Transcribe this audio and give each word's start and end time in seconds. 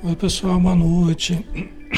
Oi 0.00 0.14
pessoal, 0.14 0.60
boa 0.60 0.76
noite. 0.76 1.44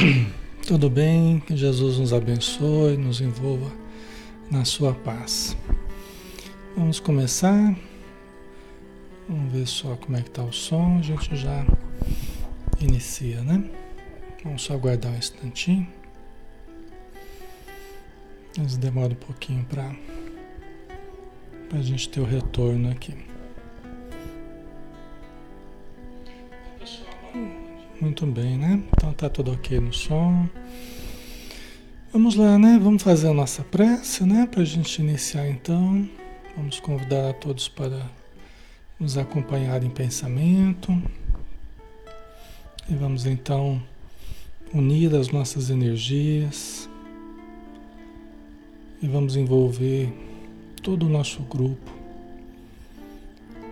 Tudo 0.67 0.89
bem? 0.89 1.39
Que 1.39 1.55
Jesus 1.55 1.99
nos 1.99 2.11
abençoe, 2.11 2.97
nos 2.97 3.21
envolva 3.21 3.71
na 4.49 4.65
sua 4.65 4.91
paz. 4.91 5.55
Vamos 6.75 6.99
começar. 6.99 7.77
Vamos 9.29 9.53
ver 9.53 9.67
só 9.67 9.95
como 9.97 10.17
é 10.17 10.21
que 10.23 10.29
está 10.29 10.41
o 10.41 10.51
som. 10.51 10.97
A 10.97 11.01
gente 11.03 11.35
já 11.35 11.63
inicia, 12.79 13.43
né? 13.43 13.69
Vamos 14.43 14.63
só 14.63 14.73
aguardar 14.73 15.11
um 15.11 15.17
instantinho. 15.17 15.87
Mas 18.57 18.77
demora 18.77 19.13
um 19.13 19.15
pouquinho 19.27 19.63
para 19.65 19.95
a 21.71 21.81
gente 21.83 22.09
ter 22.09 22.19
o 22.19 22.25
retorno 22.25 22.89
aqui. 22.89 23.30
Muito 28.01 28.25
bem, 28.25 28.57
né? 28.57 28.81
Então 28.97 29.13
tá 29.13 29.29
tudo 29.29 29.51
ok 29.51 29.79
no 29.79 29.93
som. 29.93 30.49
Vamos 32.11 32.33
lá, 32.33 32.57
né? 32.57 32.79
Vamos 32.81 33.03
fazer 33.03 33.27
a 33.27 33.33
nossa 33.33 33.63
prece, 33.63 34.23
né? 34.23 34.47
Para 34.49 34.63
a 34.63 34.65
gente 34.65 34.99
iniciar 34.99 35.47
então. 35.47 36.09
Vamos 36.57 36.79
convidar 36.79 37.29
a 37.29 37.33
todos 37.33 37.67
para 37.67 38.09
nos 38.99 39.19
acompanhar 39.19 39.83
em 39.83 39.89
pensamento. 39.91 40.91
E 42.89 42.95
vamos 42.95 43.27
então 43.27 43.79
unir 44.73 45.13
as 45.13 45.29
nossas 45.29 45.69
energias. 45.69 46.89
E 48.99 49.07
vamos 49.07 49.35
envolver 49.35 50.11
todo 50.81 51.05
o 51.05 51.09
nosso 51.09 51.43
grupo 51.43 52.00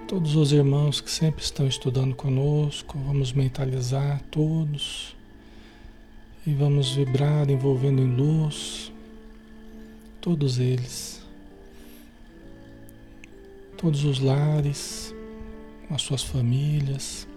todos 0.10 0.36
os 0.36 0.52
irmãos 0.52 1.00
que 1.00 1.12
sempre 1.12 1.44
estão 1.44 1.68
estudando 1.68 2.16
conosco, 2.16 2.98
vamos 3.06 3.32
mentalizar 3.32 4.20
todos 4.32 5.16
e 6.48 6.52
vamos 6.52 6.96
vibrar 6.96 7.48
envolvendo 7.48 8.02
em 8.02 8.16
luz 8.16 8.92
todos 10.20 10.58
eles, 10.58 11.22
todos 13.78 14.04
os 14.04 14.20
lares, 14.20 15.14
com 15.88 15.94
as 15.94 16.02
suas 16.02 16.24
famílias, 16.24 17.28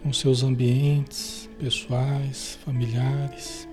com 0.00 0.12
seus 0.12 0.44
ambientes 0.44 1.50
pessoais, 1.58 2.56
familiares. 2.64 3.66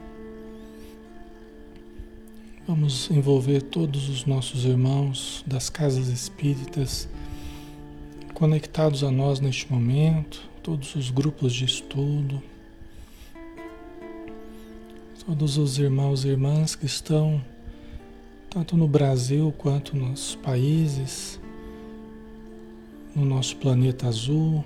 Vamos 2.68 3.12
envolver 3.12 3.62
todos 3.62 4.10
os 4.10 4.26
nossos 4.26 4.66
irmãos 4.66 5.44
das 5.46 5.70
casas 5.70 6.08
espíritas 6.08 7.08
conectados 8.42 9.04
a 9.04 9.12
nós 9.12 9.40
neste 9.40 9.72
momento, 9.72 10.50
todos 10.64 10.96
os 10.96 11.12
grupos 11.12 11.54
de 11.54 11.64
estudo, 11.64 12.42
todos 15.24 15.60
os 15.60 15.78
irmãos 15.78 16.26
e 16.26 16.30
irmãs 16.30 16.74
que 16.74 16.88
estão 16.88 17.40
tanto 18.50 18.76
no 18.76 18.88
Brasil 18.88 19.54
quanto 19.60 19.96
nos 19.96 20.34
países, 20.42 21.40
no 23.16 23.24
nosso 23.24 23.56
planeta 23.58 24.08
azul, 24.08 24.66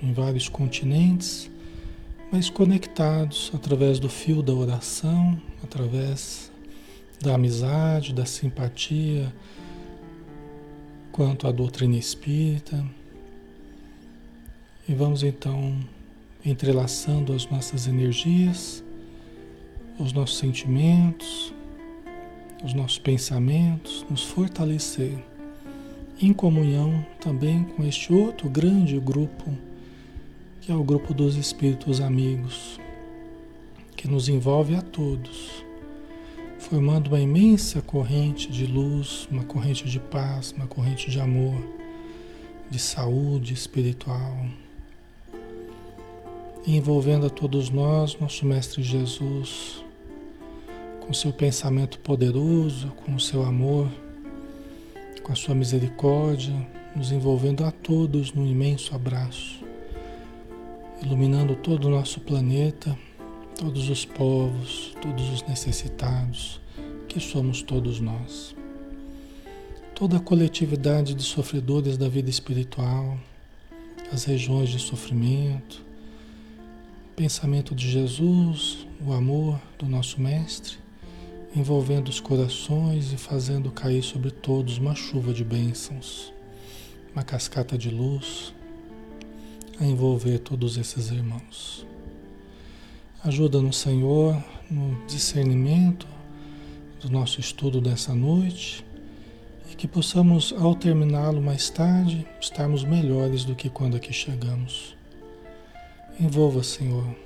em 0.00 0.12
vários 0.12 0.48
continentes, 0.48 1.50
mas 2.30 2.48
conectados 2.48 3.50
através 3.52 3.98
do 3.98 4.08
fio 4.08 4.40
da 4.40 4.54
oração, 4.54 5.36
através 5.64 6.48
da 7.20 7.34
amizade, 7.34 8.14
da 8.14 8.24
simpatia, 8.24 9.34
quanto 11.14 11.46
à 11.46 11.52
doutrina 11.52 11.96
espírita. 11.96 12.84
E 14.88 14.92
vamos 14.92 15.22
então 15.22 15.78
entrelaçando 16.44 17.32
as 17.32 17.48
nossas 17.48 17.86
energias, 17.86 18.82
os 19.96 20.12
nossos 20.12 20.38
sentimentos, 20.38 21.54
os 22.64 22.74
nossos 22.74 22.98
pensamentos, 22.98 24.04
nos 24.10 24.24
fortalecer 24.24 25.16
em 26.20 26.32
comunhão 26.32 27.06
também 27.20 27.62
com 27.62 27.84
este 27.84 28.12
outro 28.12 28.50
grande 28.50 28.98
grupo, 28.98 29.56
que 30.62 30.72
é 30.72 30.74
o 30.74 30.82
grupo 30.82 31.14
dos 31.14 31.36
espíritos 31.36 32.00
amigos, 32.00 32.80
que 33.96 34.08
nos 34.08 34.28
envolve 34.28 34.74
a 34.74 34.82
todos 34.82 35.64
formando 36.64 37.08
uma 37.08 37.20
imensa 37.20 37.82
corrente 37.82 38.50
de 38.50 38.64
luz, 38.64 39.28
uma 39.30 39.44
corrente 39.44 39.84
de 39.84 40.00
paz, 40.00 40.52
uma 40.52 40.66
corrente 40.66 41.10
de 41.10 41.20
amor, 41.20 41.62
de 42.70 42.78
saúde 42.78 43.52
espiritual, 43.52 44.46
envolvendo 46.66 47.26
a 47.26 47.30
todos 47.30 47.68
nós, 47.68 48.18
nosso 48.18 48.46
Mestre 48.46 48.82
Jesus, 48.82 49.84
com 51.00 51.12
seu 51.12 51.34
pensamento 51.34 51.98
poderoso, 51.98 52.88
com 53.04 53.14
o 53.14 53.20
seu 53.20 53.44
amor, 53.44 53.86
com 55.22 55.32
a 55.32 55.36
sua 55.36 55.54
misericórdia, 55.54 56.54
nos 56.96 57.12
envolvendo 57.12 57.62
a 57.62 57.70
todos 57.70 58.32
num 58.32 58.46
imenso 58.46 58.94
abraço, 58.94 59.62
iluminando 61.02 61.56
todo 61.56 61.88
o 61.88 61.90
nosso 61.90 62.20
planeta 62.20 62.96
todos 63.58 63.88
os 63.88 64.04
povos, 64.04 64.94
todos 65.00 65.28
os 65.30 65.42
necessitados, 65.44 66.60
que 67.08 67.20
somos 67.20 67.62
todos 67.62 68.00
nós. 68.00 68.54
Toda 69.94 70.16
a 70.16 70.20
coletividade 70.20 71.14
de 71.14 71.22
sofredores 71.22 71.96
da 71.96 72.08
vida 72.08 72.28
espiritual, 72.28 73.16
as 74.12 74.24
regiões 74.24 74.70
de 74.70 74.80
sofrimento, 74.80 75.84
pensamento 77.14 77.74
de 77.74 77.88
Jesus, 77.88 78.88
o 79.00 79.12
amor 79.12 79.60
do 79.78 79.86
nosso 79.86 80.20
Mestre, 80.20 80.76
envolvendo 81.54 82.08
os 82.08 82.18
corações 82.18 83.12
e 83.12 83.16
fazendo 83.16 83.70
cair 83.70 84.02
sobre 84.02 84.32
todos 84.32 84.78
uma 84.78 84.96
chuva 84.96 85.32
de 85.32 85.44
bênçãos, 85.44 86.32
uma 87.14 87.22
cascata 87.22 87.78
de 87.78 87.88
luz, 87.88 88.52
a 89.78 89.84
envolver 89.84 90.40
todos 90.40 90.76
esses 90.76 91.10
irmãos. 91.12 91.86
Ajuda-nos, 93.24 93.78
Senhor, 93.78 94.36
no 94.70 95.02
discernimento 95.06 96.06
do 97.00 97.10
nosso 97.10 97.40
estudo 97.40 97.80
dessa 97.80 98.14
noite 98.14 98.84
e 99.72 99.74
que 99.74 99.88
possamos, 99.88 100.52
ao 100.58 100.74
terminá-lo 100.74 101.40
mais 101.40 101.70
tarde, 101.70 102.26
estarmos 102.38 102.84
melhores 102.84 103.46
do 103.46 103.54
que 103.54 103.70
quando 103.70 103.96
aqui 103.96 104.12
chegamos. 104.12 104.94
Envolva, 106.20 106.62
Senhor, 106.62 107.16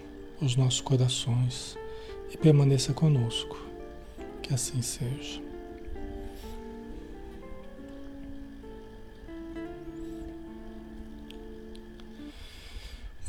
os 0.41 0.55
nossos 0.55 0.81
corações 0.81 1.77
e 2.33 2.37
permaneça 2.37 2.93
conosco. 2.93 3.61
Que 4.41 4.55
assim 4.55 4.81
seja. 4.81 5.48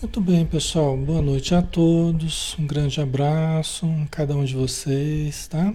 Muito 0.01 0.21
bem, 0.21 0.45
pessoal. 0.45 0.95
Boa 0.95 1.21
noite 1.21 1.53
a 1.53 1.61
todos. 1.61 2.55
Um 2.57 2.65
grande 2.65 3.01
abraço 3.01 3.85
a 3.85 4.07
cada 4.07 4.33
um 4.33 4.45
de 4.45 4.55
vocês, 4.55 5.45
tá? 5.49 5.73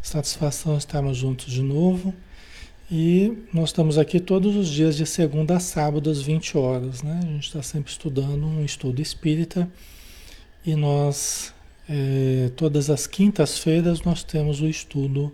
Satisfação 0.00 0.78
estarmos 0.78 1.18
juntos 1.18 1.52
de 1.52 1.60
novo. 1.60 2.14
E 2.90 3.36
nós 3.52 3.68
estamos 3.68 3.98
aqui 3.98 4.20
todos 4.20 4.56
os 4.56 4.70
dias 4.70 4.96
de 4.96 5.04
segunda 5.04 5.58
a 5.58 5.60
sábado 5.60 6.08
às 6.08 6.22
20 6.22 6.56
horas, 6.56 7.02
né? 7.02 7.20
A 7.22 7.26
gente 7.26 7.48
está 7.48 7.62
sempre 7.62 7.92
estudando 7.92 8.46
um 8.46 8.64
estudo 8.64 9.02
espírita 9.02 9.68
e 10.64 10.74
nós, 10.74 11.52
é, 11.86 12.50
todas 12.56 12.88
as 12.88 13.06
quintas-feiras, 13.06 14.00
nós 14.00 14.22
temos 14.24 14.62
o 14.62 14.66
estudo 14.66 15.30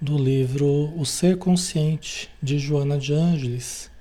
do 0.00 0.16
livro 0.16 0.92
O 0.96 1.04
Ser 1.04 1.36
Consciente, 1.36 2.30
de 2.40 2.60
Joana 2.60 2.96
de 2.96 3.12
Ângeles 3.12 3.92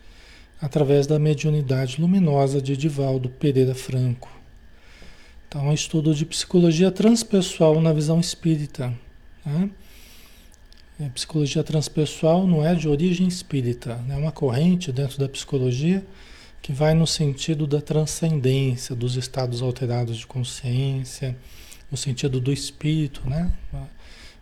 através 0.63 1.05
da 1.05 1.19
mediunidade 1.19 1.99
luminosa 1.99 2.61
de 2.61 2.77
Divaldo 2.77 3.27
Pereira 3.27 3.75
Franco. 3.75 4.31
Então, 5.45 5.65
é 5.65 5.69
um 5.71 5.73
estudo 5.73 6.15
de 6.15 6.25
psicologia 6.25 6.89
transpessoal 6.89 7.81
na 7.81 7.91
visão 7.91 8.17
espírita. 8.17 8.93
Né? 9.45 9.69
A 11.01 11.03
é, 11.03 11.09
psicologia 11.09 11.65
transpessoal 11.65 12.47
não 12.47 12.65
é 12.65 12.73
de 12.75 12.87
origem 12.87 13.27
espírita, 13.27 13.99
é 14.09 14.15
uma 14.15 14.31
corrente 14.31 14.89
dentro 14.89 15.19
da 15.19 15.27
psicologia 15.27 16.01
que 16.61 16.71
vai 16.71 16.93
no 16.93 17.05
sentido 17.05 17.67
da 17.67 17.81
transcendência, 17.81 18.95
dos 18.95 19.17
estados 19.17 19.61
alterados 19.61 20.15
de 20.15 20.25
consciência, 20.25 21.35
no 21.91 21.97
sentido 21.97 22.39
do 22.39 22.53
espírito, 22.53 23.29
né? 23.29 23.51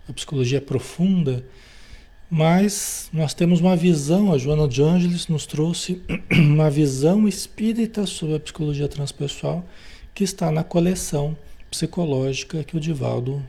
A 0.07 0.13
psicologia 0.13 0.61
profunda 0.61 1.43
mas 2.33 3.09
nós 3.11 3.33
temos 3.33 3.59
uma 3.59 3.75
visão, 3.75 4.31
a 4.31 4.37
Joana 4.37 4.65
de 4.65 4.81
Ângeles 4.81 5.27
nos 5.27 5.45
trouxe 5.45 6.01
uma 6.31 6.69
visão 6.69 7.27
espírita 7.27 8.05
sobre 8.05 8.35
a 8.35 8.39
psicologia 8.39 8.87
transpessoal 8.87 9.65
que 10.15 10.23
está 10.23 10.49
na 10.49 10.63
coleção 10.63 11.35
psicológica 11.69 12.63
que 12.63 12.77
o 12.77 12.79
Divaldo 12.79 13.43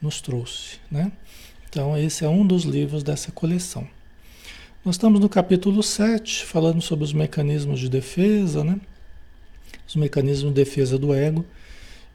nos 0.00 0.22
trouxe, 0.22 0.78
né? 0.90 1.12
Então 1.68 1.94
esse 1.98 2.24
é 2.24 2.28
um 2.28 2.46
dos 2.46 2.64
livros 2.64 3.02
dessa 3.02 3.30
coleção. 3.30 3.86
Nós 4.82 4.94
estamos 4.94 5.20
no 5.20 5.28
capítulo 5.28 5.82
7, 5.82 6.42
falando 6.46 6.80
sobre 6.80 7.04
os 7.04 7.12
mecanismos 7.12 7.80
de 7.80 7.90
defesa, 7.90 8.64
né? 8.64 8.80
Os 9.86 9.94
mecanismos 9.94 10.54
de 10.54 10.64
defesa 10.64 10.98
do 10.98 11.12
ego. 11.12 11.44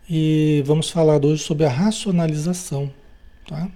E 0.09 0.63
vamos 0.65 0.89
falar 0.89 1.23
hoje 1.23 1.43
sobre 1.43 1.63
a 1.63 1.69
racionalização, 1.69 2.91
tá? 3.47 3.69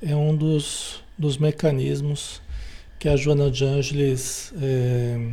É 0.00 0.16
um 0.16 0.34
dos, 0.34 1.02
dos 1.18 1.38
mecanismos 1.38 2.42
que 2.98 3.08
a 3.08 3.16
Joana 3.16 3.50
de 3.50 3.64
Ângeles 3.64 4.52
é, 4.60 5.30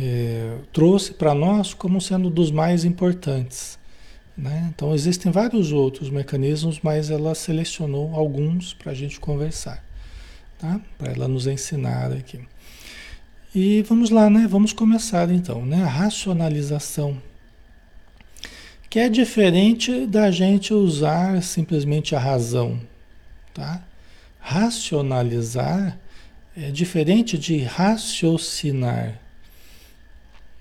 é, 0.00 0.58
trouxe 0.72 1.12
para 1.12 1.34
nós 1.34 1.74
como 1.74 2.00
sendo 2.00 2.30
dos 2.30 2.50
mais 2.50 2.84
importantes. 2.84 3.78
Né? 4.36 4.72
Então 4.74 4.94
existem 4.94 5.30
vários 5.30 5.72
outros 5.72 6.08
mecanismos, 6.08 6.80
mas 6.82 7.10
ela 7.10 7.34
selecionou 7.34 8.14
alguns 8.14 8.72
para 8.72 8.92
a 8.92 8.94
gente 8.94 9.20
conversar, 9.20 9.84
tá? 10.58 10.80
Para 10.96 11.12
ela 11.12 11.28
nos 11.28 11.46
ensinar 11.46 12.12
aqui. 12.12 12.40
E 13.54 13.82
vamos 13.82 14.08
lá, 14.08 14.30
né? 14.30 14.46
Vamos 14.48 14.72
começar 14.72 15.30
então, 15.30 15.66
né? 15.66 15.82
A 15.82 15.86
racionalização, 15.86 17.20
que 18.88 18.98
é 18.98 19.10
diferente 19.10 20.06
da 20.06 20.30
gente 20.30 20.72
usar 20.72 21.42
simplesmente 21.42 22.16
a 22.16 22.18
razão, 22.18 22.80
tá? 23.52 23.84
Racionalizar 24.42 25.98
é 26.54 26.70
diferente 26.70 27.38
de 27.38 27.62
raciocinar, 27.62 29.18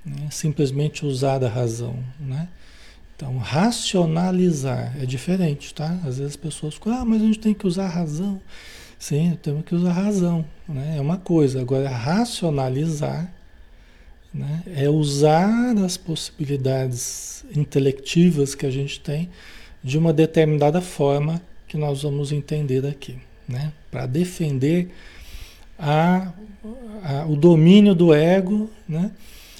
né? 0.05 0.27
simplesmente 0.31 1.05
usar 1.05 1.43
a 1.43 1.49
razão, 1.49 1.99
né? 2.19 2.47
Então, 3.15 3.37
racionalizar 3.37 4.95
é 4.99 5.05
diferente, 5.05 5.73
tá? 5.73 5.99
Às 6.05 6.17
vezes 6.17 6.31
as 6.31 6.35
pessoas 6.35 6.75
falam, 6.75 7.01
ah, 7.01 7.05
mas 7.05 7.21
a 7.21 7.25
gente 7.25 7.39
tem 7.39 7.53
que 7.53 7.67
usar 7.67 7.85
a 7.85 7.89
razão. 7.89 8.41
Sim, 8.97 9.37
temos 9.41 9.65
que 9.65 9.75
usar 9.75 9.89
a 9.89 9.93
razão, 9.93 10.45
né? 10.67 10.95
É 10.97 11.01
uma 11.01 11.17
coisa. 11.17 11.59
Agora, 11.59 11.89
racionalizar 11.89 13.31
né? 14.33 14.63
é 14.75 14.89
usar 14.89 15.77
as 15.83 15.97
possibilidades 15.97 17.45
intelectivas 17.55 18.55
que 18.55 18.65
a 18.65 18.71
gente 18.71 18.99
tem 18.99 19.29
de 19.83 19.97
uma 19.97 20.13
determinada 20.13 20.81
forma 20.81 21.41
que 21.67 21.77
nós 21.77 22.03
vamos 22.03 22.31
entender 22.31 22.85
aqui, 22.85 23.17
né? 23.51 23.71
Para 23.89 24.05
defender 24.05 24.89
a, 25.77 26.31
a, 27.03 27.25
o 27.25 27.35
domínio 27.35 27.93
do 27.93 28.13
ego, 28.13 28.69
né? 28.87 29.11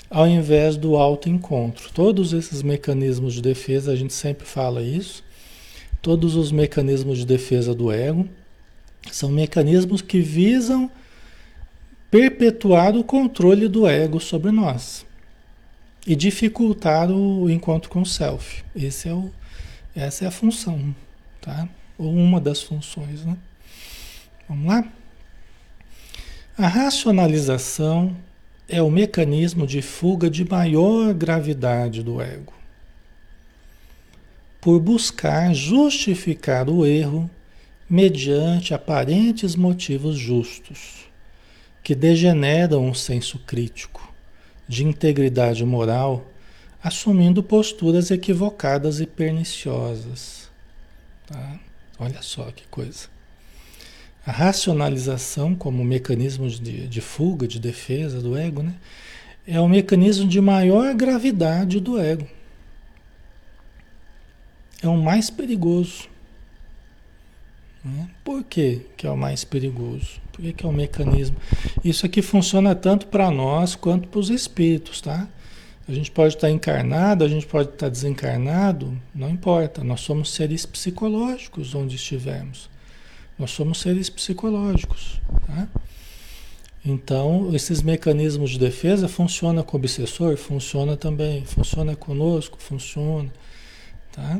ao 0.10 0.28
invés 0.28 0.76
do 0.76 0.98
autoencontro. 0.98 1.90
Todos 1.94 2.34
esses 2.34 2.62
mecanismos 2.62 3.34
de 3.34 3.42
defesa, 3.42 3.94
a 3.94 3.96
gente 3.96 4.14
sempre 4.14 4.46
fala 4.46 4.84
isso, 4.84 5.24
todos 6.02 6.36
os 6.36 6.52
mecanismos 6.52 7.20
de 7.20 7.26
defesa 7.26 7.74
do 7.74 7.92
ego 7.92 8.28
são 9.10 9.30
mecanismos 9.30 10.02
que 10.02 10.20
visam 10.20 10.92
perpetuar 12.12 12.96
o 12.96 13.04
controle 13.04 13.70
do 13.70 13.88
ego 13.88 14.20
sobre 14.20 14.52
nós 14.52 15.06
e 16.06 16.16
dificultar 16.16 17.10
o 17.10 17.50
encontro 17.50 17.90
com 17.90 18.02
o 18.02 18.06
self. 18.06 18.64
Esse 18.76 19.08
é 19.08 19.14
o, 19.14 19.32
essa 19.96 20.26
é 20.26 20.28
a 20.28 20.32
função, 20.32 20.94
tá? 21.40 21.70
Ou 21.98 22.14
uma 22.14 22.42
das 22.42 22.62
funções, 22.62 23.24
né? 23.24 23.38
Vamos 24.48 24.68
lá? 24.68 24.84
A 26.58 26.68
racionalização 26.68 28.16
é 28.68 28.82
o 28.82 28.90
mecanismo 28.90 29.68
de 29.68 29.82
fuga 29.82 30.30
de 30.30 30.48
maior 30.48 31.14
gravidade 31.14 32.04
do 32.04 32.22
ego. 32.22 32.54
Por 34.60 34.80
buscar 34.80 35.54
justificar 35.54 36.70
o 36.70 36.86
erro 36.86 37.30
mediante 37.90 38.74
aparentes 38.74 39.56
motivos 39.56 40.18
justos, 40.18 41.10
que 41.84 41.94
degeneram 41.94 42.90
o 42.90 42.96
senso 42.96 43.40
crítico, 43.40 44.14
de 44.68 44.86
integridade 44.86 45.66
moral, 45.66 46.26
assumindo 46.82 47.44
posturas 47.44 48.12
equivocadas 48.12 49.02
e 49.02 49.06
perniciosas. 49.06 50.50
Tá? 51.28 51.60
Olha 52.00 52.22
só 52.22 52.52
que 52.52 52.66
coisa. 52.68 53.10
A 54.26 54.32
racionalização 54.32 55.56
como 55.56 55.84
mecanismo 55.84 56.48
de, 56.48 56.88
de 56.88 57.02
fuga, 57.02 57.48
de 57.48 57.60
defesa 57.60 58.22
do 58.22 58.38
ego, 58.38 58.62
né? 58.62 58.76
é 59.46 59.60
o 59.60 59.68
mecanismo 59.68 60.28
de 60.28 60.40
maior 60.40 60.94
gravidade 60.94 61.80
do 61.80 62.00
ego. 62.00 62.28
É 64.82 64.88
o 64.88 64.98
mais 64.98 65.30
perigoso. 65.30 66.10
Né? 67.84 68.10
Por 68.24 68.44
que, 68.44 68.82
que 68.96 69.06
é 69.06 69.10
o 69.10 69.18
mais 69.18 69.44
perigoso? 69.44 70.22
Por 70.32 70.42
que, 70.42 70.54
que 70.54 70.66
é 70.66 70.70
o 70.70 70.74
mecanismo? 70.74 71.38
Isso 71.84 72.06
aqui 72.06 72.22
funciona 72.22 72.76
tanto 72.76 73.08
para 73.08 73.30
nós 73.30 73.76
quanto 73.76 74.08
para 74.08 74.20
os 74.20 74.30
espíritos, 74.30 75.02
tá? 75.02 75.28
A 75.88 75.92
gente 75.92 76.12
pode 76.12 76.36
estar 76.36 76.50
encarnado, 76.50 77.26
a 77.26 77.28
gente 77.28 77.46
pode 77.46 77.70
estar 77.70 77.90
desencarnado, 77.90 78.98
não 79.14 79.30
importa. 79.30 79.84
Nós 79.84 80.02
somos 80.02 80.32
seres 80.32 80.66
psicológicos 80.66 81.76
onde 81.76 81.96
estivermos. 81.96 82.71
Nós 83.42 83.50
somos 83.50 83.80
seres 83.80 84.08
psicológicos. 84.08 85.20
Tá? 85.48 85.68
Então, 86.86 87.50
esses 87.56 87.82
mecanismos 87.82 88.52
de 88.52 88.60
defesa 88.60 89.08
funcionam 89.08 89.64
com 89.64 89.78
o 89.78 89.80
obsessor? 89.80 90.38
Funciona 90.38 90.96
também. 90.96 91.44
Funciona 91.44 91.96
conosco? 91.96 92.62
Funciona. 92.62 93.34
Tá? 94.12 94.40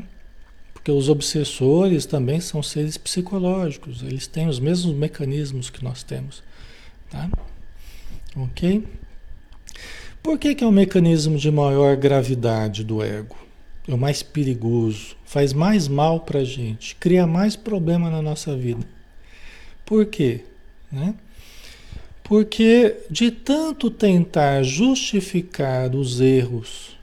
Porque 0.72 0.92
os 0.92 1.10
obsessores 1.10 2.06
também 2.06 2.40
são 2.40 2.62
seres 2.62 2.96
psicológicos. 2.96 4.04
Eles 4.04 4.28
têm 4.28 4.48
os 4.48 4.60
mesmos 4.60 4.96
mecanismos 4.96 5.72
que 5.72 5.84
nós 5.84 6.04
temos. 6.04 6.44
Tá? 7.10 7.28
Ok? 8.36 8.88
Por 10.22 10.38
que, 10.38 10.54
que 10.54 10.64
é 10.64 10.68
um 10.68 10.72
mecanismo 10.72 11.40
de 11.40 11.50
maior 11.50 11.98
gravidade 11.98 12.84
do 12.84 13.02
ego? 13.02 13.36
É 13.94 13.96
o 13.96 14.00
mais 14.00 14.24
perigoso, 14.24 15.16
faz 15.26 15.54
mais 15.54 15.88
mal 15.88 16.22
para 16.22 16.44
gente, 16.44 16.96
cria 16.96 17.28
mais 17.28 17.56
problema 17.56 18.10
na 18.10 18.22
nossa 18.22 18.56
vida. 18.56 18.86
Por 19.86 20.06
quê? 20.06 20.42
Né? 20.92 21.16
Porque 22.24 22.96
de 23.10 23.30
tanto 23.30 23.92
tentar 23.92 24.64
justificar 24.64 25.94
os 25.96 26.22
erros, 26.22 26.98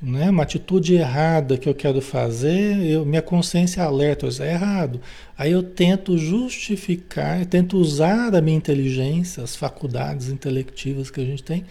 né? 0.00 0.30
uma 0.30 0.44
atitude 0.44 0.94
errada 0.94 1.58
que 1.58 1.68
eu 1.68 1.74
quero 1.74 2.00
fazer, 2.00 2.78
eu, 2.84 3.04
minha 3.04 3.22
consciência 3.22 3.82
alerta, 3.82 4.28
isso 4.28 4.42
é 4.42 4.52
errado. 4.52 5.00
Aí 5.36 5.50
eu 5.50 5.62
tento 5.62 6.16
justificar, 6.16 7.44
tento 7.46 7.76
usar 7.76 8.34
a 8.34 8.40
minha 8.40 8.56
inteligência, 8.56 9.42
as 9.42 9.56
faculdades 9.56 10.28
intelectivas 10.28 11.10
que 11.10 11.20
a 11.20 11.24
gente 11.24 11.42
tem, 11.42 11.64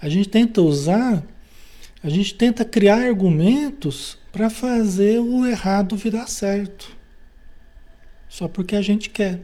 a 0.00 0.08
gente 0.08 0.28
tenta 0.28 0.62
usar 0.62 1.24
a 2.04 2.10
gente 2.10 2.34
tenta 2.34 2.66
criar 2.66 3.02
argumentos 3.02 4.18
para 4.30 4.50
fazer 4.50 5.20
o 5.20 5.46
errado 5.46 5.96
virar 5.96 6.26
certo. 6.26 6.94
Só 8.28 8.46
porque 8.46 8.76
a 8.76 8.82
gente 8.82 9.08
quer. 9.08 9.40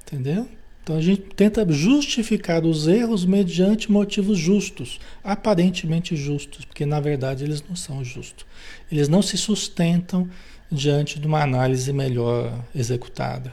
Entendeu? 0.00 0.48
Então 0.82 0.96
a 0.96 1.02
gente 1.02 1.20
tenta 1.36 1.70
justificar 1.70 2.64
os 2.64 2.88
erros 2.88 3.26
mediante 3.26 3.92
motivos 3.92 4.38
justos, 4.38 4.98
aparentemente 5.22 6.16
justos, 6.16 6.64
porque 6.64 6.86
na 6.86 6.98
verdade 6.98 7.44
eles 7.44 7.62
não 7.68 7.76
são 7.76 8.02
justos. 8.02 8.46
Eles 8.90 9.06
não 9.06 9.20
se 9.20 9.36
sustentam 9.36 10.30
diante 10.72 11.20
de 11.20 11.26
uma 11.26 11.42
análise 11.42 11.92
melhor 11.92 12.64
executada. 12.74 13.52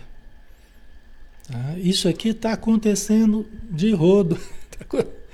Tá? 1.46 1.76
Isso 1.78 2.08
aqui 2.08 2.30
está 2.30 2.54
acontecendo 2.54 3.46
de 3.70 3.92
rodo. 3.92 4.40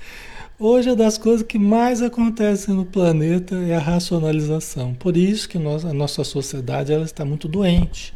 Hoje 0.66 0.88
é 0.88 0.96
das 0.96 1.18
coisas 1.18 1.46
que 1.46 1.58
mais 1.58 2.00
acontecem 2.00 2.74
no 2.74 2.86
planeta 2.86 3.54
é 3.54 3.76
a 3.76 3.78
racionalização. 3.78 4.94
Por 4.94 5.14
isso 5.14 5.46
que 5.46 5.58
nós, 5.58 5.84
a 5.84 5.92
nossa 5.92 6.24
sociedade 6.24 6.90
ela 6.90 7.04
está 7.04 7.22
muito 7.22 7.46
doente. 7.46 8.14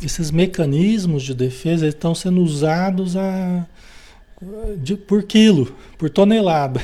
Esses 0.00 0.30
mecanismos 0.30 1.24
de 1.24 1.34
defesa 1.34 1.88
estão 1.88 2.14
sendo 2.14 2.40
usados 2.42 3.16
a, 3.16 3.66
de, 4.80 4.96
por 4.96 5.24
quilo, 5.24 5.74
por 5.98 6.08
tonelada. 6.08 6.80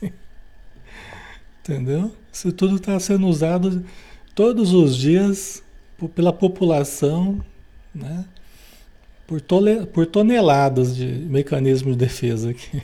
Entendeu? 1.60 2.10
Isso 2.32 2.50
tudo 2.50 2.76
está 2.76 2.98
sendo 2.98 3.26
usado 3.26 3.84
todos 4.34 4.72
os 4.72 4.96
dias 4.96 5.62
pela 6.14 6.32
população, 6.32 7.44
né? 7.94 8.24
por, 9.26 9.38
tole, 9.42 9.84
por 9.84 10.06
toneladas 10.06 10.96
de 10.96 11.04
mecanismos 11.28 11.94
de 11.94 11.98
defesa 12.06 12.48
aqui 12.48 12.80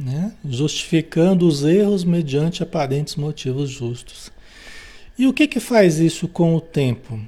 né? 0.00 0.32
justificando 0.48 1.46
os 1.46 1.62
erros 1.62 2.04
mediante 2.04 2.62
aparentes 2.62 3.16
motivos 3.16 3.68
justos. 3.68 4.32
E 5.18 5.26
o 5.26 5.32
que, 5.32 5.46
que 5.46 5.60
faz 5.60 5.98
isso 5.98 6.26
com 6.26 6.56
o 6.56 6.60
tempo? 6.60 7.20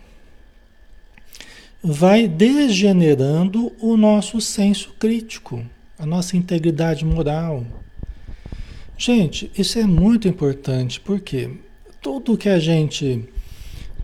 Vai 1.83 2.27
degenerando 2.27 3.73
o 3.79 3.97
nosso 3.97 4.41
senso 4.41 4.95
crítico, 4.99 5.63
a 5.99 6.07
nossa 6.07 6.37
integridade 6.37 7.05
moral. 7.05 7.67
Gente, 8.97 9.51
isso 9.59 9.79
é 9.79 9.85
muito 9.85 10.27
importante 10.27 10.99
porque 10.99 11.51
tudo 12.01 12.39
que 12.39 12.49
a 12.49 12.59
gente 12.59 13.29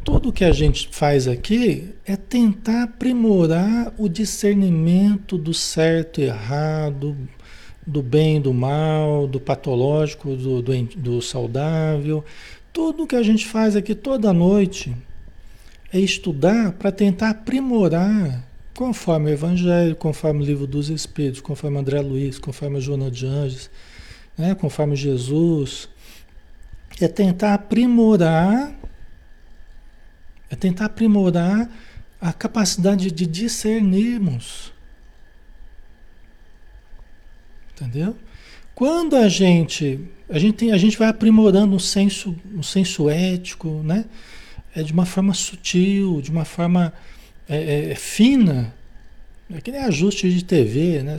tudo 0.05 0.33
que 0.33 0.45
a 0.45 0.53
gente 0.53 0.89
faz 0.91 1.29
aqui 1.29 1.91
é 2.07 2.17
tentar 2.17 2.85
aprimorar 2.85 3.93
o 3.99 4.09
discernimento 4.09 5.37
do 5.37 5.53
certo 5.53 6.21
e 6.21 6.25
errado, 6.25 7.17
do 7.89 8.03
bem 8.03 8.39
do 8.39 8.53
mal, 8.53 9.27
do 9.27 9.41
patológico, 9.41 10.37
do, 10.37 10.61
do, 10.61 10.83
do 10.97 11.23
saudável. 11.23 12.23
Tudo 12.73 13.07
que 13.07 13.17
a 13.17 13.23
gente 13.23 13.47
faz 13.47 13.75
aqui 13.75 13.95
toda 13.95 14.33
noite 14.33 14.95
é 15.93 15.99
estudar 15.99 16.73
para 16.73 16.93
tentar 16.93 17.31
aprimorar 17.31 18.47
conforme 18.75 19.31
o 19.31 19.33
Evangelho, 19.33 19.97
conforme 19.97 20.43
o 20.43 20.47
livro 20.47 20.67
dos 20.67 20.91
Espíritos, 20.91 21.41
conforme 21.41 21.79
André 21.79 22.01
Luiz, 22.01 22.39
conforme 22.39 22.77
a 22.77 22.81
Joana 22.81 23.11
de 23.11 23.27
Anjos, 23.27 23.71
né, 24.37 24.55
conforme 24.55 24.95
Jesus. 24.95 25.89
É 27.01 27.09
tentar 27.09 27.55
aprimorar 27.55 28.77
é 30.51 30.57
tentar 30.57 30.87
aprimorar 30.87 31.71
a 32.21 32.33
capacidade 32.33 33.11
de 33.11 33.27
discernirmos. 33.27 34.73
Entendeu? 37.81 38.17
Quando 38.75 39.17
a 39.17 39.29
gente 39.29 40.01
a 40.29 40.39
gente, 40.39 40.55
tem, 40.57 40.73
a 40.73 40.77
gente 40.77 40.99
vai 40.99 41.09
aprimorando 41.09 41.75
um 41.75 41.79
senso, 41.79 42.37
um 42.55 42.63
senso 42.63 43.09
ético, 43.09 43.81
né? 43.83 44.05
É 44.75 44.83
de 44.83 44.93
uma 44.93 45.07
forma 45.07 45.33
sutil, 45.33 46.21
de 46.21 46.31
uma 46.31 46.45
forma 46.45 46.93
é, 47.49 47.93
é, 47.93 47.95
fina. 47.95 48.75
É 49.51 49.61
que 49.63 49.73
nem 49.73 49.81
ajuste 49.81 50.31
de 50.31 50.45
TV, 50.45 51.03
né? 51.03 51.17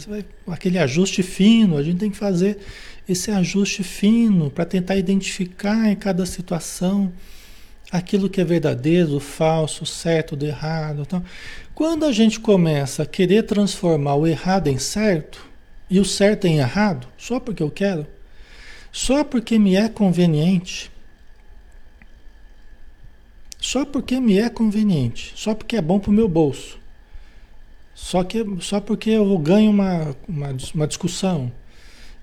Aquele 0.47 0.77
ajuste 0.77 1.23
fino, 1.23 1.75
a 1.75 1.81
gente 1.81 1.97
tem 1.97 2.11
que 2.11 2.17
fazer 2.17 2.59
esse 3.07 3.31
ajuste 3.31 3.81
fino 3.81 4.51
para 4.51 4.65
tentar 4.65 4.95
identificar 4.95 5.89
em 5.89 5.95
cada 5.95 6.27
situação 6.27 7.11
aquilo 7.91 8.29
que 8.29 8.39
é 8.39 8.43
verdadeiro, 8.43 9.19
falso, 9.19 9.87
certo, 9.87 10.37
o 10.39 10.45
errado. 10.45 11.01
Então, 11.01 11.25
quando 11.73 12.05
a 12.05 12.11
gente 12.11 12.39
começa 12.39 13.01
a 13.01 13.05
querer 13.07 13.41
transformar 13.43 14.13
o 14.13 14.27
errado 14.27 14.67
em 14.67 14.77
certo 14.77 15.48
e 15.89 15.99
o 15.99 16.05
certo 16.05 16.45
em 16.45 16.59
errado, 16.59 17.07
só 17.17 17.39
porque 17.39 17.63
eu 17.63 17.71
quero, 17.71 18.05
só 18.91 19.23
porque 19.23 19.57
me 19.57 19.75
é 19.75 19.89
conveniente, 19.89 20.91
só 23.59 23.85
porque 23.85 24.19
me 24.19 24.37
é 24.37 24.49
conveniente, 24.49 25.33
só 25.35 25.53
porque 25.53 25.75
é 25.75 25.81
bom 25.81 25.99
para 25.99 26.11
o 26.11 26.13
meu 26.13 26.27
bolso, 26.27 26.79
só, 27.95 28.23
que, 28.23 28.45
só 28.61 28.79
porque 28.79 29.09
eu 29.09 29.37
ganho 29.39 29.71
uma, 29.71 30.15
uma, 30.27 30.55
uma 30.73 30.87
discussão, 30.87 31.51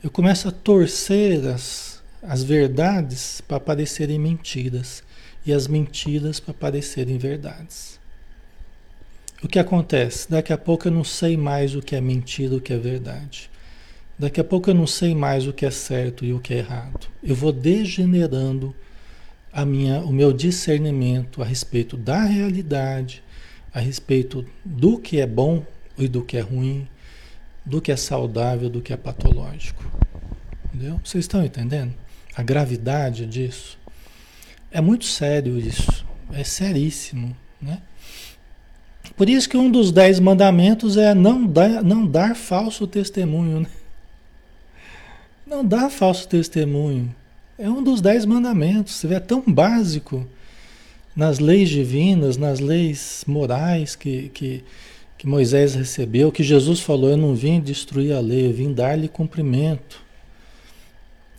eu 0.02 0.10
começo 0.10 0.48
a 0.48 0.52
torcer 0.52 1.46
as, 1.46 2.02
as 2.22 2.42
verdades 2.42 3.40
para 3.40 3.60
parecerem 3.60 4.18
mentiras 4.18 5.02
e 5.44 5.52
as 5.52 5.66
mentiras 5.68 6.40
para 6.40 6.54
parecerem 6.54 7.18
verdades. 7.18 8.00
O 9.42 9.48
que 9.48 9.58
acontece? 9.58 10.30
Daqui 10.30 10.52
a 10.52 10.58
pouco 10.58 10.88
eu 10.88 10.92
não 10.92 11.04
sei 11.04 11.36
mais 11.36 11.74
o 11.74 11.82
que 11.82 11.94
é 11.94 12.00
mentira, 12.00 12.56
o 12.56 12.60
que 12.60 12.72
é 12.72 12.78
verdade. 12.78 13.50
Daqui 14.18 14.40
a 14.40 14.44
pouco 14.44 14.70
eu 14.70 14.74
não 14.74 14.86
sei 14.86 15.14
mais 15.14 15.46
o 15.46 15.52
que 15.52 15.66
é 15.66 15.70
certo 15.70 16.24
e 16.24 16.32
o 16.32 16.40
que 16.40 16.54
é 16.54 16.58
errado. 16.58 17.08
Eu 17.22 17.34
vou 17.34 17.52
degenerando 17.52 18.74
a 19.52 19.64
minha, 19.64 20.00
o 20.00 20.12
meu 20.12 20.32
discernimento 20.32 21.42
a 21.42 21.44
respeito 21.44 21.96
da 21.96 22.24
realidade, 22.24 23.22
a 23.74 23.80
respeito 23.80 24.44
do 24.64 24.98
que 24.98 25.20
é 25.20 25.26
bom 25.26 25.64
e 25.98 26.08
do 26.08 26.22
que 26.22 26.36
é 26.36 26.40
ruim, 26.40 26.88
do 27.64 27.80
que 27.80 27.92
é 27.92 27.96
saudável, 27.96 28.70
do 28.70 28.80
que 28.80 28.92
é 28.92 28.96
patológico. 28.96 29.84
Entendeu? 30.66 31.00
Vocês 31.04 31.24
estão 31.24 31.44
entendendo 31.44 31.92
a 32.34 32.42
gravidade 32.42 33.26
disso? 33.26 33.78
É 34.70 34.80
muito 34.80 35.04
sério 35.04 35.58
isso. 35.58 36.06
É 36.32 36.42
seríssimo, 36.42 37.36
né? 37.60 37.80
Por 39.16 39.28
isso 39.28 39.48
que 39.48 39.56
um 39.56 39.70
dos 39.70 39.92
dez 39.92 40.18
mandamentos 40.20 40.96
é 40.96 41.14
não 41.14 41.46
dar, 41.46 41.82
não 41.82 42.06
dar 42.06 42.34
falso 42.34 42.86
testemunho. 42.86 43.60
Né? 43.60 43.66
Não 45.46 45.64
dar 45.64 45.90
falso 45.90 46.26
testemunho. 46.26 47.14
É 47.56 47.70
um 47.70 47.80
dos 47.82 48.00
dez 48.00 48.24
mandamentos. 48.24 48.96
Você 48.96 49.06
vê, 49.06 49.14
é 49.14 49.20
tão 49.20 49.40
básico 49.46 50.26
nas 51.14 51.38
leis 51.38 51.68
divinas, 51.68 52.36
nas 52.36 52.58
leis 52.58 53.24
morais 53.28 53.94
que, 53.94 54.28
que, 54.30 54.64
que 55.16 55.26
Moisés 55.26 55.76
recebeu, 55.76 56.32
que 56.32 56.42
Jesus 56.42 56.80
falou: 56.80 57.10
Eu 57.10 57.16
não 57.16 57.34
vim 57.34 57.60
destruir 57.60 58.12
a 58.12 58.20
lei, 58.20 58.48
eu 58.48 58.52
vim 58.52 58.72
dar-lhe 58.72 59.08
cumprimento. 59.08 60.04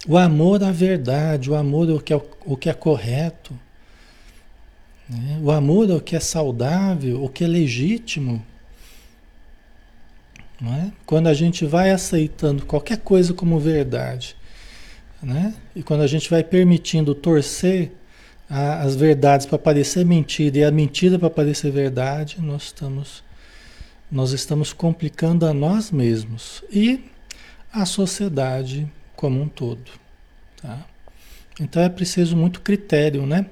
O 0.07 0.17
amor 0.17 0.63
à 0.63 0.71
verdade, 0.71 1.51
o 1.51 1.55
amor 1.55 1.89
ao 1.89 1.99
que 1.99 2.13
é, 2.13 2.21
o 2.45 2.55
que 2.55 2.69
é 2.69 2.73
correto, 2.73 3.53
né? 5.09 5.39
o 5.43 5.51
amor 5.51 5.91
ao 5.91 5.99
que 5.99 6.15
é 6.15 6.19
saudável, 6.19 7.21
o 7.21 7.27
que 7.27 7.43
é 7.43 7.47
legítimo. 7.47 8.41
É? 10.61 10.91
Quando 11.05 11.27
a 11.27 11.33
gente 11.33 11.65
vai 11.65 11.91
aceitando 11.91 12.65
qualquer 12.65 12.97
coisa 12.97 13.33
como 13.33 13.59
verdade, 13.59 14.35
né? 15.21 15.53
e 15.75 15.83
quando 15.83 16.01
a 16.01 16.07
gente 16.07 16.29
vai 16.29 16.43
permitindo 16.43 17.13
torcer 17.13 17.91
a, 18.49 18.81
as 18.81 18.95
verdades 18.95 19.45
para 19.45 19.59
parecer 19.59 20.03
mentira 20.05 20.57
e 20.57 20.63
a 20.63 20.71
mentira 20.71 21.19
para 21.19 21.29
parecer 21.29 21.71
verdade, 21.71 22.41
nós 22.41 22.63
estamos, 22.63 23.23
nós 24.11 24.31
estamos 24.31 24.73
complicando 24.73 25.45
a 25.45 25.53
nós 25.53 25.91
mesmos 25.91 26.63
e 26.71 27.03
a 27.71 27.85
sociedade 27.85 28.91
como 29.15 29.39
um 29.39 29.47
todo. 29.47 29.91
Tá? 30.59 30.85
Então 31.59 31.81
é 31.81 31.89
preciso 31.89 32.35
muito 32.35 32.61
critério, 32.61 33.25
né? 33.25 33.45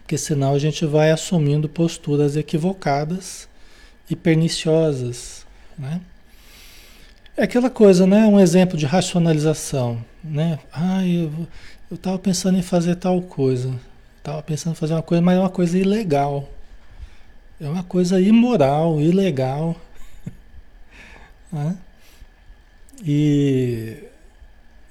Porque 0.00 0.18
senão 0.18 0.54
a 0.54 0.58
gente 0.58 0.84
vai 0.84 1.10
assumindo 1.10 1.68
posturas 1.68 2.36
equivocadas 2.36 3.48
e 4.08 4.14
perniciosas, 4.14 5.43
né? 5.78 6.00
É 7.36 7.44
aquela 7.44 7.68
coisa, 7.68 8.06
né? 8.06 8.26
Um 8.26 8.38
exemplo 8.38 8.76
de 8.76 8.86
racionalização, 8.86 10.04
né? 10.22 10.58
Ah, 10.72 11.04
eu 11.06 11.48
estava 11.90 12.18
pensando 12.18 12.56
em 12.58 12.62
fazer 12.62 12.94
tal 12.96 13.20
coisa. 13.22 13.74
Estava 14.18 14.42
pensando 14.42 14.72
em 14.72 14.76
fazer 14.76 14.94
uma 14.94 15.02
coisa, 15.02 15.22
mas 15.22 15.36
é 15.36 15.40
uma 15.40 15.50
coisa 15.50 15.78
ilegal. 15.78 16.48
É 17.60 17.68
uma 17.68 17.82
coisa 17.82 18.20
imoral, 18.20 19.00
ilegal. 19.00 19.76
né? 21.52 21.76
E 23.04 24.04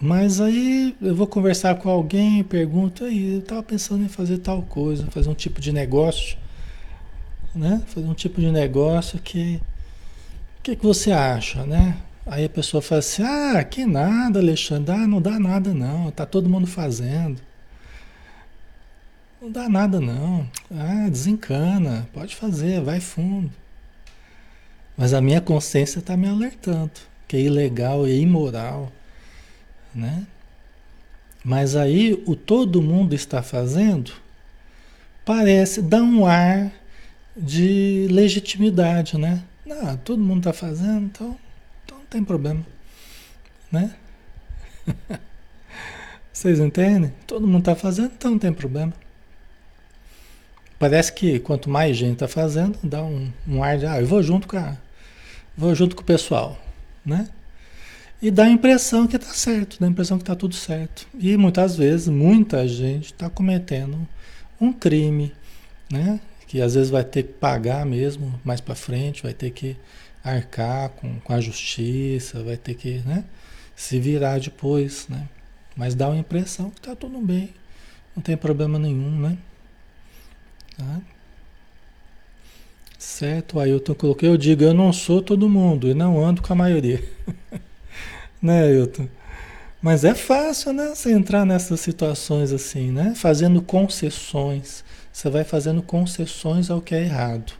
mas 0.05 0.41
aí 0.41 0.93
eu 1.01 1.15
vou 1.15 1.25
conversar 1.25 1.75
com 1.75 1.89
alguém 1.89 2.39
e 2.39 2.43
pergunto 2.43 3.05
aí, 3.05 3.35
eu 3.35 3.39
estava 3.39 3.63
pensando 3.63 4.03
em 4.03 4.09
fazer 4.09 4.39
tal 4.39 4.61
coisa, 4.63 5.09
fazer 5.09 5.29
um 5.29 5.33
tipo 5.33 5.61
de 5.61 5.71
negócio, 5.71 6.37
né? 7.55 7.81
Fazer 7.87 8.07
um 8.07 8.13
tipo 8.13 8.41
de 8.41 8.51
negócio 8.51 9.17
que 9.17 9.61
que, 10.63 10.75
que 10.75 10.83
você 10.83 11.11
acha, 11.11 11.65
né? 11.65 11.97
Aí 12.25 12.45
a 12.45 12.49
pessoa 12.49 12.81
fala 12.81 12.99
assim: 12.99 13.23
"Ah, 13.23 13.63
que 13.63 13.85
nada, 13.85 14.39
Alexandre, 14.39 14.95
ah, 14.95 15.07
não 15.07 15.21
dá 15.21 15.39
nada 15.39 15.73
não, 15.73 16.09
tá 16.11 16.25
todo 16.25 16.49
mundo 16.49 16.67
fazendo". 16.67 17.41
Não 19.41 19.51
dá 19.51 19.67
nada 19.67 19.99
não. 19.99 20.49
Ah, 20.71 21.09
desencana, 21.09 22.07
pode 22.13 22.35
fazer, 22.35 22.81
vai 22.81 23.01
fundo. 23.01 23.51
Mas 24.97 25.13
a 25.13 25.21
minha 25.21 25.41
consciência 25.41 25.99
está 25.99 26.15
me 26.15 26.27
alertando 26.27 26.91
que 27.27 27.37
é 27.37 27.41
ilegal 27.41 28.07
e 28.07 28.21
imoral, 28.21 28.91
né? 29.93 30.25
Mas 31.43 31.75
aí 31.75 32.23
o 32.25 32.35
todo 32.35 32.81
mundo 32.81 33.13
está 33.15 33.41
fazendo 33.41 34.13
parece 35.25 35.81
dar 35.81 36.03
um 36.03 36.25
ar 36.25 36.71
de 37.35 38.07
legitimidade, 38.11 39.17
né? 39.17 39.43
Não, 39.65 39.97
todo 39.97 40.21
mundo 40.21 40.39
está 40.39 40.53
fazendo, 40.53 41.05
então, 41.05 41.37
então 41.85 41.97
não 41.97 42.05
tem 42.05 42.23
problema, 42.23 42.65
né? 43.71 43.95
Vocês 46.31 46.59
entendem? 46.59 47.13
Todo 47.25 47.47
mundo 47.47 47.59
está 47.59 47.75
fazendo, 47.75 48.11
então 48.13 48.31
não 48.31 48.39
tem 48.39 48.51
problema. 48.51 48.93
Parece 50.77 51.13
que 51.13 51.39
quanto 51.39 51.69
mais 51.69 51.95
gente 51.95 52.13
está 52.13 52.27
fazendo, 52.27 52.77
dá 52.83 53.03
um, 53.03 53.31
um 53.47 53.63
ar 53.63 53.77
de, 53.77 53.85
ah, 53.85 54.01
eu 54.01 54.07
vou 54.07 54.21
junto 54.21 54.47
com 54.47 54.57
a, 54.57 54.77
vou 55.55 55.73
junto 55.73 55.95
com 55.95 56.01
o 56.01 56.05
pessoal 56.05 56.59
né? 57.05 57.27
E 58.21 58.31
dá 58.31 58.45
a 58.45 58.49
impressão 58.49 59.05
que 59.05 59.17
está 59.17 59.33
certo, 59.33 59.77
dá 59.79 59.85
a 59.85 59.89
impressão 59.89 60.17
que 60.17 60.23
está 60.23 60.35
tudo 60.35 60.55
certo. 60.55 61.05
E 61.19 61.35
muitas 61.35 61.75
vezes, 61.75 62.07
muita 62.07 62.65
gente 62.67 63.07
está 63.07 63.29
cometendo 63.29 64.07
um 64.59 64.71
crime, 64.71 65.33
né? 65.91 66.19
Que 66.53 66.61
às 66.61 66.75
vezes 66.75 66.91
vai 66.91 67.03
ter 67.03 67.23
que 67.23 67.33
pagar 67.33 67.83
mesmo 67.83 68.39
mais 68.45 68.61
para 68.61 68.75
frente, 68.75 69.23
vai 69.23 69.33
ter 69.33 69.49
que 69.49 69.75
arcar 70.23 70.89
com, 70.89 71.19
com 71.19 71.33
a 71.33 71.41
justiça, 71.41 72.43
vai 72.43 72.55
ter 72.55 72.75
que 72.75 72.99
né? 73.07 73.25
se 73.75 73.99
virar 73.99 74.39
depois, 74.39 75.07
né? 75.09 75.27
Mas 75.75 75.95
dá 75.95 76.11
a 76.11 76.15
impressão 76.15 76.69
que 76.69 76.77
está 76.77 76.95
tudo 76.95 77.19
bem, 77.19 77.55
não 78.15 78.21
tem 78.21 78.37
problema 78.37 78.77
nenhum, 78.77 79.19
né? 79.19 79.35
Tá? 80.77 81.01
Certo, 82.99 83.59
Ailton 83.59 83.95
colocou. 83.95 84.29
Eu 84.29 84.37
digo, 84.37 84.63
eu 84.63 84.75
não 84.75 84.93
sou 84.93 85.23
todo 85.23 85.49
mundo 85.49 85.87
e 85.87 85.95
não 85.95 86.23
ando 86.23 86.43
com 86.43 86.53
a 86.53 86.55
maioria. 86.55 87.03
né, 88.39 88.65
Ailton? 88.65 89.07
Mas 89.81 90.03
é 90.03 90.13
fácil, 90.13 90.71
né? 90.71 90.93
Você 90.93 91.11
entrar 91.13 91.47
nessas 91.47 91.79
situações 91.79 92.51
assim, 92.51 92.91
né? 92.91 93.15
Fazendo 93.15 93.59
concessões, 93.59 94.83
você 95.13 95.29
vai 95.29 95.43
fazendo 95.43 95.83
concessões 95.83 96.71
ao 96.71 96.81
que 96.81 96.95
é 96.95 97.03
errado. 97.03 97.53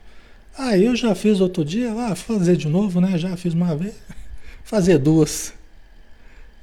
Ah, 0.58 0.76
eu 0.76 0.96
já 0.96 1.14
fiz 1.14 1.40
outro 1.40 1.64
dia, 1.64 1.94
ah, 1.94 2.16
fazer 2.16 2.58
de 2.58 2.68
novo, 2.68 3.00
né? 3.00 3.16
Já 3.18 3.38
fiz 3.38 3.54
uma 3.54 3.76
vez, 3.76 3.94
fazer 4.66 4.98
duas. 4.98 5.54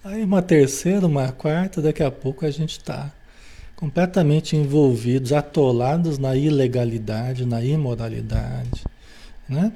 Aí 0.03 0.25
uma 0.25 0.43
terceira, 0.43 1.07
uma 1.07 1.31
quarta, 1.31 1.81
daqui 1.81 2.03
a 2.03 2.11
pouco 2.11 2.45
a 2.45 2.51
gente 2.51 2.73
está 2.73 3.13
completamente 3.77 4.57
envolvidos, 4.57 5.33
atolados 5.33 6.19
na 6.19 6.37
ilegalidade, 6.37 7.47
na 7.47 7.63
imoralidade, 7.63 8.85
né? 9.49 9.73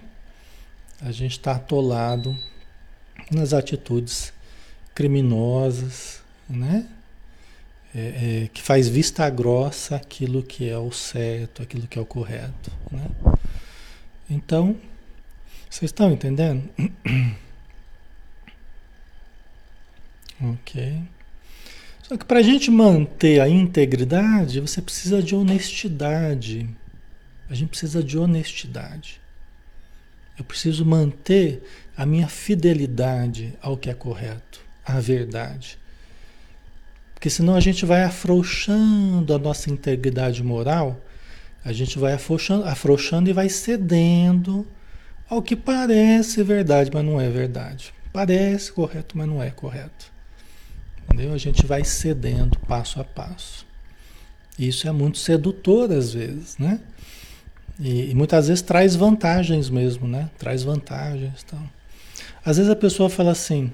A 1.00 1.12
gente 1.12 1.32
está 1.32 1.52
atolado 1.52 2.36
nas 3.30 3.52
atitudes 3.52 4.32
criminosas, 4.94 6.20
né? 6.48 6.86
É, 7.96 8.42
é, 8.44 8.48
que 8.52 8.60
faz 8.60 8.88
vista 8.88 9.28
grossa 9.30 9.94
aquilo 9.94 10.42
que 10.42 10.68
é 10.68 10.76
o 10.76 10.90
certo, 10.90 11.62
aquilo 11.62 11.86
que 11.86 11.96
é 11.96 12.02
o 12.02 12.06
correto, 12.06 12.72
né? 12.90 13.06
Então, 14.28 14.76
vocês 15.70 15.90
estão 15.90 16.10
entendendo? 16.10 16.68
ok. 20.42 21.02
Só 22.02 22.16
que 22.16 22.24
para 22.24 22.40
a 22.40 22.42
gente 22.42 22.70
manter 22.70 23.40
a 23.40 23.48
integridade, 23.48 24.60
você 24.60 24.82
precisa 24.82 25.22
de 25.22 25.34
honestidade. 25.34 26.68
A 27.48 27.54
gente 27.54 27.70
precisa 27.70 28.02
de 28.02 28.18
honestidade. 28.18 29.20
Eu 30.36 30.44
preciso 30.44 30.84
manter 30.84 31.62
a 31.96 32.04
minha 32.04 32.26
fidelidade 32.26 33.54
ao 33.62 33.76
que 33.76 33.88
é 33.88 33.94
correto, 33.94 34.60
à 34.84 34.98
verdade. 34.98 35.78
Porque 37.24 37.30
senão 37.30 37.54
a 37.54 37.60
gente 37.60 37.86
vai 37.86 38.02
afrouxando 38.02 39.32
a 39.32 39.38
nossa 39.38 39.70
integridade 39.70 40.44
moral, 40.44 41.00
a 41.64 41.72
gente 41.72 41.98
vai 41.98 42.12
afrouxando, 42.12 42.64
afrouxando 42.64 43.30
e 43.30 43.32
vai 43.32 43.48
cedendo 43.48 44.66
ao 45.26 45.40
que 45.40 45.56
parece 45.56 46.42
verdade, 46.42 46.90
mas 46.92 47.02
não 47.02 47.18
é 47.18 47.30
verdade. 47.30 47.94
Parece 48.12 48.70
correto, 48.70 49.16
mas 49.16 49.26
não 49.26 49.42
é 49.42 49.50
correto. 49.50 50.12
Entendeu? 51.04 51.32
A 51.32 51.38
gente 51.38 51.64
vai 51.64 51.82
cedendo 51.82 52.58
passo 52.68 53.00
a 53.00 53.04
passo. 53.04 53.66
Isso 54.58 54.86
é 54.86 54.92
muito 54.92 55.16
sedutor 55.16 55.90
às 55.92 56.12
vezes, 56.12 56.58
né? 56.58 56.78
E, 57.80 58.10
e, 58.10 58.14
muitas 58.14 58.48
vezes 58.48 58.60
traz 58.60 58.94
vantagens 58.94 59.70
mesmo, 59.70 60.06
né? 60.06 60.28
Traz 60.38 60.62
vantagens. 60.62 61.42
Então. 61.42 61.70
Às 62.44 62.58
vezes 62.58 62.70
a 62.70 62.76
pessoa 62.76 63.08
fala 63.08 63.30
assim: 63.30 63.72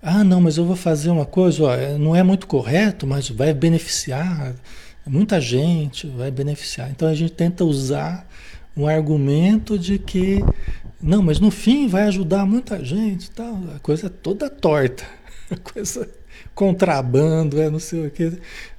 Ah, 0.00 0.22
não, 0.22 0.40
mas 0.40 0.56
eu 0.56 0.64
vou 0.64 0.76
fazer 0.76 1.10
uma 1.10 1.26
coisa, 1.26 1.64
ó, 1.64 1.74
é, 1.74 1.98
não 1.98 2.14
é 2.14 2.22
muito 2.22 2.46
correto, 2.46 3.06
mas 3.06 3.28
vai 3.28 3.52
beneficiar 3.52 4.54
muita 5.08 5.40
gente, 5.40 6.06
vai 6.06 6.30
beneficiar. 6.30 6.90
Então 6.90 7.08
a 7.08 7.14
gente 7.14 7.32
tenta 7.32 7.64
usar 7.64 8.28
um 8.76 8.86
argumento 8.86 9.78
de 9.78 9.98
que 9.98 10.40
não, 11.00 11.22
mas 11.22 11.40
no 11.40 11.50
fim 11.50 11.88
vai 11.88 12.04
ajudar 12.04 12.44
muita 12.46 12.84
gente, 12.84 13.30
tal. 13.30 13.58
A 13.74 13.78
coisa 13.78 14.06
é 14.06 14.10
toda 14.10 14.50
torta, 14.50 15.04
a 15.50 15.56
coisa 15.56 16.08
contrabando, 16.54 17.60
é 17.60 17.70
não 17.70 17.78
sei 17.78 18.06
o 18.06 18.10
que. 18.10 18.32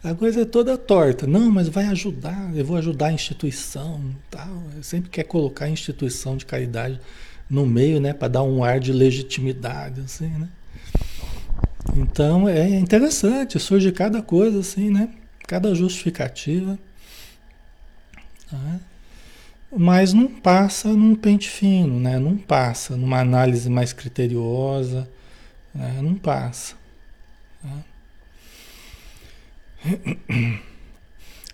A 0.03 0.13
coisa 0.13 0.41
é 0.41 0.45
toda 0.45 0.77
torta. 0.77 1.25
Não, 1.25 1.49
mas 1.49 1.69
vai 1.69 1.85
ajudar, 1.85 2.51
eu 2.55 2.65
vou 2.65 2.77
ajudar 2.77 3.07
a 3.07 3.13
instituição, 3.13 4.01
tal. 4.29 4.63
Sempre 4.81 5.09
quer 5.09 5.23
colocar 5.23 5.65
a 5.65 5.69
instituição 5.69 6.35
de 6.37 6.45
caridade 6.45 6.99
no 7.49 7.65
meio, 7.65 7.99
né, 7.99 8.13
para 8.13 8.27
dar 8.27 8.43
um 8.43 8.63
ar 8.63 8.79
de 8.79 8.93
legitimidade, 8.93 10.01
assim, 10.01 10.27
né? 10.27 10.47
Então 11.95 12.47
é 12.47 12.67
interessante, 12.69 13.59
surge 13.59 13.91
cada 13.91 14.21
coisa 14.21 14.59
assim, 14.59 14.89
né? 14.89 15.09
Cada 15.47 15.73
justificativa. 15.73 16.77
Tá? 18.49 18.79
Mas 19.71 20.13
não 20.13 20.27
passa 20.27 20.89
num 20.89 21.15
pente 21.15 21.49
fino, 21.49 21.99
né? 21.99 22.17
Não 22.17 22.37
passa 22.37 22.97
numa 22.97 23.19
análise 23.19 23.69
mais 23.69 23.93
criteriosa, 23.93 25.07
né? 25.73 25.99
não 26.01 26.15
passa. 26.15 26.75
Tá? 27.61 27.83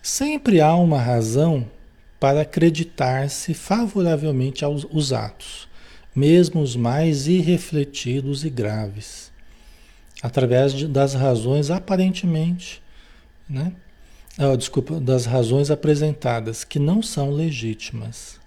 Sempre 0.01 0.61
há 0.61 0.75
uma 0.75 1.01
razão 1.01 1.69
para 2.19 2.41
acreditar-se 2.41 3.53
favoravelmente 3.53 4.63
aos, 4.63 4.85
aos 4.85 5.11
atos, 5.11 5.67
mesmo 6.15 6.61
os 6.61 6.75
mais 6.75 7.27
irrefletidos 7.27 8.45
e 8.45 8.49
graves, 8.49 9.24
através 10.25 10.73
de, 10.73 10.87
das 10.87 11.13
razões 11.13 11.69
aparentemente, 11.69 12.81
né? 13.47 13.71
Oh, 14.39 14.57
desculpa, 14.57 14.99
das 14.99 15.27
razões 15.27 15.69
apresentadas 15.69 16.63
que 16.63 16.79
não 16.79 17.01
são 17.01 17.29
legítimas. 17.29 18.39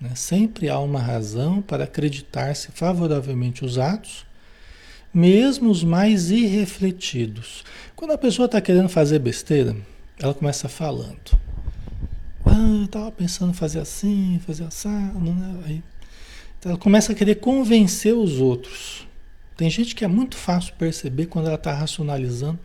Né? 0.00 0.12
Sempre 0.14 0.70
há 0.70 0.78
uma 0.78 1.00
razão 1.00 1.60
para 1.60 1.84
acreditar-se 1.84 2.70
favoravelmente 2.70 3.64
os 3.64 3.78
atos, 3.78 4.24
mesmo 5.12 5.70
os 5.70 5.82
mais 5.82 6.30
irrefletidos. 6.30 7.64
Quando 7.96 8.12
a 8.12 8.18
pessoa 8.18 8.46
está 8.46 8.60
querendo 8.60 8.88
fazer 8.88 9.18
besteira, 9.18 9.76
ela 10.20 10.32
começa 10.32 10.68
falando. 10.68 11.36
Ah, 12.46 12.78
eu 12.78 12.84
estava 12.84 13.10
pensando 13.10 13.50
em 13.50 13.54
fazer 13.54 13.80
assim, 13.80 14.40
fazer 14.46 14.64
assado, 14.64 15.18
né? 15.18 15.60
Aí, 15.66 15.82
então 16.58 16.70
ela 16.70 16.80
começa 16.80 17.10
a 17.10 17.14
querer 17.14 17.34
convencer 17.34 18.14
os 18.14 18.40
outros. 18.40 19.07
Tem 19.58 19.68
gente 19.68 19.92
que 19.96 20.04
é 20.04 20.08
muito 20.08 20.36
fácil 20.36 20.72
perceber 20.78 21.26
quando 21.26 21.46
ela 21.46 21.56
está 21.56 21.74
racionalizando, 21.74 22.60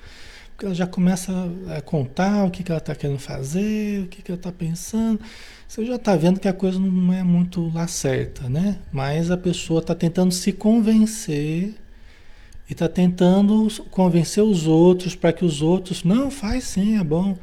porque 0.51 0.63
ela 0.63 0.75
já 0.75 0.85
começa 0.85 1.33
a 1.75 1.81
contar 1.81 2.45
o 2.45 2.51
que, 2.51 2.61
que 2.61 2.71
ela 2.71 2.77
está 2.77 2.93
querendo 2.93 3.17
fazer, 3.17 4.03
o 4.03 4.07
que, 4.07 4.21
que 4.21 4.29
ela 4.29 4.37
está 4.37 4.51
pensando. 4.51 5.19
Você 5.67 5.83
já 5.87 5.95
está 5.95 6.15
vendo 6.15 6.39
que 6.39 6.47
a 6.47 6.53
coisa 6.53 6.77
não 6.77 7.11
é 7.11 7.23
muito 7.23 7.67
lá 7.73 7.87
certa, 7.87 8.47
né? 8.47 8.77
Mas 8.91 9.31
a 9.31 9.37
pessoa 9.37 9.79
está 9.79 9.95
tentando 9.95 10.31
se 10.31 10.53
convencer 10.53 11.73
e 12.69 12.73
está 12.73 12.87
tentando 12.87 13.67
convencer 13.89 14.43
os 14.43 14.67
outros 14.67 15.15
para 15.15 15.33
que 15.33 15.43
os 15.43 15.63
outros, 15.63 16.03
não, 16.03 16.29
faz 16.29 16.63
sim, 16.65 16.99
é 16.99 17.03
bom. 17.03 17.35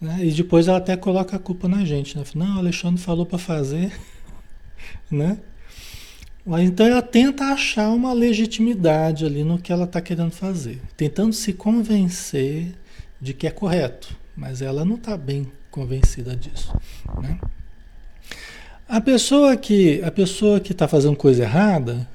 Né? 0.00 0.26
E 0.26 0.32
depois 0.32 0.66
ela 0.66 0.78
até 0.78 0.96
coloca 0.96 1.36
a 1.36 1.38
culpa 1.38 1.68
na 1.68 1.84
gente, 1.84 2.18
né? 2.18 2.24
Não, 2.34 2.56
o 2.56 2.58
Alexandre 2.58 3.00
falou 3.00 3.24
para 3.24 3.38
fazer, 3.38 3.92
né? 5.08 5.38
Então 6.58 6.86
ela 6.86 7.02
tenta 7.02 7.44
achar 7.44 7.90
uma 7.90 8.12
legitimidade 8.12 9.24
ali 9.24 9.44
no 9.44 9.58
que 9.58 9.72
ela 9.72 9.84
está 9.84 10.00
querendo 10.00 10.32
fazer, 10.32 10.80
tentando 10.96 11.32
se 11.32 11.52
convencer 11.52 12.74
de 13.20 13.32
que 13.32 13.46
é 13.46 13.50
correto, 13.50 14.16
mas 14.34 14.60
ela 14.60 14.84
não 14.84 14.96
está 14.96 15.16
bem 15.16 15.50
convencida 15.70 16.34
disso, 16.34 16.72
né? 17.22 17.38
A 18.88 19.00
pessoa 19.00 19.56
que 19.56 20.02
a 20.02 20.10
pessoa 20.10 20.58
que 20.58 20.72
está 20.72 20.88
fazendo 20.88 21.14
coisa 21.14 21.44
errada, 21.44 22.08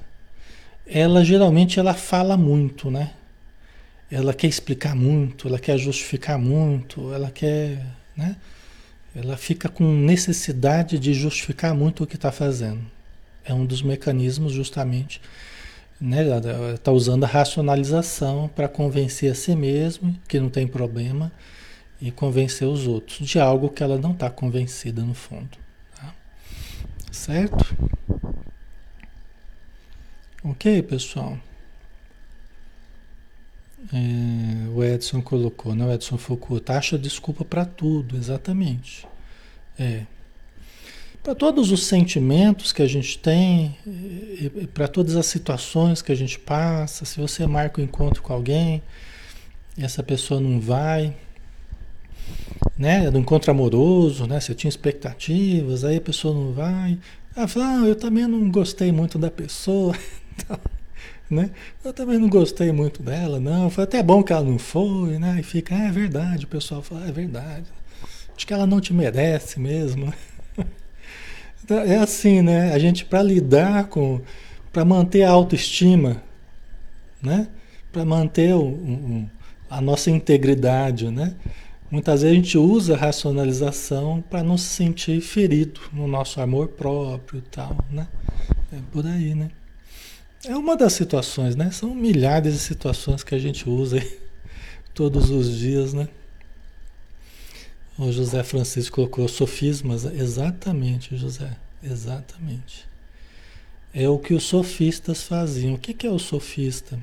ela 0.86 1.24
geralmente 1.24 1.80
ela 1.80 1.94
fala 1.94 2.36
muito, 2.36 2.90
né? 2.90 3.12
Ela 4.10 4.34
quer 4.34 4.48
explicar 4.48 4.94
muito, 4.94 5.48
ela 5.48 5.58
quer 5.58 5.78
justificar 5.78 6.38
muito, 6.38 7.12
ela 7.14 7.30
quer, 7.30 7.82
né? 8.14 8.36
Ela 9.14 9.38
fica 9.38 9.70
com 9.70 9.84
necessidade 9.84 10.98
de 10.98 11.14
justificar 11.14 11.74
muito 11.74 12.04
o 12.04 12.06
que 12.06 12.16
está 12.16 12.30
fazendo. 12.30 12.95
É 13.46 13.54
um 13.54 13.64
dos 13.64 13.80
mecanismos 13.80 14.52
justamente, 14.52 15.20
né? 16.00 16.24
Está 16.74 16.90
usando 16.90 17.24
a 17.24 17.28
racionalização 17.28 18.48
para 18.48 18.68
convencer 18.68 19.30
a 19.30 19.34
si 19.34 19.54
mesma 19.54 20.14
que 20.28 20.40
não 20.40 20.50
tem 20.50 20.66
problema 20.66 21.32
e 22.00 22.10
convencer 22.10 22.68
os 22.68 22.86
outros 22.86 23.26
de 23.26 23.38
algo 23.38 23.70
que 23.70 23.82
ela 23.82 23.96
não 23.96 24.12
está 24.12 24.28
convencida 24.28 25.02
no 25.02 25.14
fundo. 25.14 25.56
Tá? 25.94 26.12
Certo? 27.10 27.64
Ok, 30.44 30.82
pessoal? 30.82 31.38
É, 33.92 34.68
o 34.74 34.82
Edson 34.82 35.22
colocou, 35.22 35.74
né? 35.74 35.84
O 35.84 35.92
Edson 35.92 36.18
Foucault, 36.18 36.70
acha 36.72 36.98
desculpa 36.98 37.44
para 37.44 37.64
tudo, 37.64 38.16
exatamente. 38.16 39.06
É. 39.78 40.04
Para 41.26 41.34
todos 41.34 41.72
os 41.72 41.84
sentimentos 41.88 42.72
que 42.72 42.80
a 42.80 42.86
gente 42.86 43.18
tem, 43.18 43.76
para 44.72 44.86
todas 44.86 45.16
as 45.16 45.26
situações 45.26 46.00
que 46.00 46.12
a 46.12 46.14
gente 46.14 46.38
passa, 46.38 47.04
se 47.04 47.18
você 47.18 47.44
marca 47.48 47.80
um 47.80 47.84
encontro 47.84 48.22
com 48.22 48.32
alguém 48.32 48.80
essa 49.76 50.04
pessoa 50.04 50.40
não 50.40 50.60
vai, 50.60 51.12
né? 52.78 53.10
Do 53.10 53.18
encontro 53.18 53.50
amoroso, 53.50 54.24
né? 54.28 54.38
Você 54.38 54.54
tinha 54.54 54.68
expectativas, 54.68 55.82
aí 55.82 55.96
a 55.96 56.00
pessoa 56.00 56.32
não 56.32 56.52
vai. 56.52 56.96
Ela 57.34 57.48
fala, 57.48 57.80
ah, 57.80 57.86
eu 57.88 57.96
também 57.96 58.28
não 58.28 58.48
gostei 58.48 58.92
muito 58.92 59.18
da 59.18 59.28
pessoa. 59.28 59.96
Então, 60.38 60.60
né? 61.28 61.50
Eu 61.82 61.92
também 61.92 62.18
não 62.18 62.28
gostei 62.28 62.70
muito 62.70 63.02
dela, 63.02 63.40
não. 63.40 63.68
Foi 63.68 63.82
até 63.82 64.00
bom 64.00 64.22
que 64.22 64.32
ela 64.32 64.44
não 64.44 64.60
foi, 64.60 65.18
né? 65.18 65.38
E 65.40 65.42
fica, 65.42 65.74
ah, 65.74 65.88
é 65.88 65.90
verdade, 65.90 66.44
o 66.44 66.48
pessoal 66.48 66.82
fala, 66.82 67.04
ah, 67.04 67.08
é 67.08 67.12
verdade. 67.12 67.64
Acho 68.36 68.46
que 68.46 68.52
ela 68.52 68.66
não 68.66 68.80
te 68.80 68.92
merece 68.92 69.58
mesmo. 69.58 70.14
Então, 71.66 71.80
é 71.80 71.96
assim, 71.96 72.42
né? 72.42 72.72
A 72.72 72.78
gente, 72.78 73.04
para 73.04 73.20
lidar 73.20 73.88
com. 73.88 74.20
para 74.72 74.84
manter 74.84 75.24
a 75.24 75.30
autoestima, 75.32 76.22
né? 77.20 77.48
Para 77.90 78.04
manter 78.04 78.54
o, 78.54 79.28
a 79.68 79.80
nossa 79.80 80.08
integridade, 80.08 81.10
né? 81.10 81.34
Muitas 81.90 82.22
vezes 82.22 82.32
a 82.32 82.40
gente 82.40 82.56
usa 82.56 82.94
a 82.94 82.96
racionalização 82.96 84.22
para 84.30 84.44
não 84.44 84.56
se 84.56 84.68
sentir 84.68 85.20
ferido 85.20 85.80
no 85.92 86.06
nosso 86.06 86.40
amor 86.40 86.68
próprio 86.68 87.38
e 87.40 87.50
tal, 87.50 87.76
né? 87.90 88.06
É 88.72 88.78
por 88.92 89.04
aí, 89.04 89.34
né? 89.34 89.50
É 90.44 90.56
uma 90.56 90.76
das 90.76 90.92
situações, 90.92 91.56
né? 91.56 91.72
São 91.72 91.92
milhares 91.96 92.52
de 92.52 92.60
situações 92.60 93.24
que 93.24 93.34
a 93.34 93.38
gente 93.40 93.68
usa 93.68 94.00
todos 94.94 95.30
os 95.30 95.58
dias, 95.58 95.92
né? 95.92 96.06
O 97.98 98.12
José 98.12 98.42
Francisco 98.42 98.96
colocou 98.96 99.26
sofismas. 99.26 100.04
Exatamente, 100.04 101.16
José. 101.16 101.50
Exatamente. 101.82 102.84
É 103.94 104.06
o 104.08 104.18
que 104.18 104.34
os 104.34 104.44
sofistas 104.44 105.22
faziam. 105.22 105.74
O 105.74 105.78
que, 105.78 105.94
que 105.94 106.06
é 106.06 106.10
o 106.10 106.18
sofista? 106.18 106.98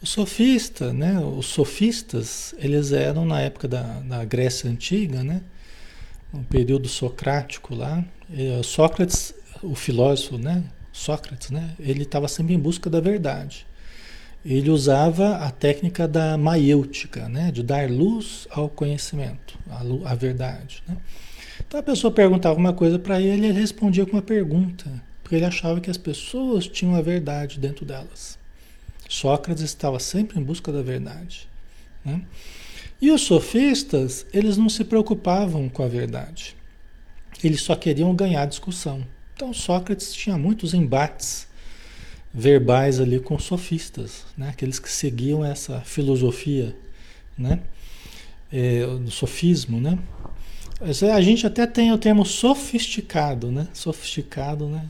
O 0.00 0.06
sofista, 0.06 0.92
né? 0.92 1.18
Os 1.18 1.46
sofistas, 1.46 2.54
eles 2.58 2.92
eram 2.92 3.24
na 3.24 3.40
época 3.40 3.66
da, 3.66 3.82
da 4.00 4.24
Grécia 4.24 4.70
Antiga, 4.70 5.24
né? 5.24 5.42
No 6.32 6.44
período 6.44 6.88
socrático 6.88 7.74
lá. 7.74 8.04
Sócrates, 8.62 9.34
o 9.60 9.74
filósofo, 9.74 10.38
né? 10.38 10.62
Sócrates, 10.92 11.50
né? 11.50 11.74
Ele 11.80 12.02
estava 12.02 12.28
sempre 12.28 12.54
em 12.54 12.58
busca 12.58 12.88
da 12.88 13.00
verdade 13.00 13.66
ele 14.54 14.70
usava 14.70 15.38
a 15.38 15.50
técnica 15.50 16.06
da 16.06 16.38
maiêutica, 16.38 17.28
né? 17.28 17.50
de 17.50 17.64
dar 17.64 17.90
luz 17.90 18.46
ao 18.50 18.68
conhecimento, 18.68 19.58
à, 20.04 20.14
verdade. 20.14 20.84
Né? 20.86 20.96
Então 21.66 21.80
a 21.80 21.82
pessoa 21.82 22.12
perguntava 22.12 22.56
uma 22.56 22.72
coisa 22.72 22.96
para 22.96 23.20
ele 23.20 23.46
ele 23.48 23.58
respondia 23.58 24.06
com 24.06 24.12
uma 24.12 24.22
pergunta, 24.22 24.88
porque 25.20 25.34
ele 25.34 25.44
achava 25.44 25.80
que 25.80 25.90
as 25.90 25.96
pessoas 25.96 26.68
tinham 26.68 26.94
a 26.94 27.02
verdade 27.02 27.58
dentro 27.58 27.84
delas. 27.84 28.38
Sócrates 29.08 29.64
estava 29.64 29.98
sempre 29.98 30.38
em 30.38 30.42
busca 30.42 30.70
da 30.70 30.82
verdade. 30.82 31.48
Né? 32.04 32.22
E 33.00 33.10
os 33.10 33.22
sofistas, 33.22 34.26
eles 34.32 34.56
não 34.56 34.68
se 34.68 34.84
preocupavam 34.84 35.68
com 35.68 35.82
a 35.82 35.88
verdade. 35.88 36.56
Eles 37.42 37.62
só 37.62 37.74
queriam 37.74 38.14
ganhar 38.14 38.46
discussão. 38.46 39.04
Então 39.34 39.52
Sócrates 39.52 40.14
tinha 40.14 40.38
muitos 40.38 40.72
embates 40.72 41.48
verbais 42.36 43.00
ali 43.00 43.18
com 43.18 43.38
sofistas, 43.38 44.26
né? 44.36 44.50
aqueles 44.50 44.78
que 44.78 44.92
seguiam 44.92 45.42
essa 45.42 45.80
filosofia 45.80 46.76
né? 47.36 47.60
É, 48.52 48.86
do 48.86 49.10
sofismo. 49.10 49.80
Né? 49.80 49.98
A 51.14 51.20
gente 51.22 51.46
até 51.46 51.66
tem 51.66 51.92
o 51.92 51.98
termo 51.98 52.26
sofisticado, 52.26 53.50
né? 53.50 53.66
sofisticado, 53.72 54.68
né? 54.68 54.86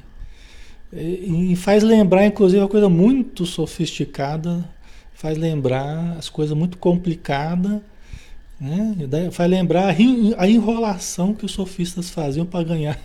E, 0.92 1.52
e 1.52 1.56
faz 1.56 1.84
lembrar, 1.84 2.26
inclusive, 2.26 2.60
uma 2.60 2.68
coisa 2.68 2.88
muito 2.88 3.46
sofisticada, 3.46 4.68
faz 5.14 5.38
lembrar 5.38 6.16
as 6.18 6.28
coisas 6.28 6.56
muito 6.56 6.76
complicadas, 6.78 7.80
né? 8.60 9.30
faz 9.30 9.48
lembrar 9.48 9.94
a 10.36 10.48
enrolação 10.48 11.32
que 11.32 11.44
os 11.44 11.52
sofistas 11.52 12.10
faziam 12.10 12.44
para 12.44 12.64
ganhar, 12.64 12.98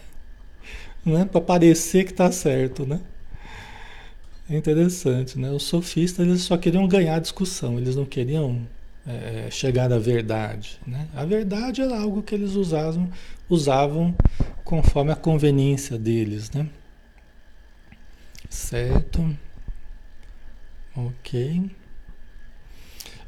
né? 1.06 1.26
para 1.26 1.42
parecer 1.42 2.06
que 2.06 2.12
está 2.12 2.32
certo, 2.32 2.88
né? 2.88 3.02
É 4.52 4.58
interessante, 4.58 5.40
né? 5.40 5.50
Os 5.50 5.64
sofistas 5.64 6.28
eles 6.28 6.42
só 6.42 6.58
queriam 6.58 6.86
ganhar 6.86 7.18
discussão, 7.20 7.78
eles 7.80 7.96
não 7.96 8.04
queriam 8.04 8.68
é, 9.08 9.48
chegar 9.50 9.90
à 9.94 9.98
verdade. 9.98 10.78
Né? 10.86 11.08
A 11.16 11.24
verdade 11.24 11.82
era 11.82 11.98
algo 11.98 12.22
que 12.22 12.36
eles 12.36 12.52
usavam, 12.56 13.10
usavam 13.50 14.14
conforme 14.66 15.10
a 15.10 15.16
conveniência 15.16 15.98
deles. 15.98 16.52
Né? 16.52 16.68
Certo? 18.50 19.34
Ok. 20.98 21.72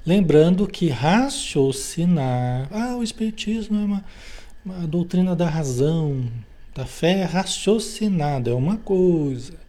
Lembrando 0.06 0.68
que 0.68 0.90
raciocinar. 0.90 2.68
Ah, 2.70 2.98
o 2.98 3.04
Espiritismo 3.04 3.80
é 3.80 3.86
uma, 3.86 4.06
uma 4.66 4.88
doutrina 4.88 5.34
da 5.34 5.48
razão, 5.48 6.30
da 6.76 6.86
fé 6.86 7.24
raciocinada, 7.24 8.52
é 8.52 8.54
uma 8.54 8.76
coisa. 8.76 9.63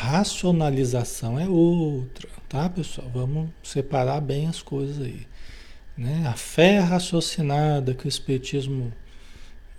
Racionalização 0.00 1.38
é 1.38 1.46
outra, 1.46 2.26
tá, 2.48 2.70
pessoal? 2.70 3.06
Vamos 3.12 3.50
separar 3.62 4.18
bem 4.22 4.46
as 4.46 4.62
coisas 4.62 4.98
aí. 4.98 5.26
Né? 5.94 6.26
A 6.26 6.32
fé 6.32 6.78
raciocinada 6.78 7.92
que 7.92 8.06
o 8.06 8.08
Espiritismo 8.08 8.90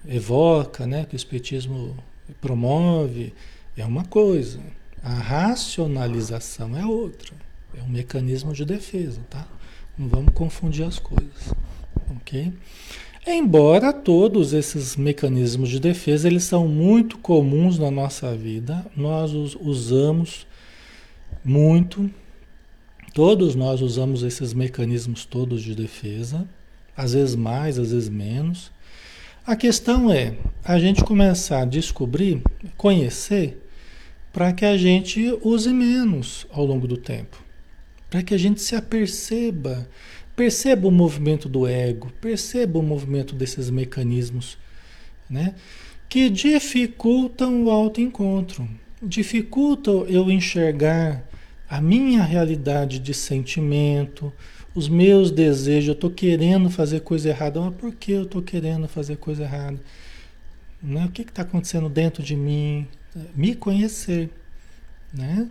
evoca, 0.07 0.85
né? 0.85 1.05
que 1.05 1.15
o 1.15 1.17
Espiritismo 1.17 1.97
promove, 2.39 3.33
é 3.75 3.83
uma 3.83 4.05
coisa. 4.05 4.59
A 5.01 5.11
racionalização 5.11 6.77
é 6.77 6.85
outra. 6.85 7.33
É 7.75 7.81
um 7.81 7.89
mecanismo 7.89 8.53
de 8.53 8.63
defesa, 8.63 9.21
tá? 9.27 9.47
Não 9.97 10.07
vamos 10.07 10.35
confundir 10.35 10.85
as 10.85 10.99
coisas, 10.99 11.51
ok? 12.11 12.53
Embora 13.25 13.93
todos 13.93 14.51
esses 14.51 14.95
mecanismos 14.95 15.69
de 15.69 15.79
defesa 15.79 16.27
eles 16.27 16.43
são 16.43 16.67
muito 16.67 17.19
comuns 17.19 17.77
na 17.77 17.91
nossa 17.91 18.35
vida, 18.35 18.83
nós 18.97 19.31
os 19.31 19.55
usamos 19.61 20.47
muito, 21.45 22.09
todos 23.13 23.53
nós 23.53 23.79
usamos 23.79 24.23
esses 24.23 24.55
mecanismos 24.55 25.23
todos 25.23 25.61
de 25.61 25.75
defesa, 25.75 26.49
às 26.97 27.13
vezes 27.13 27.35
mais, 27.35 27.77
às 27.77 27.91
vezes 27.91 28.09
menos. 28.09 28.71
A 29.45 29.55
questão 29.55 30.11
é 30.11 30.33
a 30.63 30.79
gente 30.79 31.03
começar 31.03 31.61
a 31.61 31.65
descobrir, 31.65 32.41
conhecer, 32.75 33.61
para 34.33 34.51
que 34.51 34.65
a 34.65 34.75
gente 34.75 35.37
use 35.43 35.71
menos 35.71 36.47
ao 36.49 36.65
longo 36.65 36.87
do 36.87 36.97
tempo, 36.97 37.37
para 38.09 38.23
que 38.23 38.33
a 38.33 38.37
gente 38.37 38.61
se 38.63 38.75
aperceba 38.75 39.87
Perceba 40.41 40.87
o 40.87 40.91
movimento 40.91 41.47
do 41.47 41.67
ego, 41.67 42.11
perceba 42.19 42.79
o 42.79 42.81
movimento 42.81 43.35
desses 43.35 43.69
mecanismos, 43.69 44.57
né? 45.29 45.53
Que 46.09 46.31
dificultam 46.31 47.65
o 47.65 47.69
autoencontro, 47.69 48.67
dificultam 49.03 50.03
eu 50.07 50.31
enxergar 50.31 51.23
a 51.69 51.79
minha 51.79 52.23
realidade 52.23 52.97
de 52.97 53.13
sentimento, 53.13 54.33
os 54.73 54.89
meus 54.89 55.29
desejos, 55.29 55.89
eu 55.89 55.93
estou 55.93 56.09
querendo 56.09 56.71
fazer 56.71 57.01
coisa 57.01 57.29
errada, 57.29 57.61
mas 57.61 57.75
por 57.75 57.93
que 57.93 58.11
eu 58.11 58.23
estou 58.23 58.41
querendo 58.41 58.87
fazer 58.87 59.17
coisa 59.17 59.43
errada? 59.43 59.79
Né? 60.81 61.05
O 61.05 61.11
que 61.11 61.21
está 61.21 61.43
acontecendo 61.43 61.87
dentro 61.87 62.23
de 62.23 62.35
mim? 62.35 62.87
Me 63.35 63.53
conhecer, 63.53 64.27
né? 65.13 65.47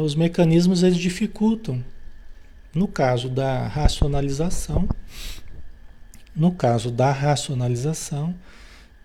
Os 0.00 0.14
mecanismos 0.14 0.84
eles 0.84 0.98
dificultam. 0.98 1.82
No 2.74 2.88
caso 2.88 3.28
da 3.28 3.68
racionalização, 3.68 4.88
no 6.34 6.50
caso 6.52 6.90
da 6.90 7.12
racionalização, 7.12 8.34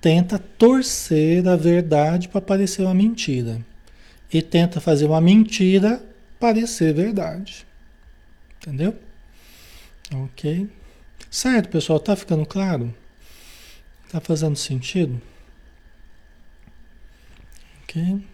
tenta 0.02 0.40
torcer 0.40 1.48
a 1.48 1.56
verdade 1.56 2.28
para 2.28 2.42
parecer 2.42 2.82
uma 2.82 2.94
mentira. 2.94 3.64
E 4.34 4.42
tenta 4.42 4.82
fazer 4.82 5.06
uma 5.06 5.22
mentira 5.22 6.04
parecer 6.40 6.94
verdade. 6.94 7.66
Entendeu? 8.58 8.96
Ok? 10.14 10.68
Certo, 11.30 11.70
pessoal? 11.70 12.00
Tá 12.00 12.16
ficando 12.16 12.46
claro? 12.46 12.94
Tá 14.12 14.20
fazendo 14.20 14.56
sentido? 14.56 15.22
Ok? 17.84 18.26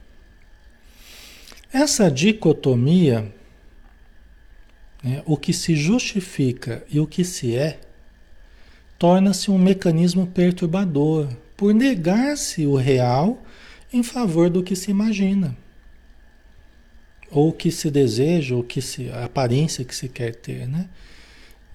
Essa 1.74 2.10
dicotomia 2.10 3.34
né, 5.06 5.22
o 5.24 5.38
que 5.38 5.54
se 5.54 5.76
justifica 5.76 6.84
e 6.90 7.00
o 7.00 7.06
que 7.06 7.24
se 7.24 7.56
é, 7.56 7.80
torna-se 8.98 9.52
um 9.52 9.58
mecanismo 9.58 10.26
perturbador 10.26 11.30
por 11.56 11.76
negar-se 11.76 12.66
o 12.66 12.76
real 12.76 13.44
em 13.94 14.02
favor 14.02 14.50
do 14.50 14.64
que 14.64 14.76
se 14.76 14.90
imagina, 14.90 15.56
ou 17.30 17.54
que 17.54 17.72
se 17.72 17.92
deseja, 17.92 18.56
ou 18.56 18.64
que 18.64 18.82
se, 18.82 19.12
a 19.12 19.26
aparência 19.26 19.86
que 19.86 19.96
se 19.96 20.10
quer 20.10 20.34
ter, 20.34 20.68
né? 20.68 20.90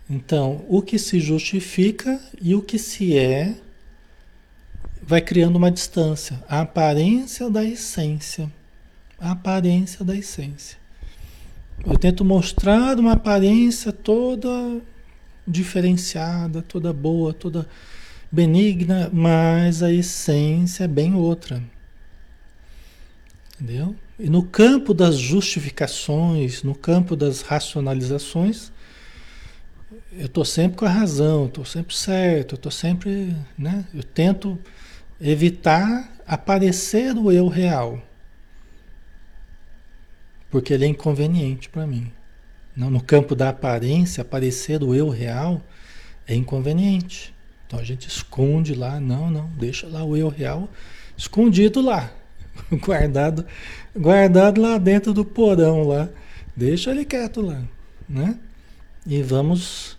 Então, 0.09 0.65
o 0.69 0.83
que 0.83 0.99
se 0.99 1.21
justifica 1.21 2.21
e 2.43 2.53
o 2.57 2.61
que 2.61 2.81
se 2.81 3.17
é 3.17 3.55
vai 5.01 5.21
criando 5.21 5.55
uma 5.55 5.71
distância, 5.71 6.43
a 6.49 6.63
aparência 6.63 7.49
da 7.49 7.65
essência, 7.65 8.51
a 9.21 9.31
aparência 9.31 10.05
da 10.05 10.17
essência. 10.17 10.80
Eu 11.87 11.97
tento 11.97 12.25
mostrar 12.25 12.99
uma 12.99 13.13
aparência 13.13 13.91
toda 13.91 14.49
diferenciada, 15.47 16.61
toda 16.61 16.93
boa, 16.93 17.33
toda 17.33 17.67
benigna, 18.31 19.11
mas 19.13 19.83
a 19.83 19.91
essência 19.91 20.85
é 20.85 20.89
bem 20.89 21.15
outra. 21.15 21.63
Entendeu? 23.55 23.97
E 24.19 24.29
no 24.29 24.43
campo 24.43 24.93
das 24.93 25.17
justificações, 25.17 26.63
no 26.63 26.75
campo 26.75 27.17
das 27.17 27.41
racionalizações, 27.41 28.71
eu 30.13 30.27
estou 30.27 30.45
sempre 30.45 30.77
com 30.77 30.85
a 30.85 30.91
razão, 30.91 31.47
estou 31.47 31.65
sempre 31.65 31.97
certo, 31.97 32.57
estou 32.57 32.71
sempre. 32.71 33.35
Né? 33.59 33.87
Eu 33.95 34.03
tento 34.03 34.59
evitar 35.19 36.13
aparecer 36.27 37.17
o 37.17 37.33
eu 37.33 37.49
real 37.49 38.03
porque 40.51 40.75
ele 40.75 40.85
é 40.85 40.89
inconveniente 40.89 41.69
para 41.69 41.87
mim. 41.87 42.11
No 42.77 43.03
campo 43.03 43.35
da 43.35 43.51
aparência, 43.51 44.23
aparecer 44.23 44.83
o 44.83 44.95
eu 44.95 45.09
real 45.09 45.61
é 46.27 46.35
inconveniente. 46.35 47.35
Então 47.67 47.79
a 47.79 47.85
gente 47.85 48.09
esconde 48.09 48.75
lá, 48.75 48.99
não, 48.99 49.31
não, 49.31 49.47
deixa 49.51 49.87
lá 49.87 50.03
o 50.03 50.17
eu 50.17 50.29
real 50.29 50.69
escondido 51.17 51.81
lá, 51.81 52.11
guardado, 52.83 53.45
guardado 53.95 54.61
lá 54.61 54.79
dentro 54.79 55.13
do 55.13 55.25
porão 55.25 55.87
lá. 55.87 56.09
Deixa 56.57 56.91
ele 56.91 57.05
quieto 57.05 57.41
lá, 57.41 57.63
né? 58.09 58.37
E 59.07 59.23
vamos 59.23 59.97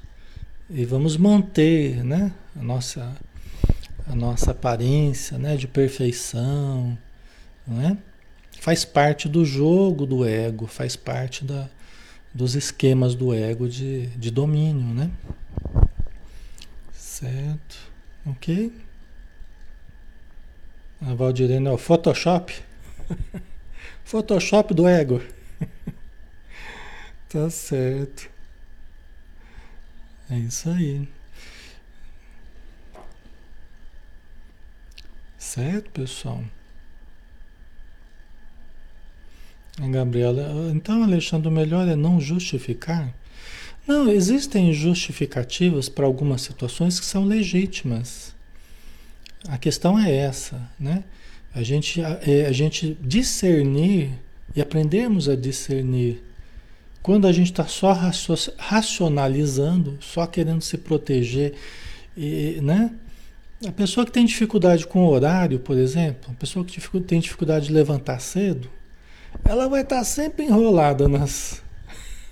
e 0.70 0.86
vamos 0.86 1.18
manter, 1.18 2.04
né, 2.04 2.32
a 2.60 2.64
nossa 2.64 3.16
a 4.08 4.16
nossa 4.16 4.52
aparência, 4.52 5.38
né, 5.38 5.56
de 5.56 5.68
perfeição, 5.68 6.98
né? 7.68 7.98
Faz 8.62 8.86
parte 8.86 9.28
do 9.28 9.44
jogo 9.44 10.06
do 10.06 10.24
ego, 10.24 10.68
faz 10.68 10.96
parte 10.96 11.44
da, 11.44 11.68
dos 12.32 12.54
esquemas 12.54 13.16
do 13.16 13.34
ego 13.34 13.68
de, 13.68 14.06
de 14.10 14.30
domínio, 14.30 14.94
né? 14.94 15.10
Certo, 16.94 17.80
ok? 18.24 18.72
A 21.02 21.16
Valdirene 21.16 21.70
é 21.70 21.72
o 21.72 21.78
Photoshop. 21.80 22.54
Photoshop 24.06 24.76
do 24.76 24.88
ego. 24.88 25.24
tá 27.30 27.50
certo. 27.50 28.30
É 30.30 30.38
isso 30.38 30.70
aí. 30.70 31.10
Certo, 35.40 35.90
pessoal? 35.90 36.42
A 36.42 36.62
Gabriela, 39.80 40.72
então, 40.74 41.04
Alexandre, 41.04 41.48
o 41.48 41.52
melhor 41.52 41.88
é 41.88 41.96
não 41.96 42.20
justificar? 42.20 43.14
Não, 43.88 44.10
existem 44.10 44.74
justificativas 44.74 45.90
para 45.90 46.06
algumas 46.06 46.42
situações 46.42 47.00
que 47.00 47.06
são 47.06 47.24
legítimas. 47.26 48.36
A 49.48 49.58
questão 49.58 49.98
é 49.98 50.14
essa, 50.14 50.62
né? 50.80 51.04
A 51.54 51.64
gente, 51.64 52.02
a, 52.02 52.20
é, 52.22 52.46
a 52.46 52.52
gente 52.52 52.98
discernir 53.02 54.12
e 54.56 54.62
aprendermos 54.62 55.28
a 55.28 55.36
discernir. 55.36 56.22
Quando 57.02 57.26
a 57.26 57.32
gente 57.32 57.52
está 57.52 57.66
só 57.66 57.92
racionalizando, 58.58 59.98
só 60.00 60.28
querendo 60.28 60.62
se 60.62 60.78
proteger, 60.78 61.56
e, 62.16 62.60
né? 62.62 62.92
A 63.68 63.72
pessoa 63.72 64.06
que 64.06 64.12
tem 64.12 64.26
dificuldade 64.26 64.88
com 64.88 65.06
o 65.06 65.10
horário, 65.10 65.60
por 65.60 65.78
exemplo, 65.78 66.32
a 66.32 66.36
pessoa 66.36 66.66
que 66.66 66.80
tem 67.02 67.20
dificuldade 67.20 67.68
de 67.68 67.74
levantar 67.74 68.20
cedo, 68.20 68.70
ela 69.44 69.68
vai 69.68 69.82
estar 69.82 69.98
tá 69.98 70.04
sempre 70.04 70.46
enrolada 70.46 71.08
nas. 71.08 71.62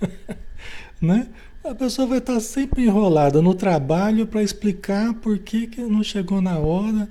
né? 1.00 1.28
A 1.62 1.74
pessoa 1.74 2.08
vai 2.08 2.18
estar 2.18 2.34
tá 2.34 2.40
sempre 2.40 2.84
enrolada 2.84 3.42
no 3.42 3.54
trabalho 3.54 4.26
para 4.26 4.42
explicar 4.42 5.14
por 5.14 5.38
que, 5.38 5.66
que 5.66 5.80
não 5.82 6.02
chegou 6.02 6.40
na 6.40 6.58
hora. 6.58 7.08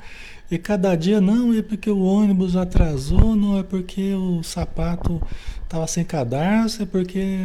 E 0.50 0.58
cada 0.58 0.96
dia 0.96 1.22
não 1.22 1.54
é 1.54 1.62
porque 1.62 1.92
o 1.92 2.02
ônibus 2.02 2.56
atrasou, 2.56 3.36
não 3.36 3.60
é 3.60 3.64
porque 3.64 4.14
o 4.16 4.42
sapato 4.42 5.22
estava 5.64 5.86
sem 5.86 6.04
cadarço, 6.04 6.82
é 6.82 6.86
porque 6.88 7.38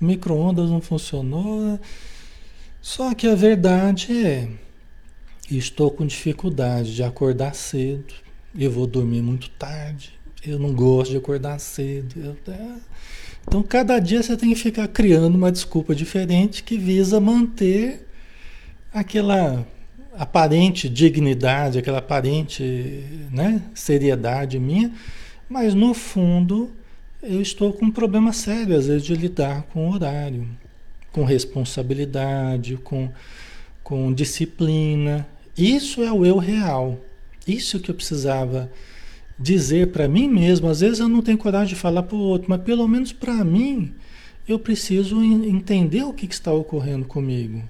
o 0.00 0.04
micro-ondas 0.04 0.68
não 0.68 0.80
funcionou. 0.80 1.78
Só 2.82 3.14
que 3.14 3.28
a 3.28 3.36
verdade 3.36 4.26
é, 4.26 4.48
estou 5.48 5.92
com 5.92 6.04
dificuldade 6.04 6.94
de 6.94 7.04
acordar 7.04 7.54
cedo, 7.54 8.12
eu 8.58 8.70
vou 8.70 8.88
dormir 8.88 9.22
muito 9.22 9.48
tarde, 9.50 10.17
eu 10.46 10.58
não 10.58 10.72
gosto 10.72 11.10
de 11.12 11.16
acordar 11.16 11.58
cedo. 11.58 12.14
Eu, 12.16 12.52
é... 12.52 12.74
Então, 13.46 13.62
cada 13.62 13.98
dia 13.98 14.22
você 14.22 14.36
tem 14.36 14.50
que 14.50 14.56
ficar 14.56 14.86
criando 14.88 15.34
uma 15.34 15.50
desculpa 15.50 15.94
diferente 15.94 16.62
que 16.62 16.76
visa 16.76 17.18
manter 17.18 18.06
aquela 18.92 19.66
aparente 20.18 20.88
dignidade, 20.88 21.78
aquela 21.78 21.98
aparente 21.98 23.04
né, 23.30 23.62
seriedade 23.74 24.58
minha, 24.58 24.92
mas 25.48 25.74
no 25.74 25.94
fundo 25.94 26.70
eu 27.22 27.40
estou 27.40 27.72
com 27.72 27.86
um 27.86 27.90
problema 27.90 28.32
sério, 28.32 28.76
às 28.76 28.86
vezes, 28.86 29.04
de 29.04 29.14
lidar 29.14 29.62
com 29.72 29.88
o 29.88 29.94
horário, 29.94 30.46
com 31.10 31.24
responsabilidade, 31.24 32.76
com, 32.76 33.10
com 33.82 34.12
disciplina. 34.12 35.26
Isso 35.56 36.02
é 36.02 36.12
o 36.12 36.24
eu 36.24 36.38
real. 36.38 37.00
Isso 37.46 37.80
que 37.80 37.90
eu 37.90 37.94
precisava 37.94 38.70
dizer 39.38 39.88
para 39.88 40.08
mim 40.08 40.28
mesmo, 40.28 40.68
às 40.68 40.80
vezes 40.80 40.98
eu 40.98 41.08
não 41.08 41.22
tenho 41.22 41.38
coragem 41.38 41.74
de 41.74 41.80
falar 41.80 42.02
para 42.02 42.16
o 42.16 42.20
outro, 42.20 42.48
mas 42.50 42.60
pelo 42.62 42.86
menos 42.88 43.12
para 43.12 43.44
mim 43.44 43.94
eu 44.48 44.58
preciso 44.58 45.22
entender 45.22 46.02
o 46.02 46.12
que, 46.12 46.26
que 46.26 46.34
está 46.34 46.52
ocorrendo 46.52 47.04
comigo. 47.04 47.62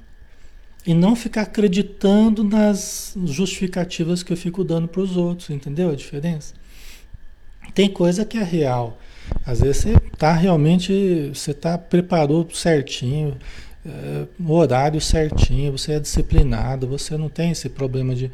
E 0.87 0.95
não 0.95 1.15
ficar 1.15 1.43
acreditando 1.43 2.43
nas 2.43 3.15
justificativas 3.27 4.23
que 4.23 4.33
eu 4.33 4.37
fico 4.37 4.65
dando 4.65 4.89
para 4.89 5.03
os 5.03 5.17
outros, 5.17 5.51
entendeu 5.51 5.91
a 5.91 5.95
diferença? 5.95 6.55
Tem 7.75 7.91
coisa 7.91 8.25
que 8.25 8.39
é 8.39 8.43
real. 8.43 8.99
Às 9.45 9.61
vezes 9.61 9.83
você 9.83 9.97
está 10.13 10.33
realmente, 10.33 11.31
você 11.35 11.51
está 11.51 11.77
preparou 11.77 12.49
certinho, 12.53 13.37
é, 13.85 14.27
o 14.39 14.53
horário 14.53 15.01
certinho, 15.01 15.73
você 15.73 15.93
é 15.93 16.01
disciplinado, 16.01 16.87
você 16.87 17.17
não 17.17 17.29
tem 17.29 17.51
esse 17.51 17.69
problema 17.69 18.15
de 18.15 18.31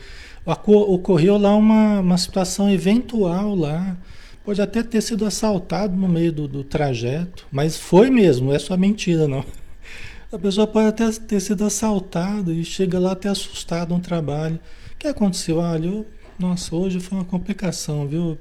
ocorreu 0.46 1.38
lá 1.38 1.54
uma, 1.56 2.00
uma 2.00 2.18
situação 2.18 2.70
eventual 2.70 3.54
lá. 3.54 3.96
Pode 4.44 4.60
até 4.60 4.82
ter 4.82 5.00
sido 5.00 5.24
assaltado 5.24 5.96
no 5.96 6.06
meio 6.06 6.30
do, 6.30 6.46
do 6.46 6.62
trajeto, 6.62 7.46
mas 7.50 7.78
foi 7.78 8.10
mesmo, 8.10 8.48
não 8.48 8.54
é 8.54 8.58
só 8.58 8.76
mentira, 8.76 9.26
não. 9.26 9.44
A 10.30 10.38
pessoa 10.38 10.66
pode 10.66 10.88
até 10.88 11.10
ter 11.12 11.40
sido 11.40 11.64
assaltada 11.64 12.52
e 12.52 12.64
chega 12.64 12.98
lá 12.98 13.12
até 13.12 13.28
assustado 13.28 13.94
no 13.94 14.00
trabalho. 14.00 14.58
O 14.92 14.98
que 14.98 15.06
aconteceu? 15.06 15.58
Olha, 15.58 15.86
eu, 15.86 16.06
nossa, 16.38 16.74
hoje 16.74 17.00
foi 17.00 17.18
uma 17.18 17.24
complicação, 17.24 18.06
viu? 18.06 18.36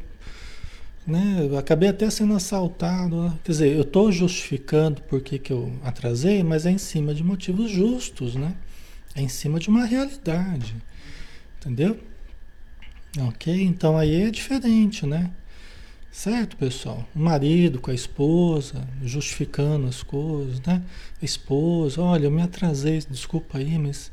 Né? 1.05 1.49
Acabei 1.57 1.89
até 1.89 2.09
sendo 2.09 2.33
assaltado. 2.33 3.37
Quer 3.43 3.51
dizer, 3.51 3.75
eu 3.75 3.83
estou 3.83 4.11
justificando 4.11 5.01
por 5.03 5.21
que, 5.21 5.37
que 5.37 5.53
eu 5.53 5.71
atrasei, 5.83 6.41
mas 6.43 6.65
é 6.65 6.71
em 6.71 6.77
cima 6.77 7.13
de 7.13 7.23
motivos 7.23 7.69
justos, 7.69 8.35
né? 8.35 8.55
É 9.15 9.21
em 9.21 9.29
cima 9.29 9.59
de 9.59 9.69
uma 9.69 9.85
realidade. 9.85 10.75
Entendeu? 11.65 11.97
Ok? 13.27 13.63
Então 13.63 13.97
aí 13.97 14.23
é 14.23 14.29
diferente, 14.29 15.05
né? 15.05 15.31
Certo, 16.11 16.57
pessoal? 16.57 17.07
O 17.15 17.19
marido 17.19 17.79
com 17.79 17.89
a 17.89 17.93
esposa, 17.93 18.87
justificando 19.01 19.87
as 19.87 20.03
coisas, 20.03 20.59
né? 20.61 20.83
A 21.21 21.25
esposa, 21.25 22.01
olha, 22.01 22.25
eu 22.25 22.31
me 22.31 22.41
atrasei, 22.41 22.99
desculpa 23.09 23.57
aí, 23.57 23.79
mas 23.79 24.11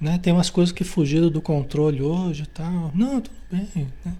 né, 0.00 0.18
tem 0.18 0.32
umas 0.32 0.48
coisas 0.48 0.72
que 0.72 0.82
fugiram 0.82 1.28
do 1.28 1.42
controle 1.42 2.02
hoje 2.02 2.44
e 2.44 2.46
tal. 2.46 2.90
Não, 2.94 3.20
tudo 3.20 3.36
bem. 3.50 3.88
Né? 4.04 4.14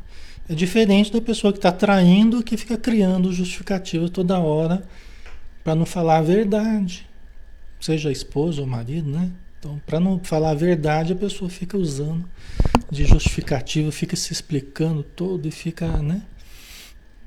É 0.49 0.55
diferente 0.55 1.11
da 1.11 1.21
pessoa 1.21 1.53
que 1.53 1.59
está 1.59 1.73
traindo 1.73 2.43
que 2.43 2.57
fica 2.57 2.77
criando 2.77 3.33
justificativa 3.33 4.09
toda 4.09 4.39
hora 4.39 4.87
para 5.65 5.75
não 5.75 5.87
falar 5.87 6.19
a 6.19 6.23
verdade. 6.23 7.09
Seja 7.81 8.11
a 8.11 8.13
esposa 8.13 8.61
ou 8.61 8.67
o 8.67 8.71
marido, 8.71 9.09
né? 9.09 9.31
Então, 9.61 9.79
para 9.85 10.01
não 10.01 10.19
falar 10.19 10.53
a 10.53 10.55
verdade, 10.55 11.13
a 11.13 11.17
pessoa 11.17 11.51
fica 11.51 11.77
usando 11.77 12.27
de 12.91 13.05
justificativa, 13.05 13.93
fica 13.93 14.17
se 14.17 14.33
explicando 14.33 15.03
todo 15.03 15.47
e 15.47 15.51
fica, 15.51 15.87
né? 15.99 16.23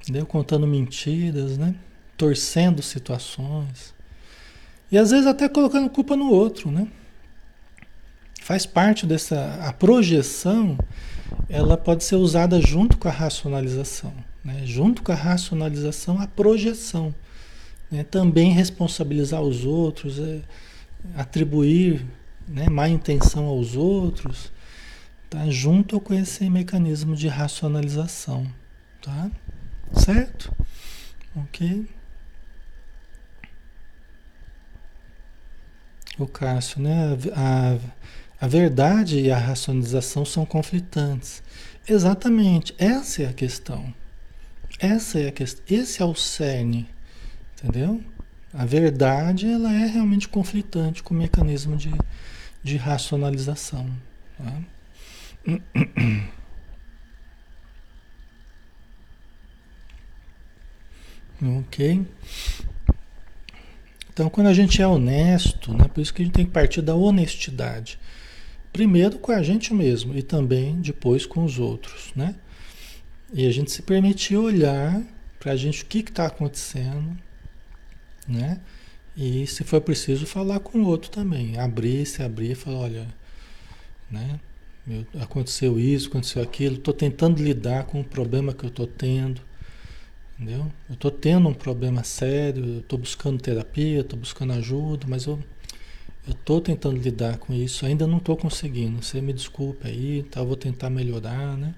Entendeu? 0.01 0.25
Contando 0.25 0.65
mentiras, 0.65 1.59
né? 1.59 1.75
Torcendo 2.17 2.81
situações. 2.81 3.93
E 4.91 4.97
às 4.97 5.11
vezes 5.11 5.27
até 5.27 5.47
colocando 5.47 5.87
culpa 5.91 6.15
no 6.15 6.31
outro, 6.31 6.71
né? 6.71 6.87
Faz 8.41 8.65
parte 8.65 9.05
dessa. 9.05 9.59
A 9.61 9.71
projeção, 9.71 10.75
ela 11.47 11.77
pode 11.77 12.03
ser 12.03 12.15
usada 12.15 12.59
junto 12.59 12.97
com 12.97 13.07
a 13.07 13.11
racionalização. 13.11 14.11
Né? 14.43 14.63
Junto 14.65 15.03
com 15.03 15.11
a 15.11 15.15
racionalização, 15.15 16.19
a 16.19 16.25
projeção. 16.25 17.13
Né? 17.91 18.03
Também 18.03 18.51
responsabilizar 18.51 19.41
os 19.41 19.65
outros, 19.65 20.19
é, 20.19 20.41
atribuir 21.15 22.03
né, 22.47 22.69
má 22.69 22.87
intenção 22.87 23.45
aos 23.45 23.75
outros, 23.75 24.51
tá? 25.29 25.49
junto 25.49 25.99
com 25.99 26.13
esse 26.13 26.49
mecanismo 26.49 27.15
de 27.15 27.27
racionalização, 27.27 28.47
tá? 29.01 29.29
Certo? 29.93 30.53
Ok? 31.35 31.87
O 36.17 36.27
Cássio, 36.27 36.81
né? 36.81 37.17
A, 37.35 37.77
a 38.39 38.47
verdade 38.47 39.19
e 39.19 39.31
a 39.31 39.37
racionalização 39.37 40.25
são 40.25 40.45
conflitantes. 40.45 41.41
Exatamente, 41.87 42.75
essa 42.77 43.23
é 43.23 43.27
a 43.27 43.33
questão. 43.33 43.93
Essa 44.79 45.19
é 45.19 45.27
a 45.29 45.31
questão. 45.31 45.63
Esse 45.69 46.01
é 46.01 46.05
o 46.05 46.13
cerne, 46.13 46.87
entendeu? 47.53 48.01
A 48.53 48.65
verdade 48.65 49.47
ela 49.47 49.73
é 49.73 49.87
realmente 49.87 50.27
conflitante 50.27 51.01
com 51.01 51.13
o 51.13 51.17
mecanismo 51.17 51.75
de, 51.75 51.89
de 52.63 52.77
racionalização. 52.77 53.89
Tá? 54.37 54.61
Ok. 61.41 62.05
Então, 64.13 64.29
quando 64.29 64.47
a 64.47 64.53
gente 64.53 64.81
é 64.81 64.87
honesto, 64.87 65.73
né, 65.73 65.87
por 65.89 65.99
isso 65.99 66.13
que 66.13 66.21
a 66.21 66.25
gente 66.25 66.33
tem 66.33 66.45
que 66.45 66.51
partir 66.51 66.81
da 66.81 66.95
honestidade. 66.95 67.99
Primeiro 68.71 69.19
com 69.19 69.31
a 69.31 69.43
gente 69.43 69.73
mesmo 69.73 70.15
e 70.17 70.23
também 70.23 70.79
depois 70.79 71.25
com 71.25 71.43
os 71.43 71.59
outros, 71.59 72.13
né? 72.15 72.35
E 73.33 73.45
a 73.45 73.51
gente 73.51 73.71
se 73.71 73.81
permitir 73.81 74.37
olhar 74.37 75.01
para 75.39 75.51
a 75.51 75.55
gente 75.55 75.83
o 75.83 75.85
que 75.85 75.99
está 75.99 76.27
acontecendo, 76.27 77.17
né? 78.27 78.61
E 79.15 79.45
se 79.45 79.63
for 79.63 79.79
preciso 79.81 80.25
falar 80.25 80.59
com 80.59 80.79
o 80.79 80.87
outro 80.87 81.11
também, 81.11 81.57
abrir, 81.59 82.05
se 82.05 82.23
abrir 82.23 82.51
e 82.51 82.55
falar, 82.55 82.77
olha, 82.79 83.07
né? 84.09 84.39
aconteceu 85.21 85.79
isso, 85.79 86.09
aconteceu 86.09 86.41
aquilo, 86.41 86.75
estou 86.75 86.93
tentando 86.93 87.41
lidar 87.41 87.85
com 87.85 88.01
o 88.01 88.03
problema 88.03 88.53
que 88.53 88.65
eu 88.65 88.69
estou 88.69 88.87
tendo, 88.87 89.41
entendeu? 90.35 90.71
Eu 90.89 90.93
estou 90.93 91.11
tendo 91.11 91.47
um 91.47 91.53
problema 91.53 92.03
sério, 92.03 92.79
estou 92.79 92.99
buscando 92.99 93.41
terapia, 93.41 94.01
estou 94.01 94.19
buscando 94.19 94.53
ajuda, 94.53 95.05
mas 95.07 95.25
eu 95.25 95.39
estou 96.27 96.59
tentando 96.59 96.99
lidar 96.99 97.37
com 97.37 97.53
isso, 97.53 97.85
ainda 97.85 98.05
não 98.05 98.17
estou 98.17 98.35
conseguindo. 98.35 99.01
Você 99.01 99.21
me 99.21 99.31
desculpe 99.31 99.87
aí, 99.87 100.23
tá? 100.23 100.43
vou 100.43 100.57
tentar 100.57 100.89
melhorar, 100.89 101.55
né? 101.55 101.73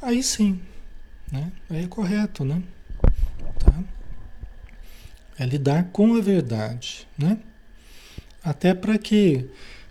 Aí 0.00 0.22
sim, 0.22 0.60
né? 1.32 1.50
Aí 1.68 1.84
é 1.84 1.86
correto, 1.88 2.44
né? 2.44 2.62
Tá? 3.58 3.82
É 5.38 5.44
lidar 5.44 5.84
com 5.92 6.14
a 6.14 6.20
verdade, 6.20 7.06
né? 7.18 7.38
Até 8.42 8.74
para 8.74 8.98
que 8.98 9.48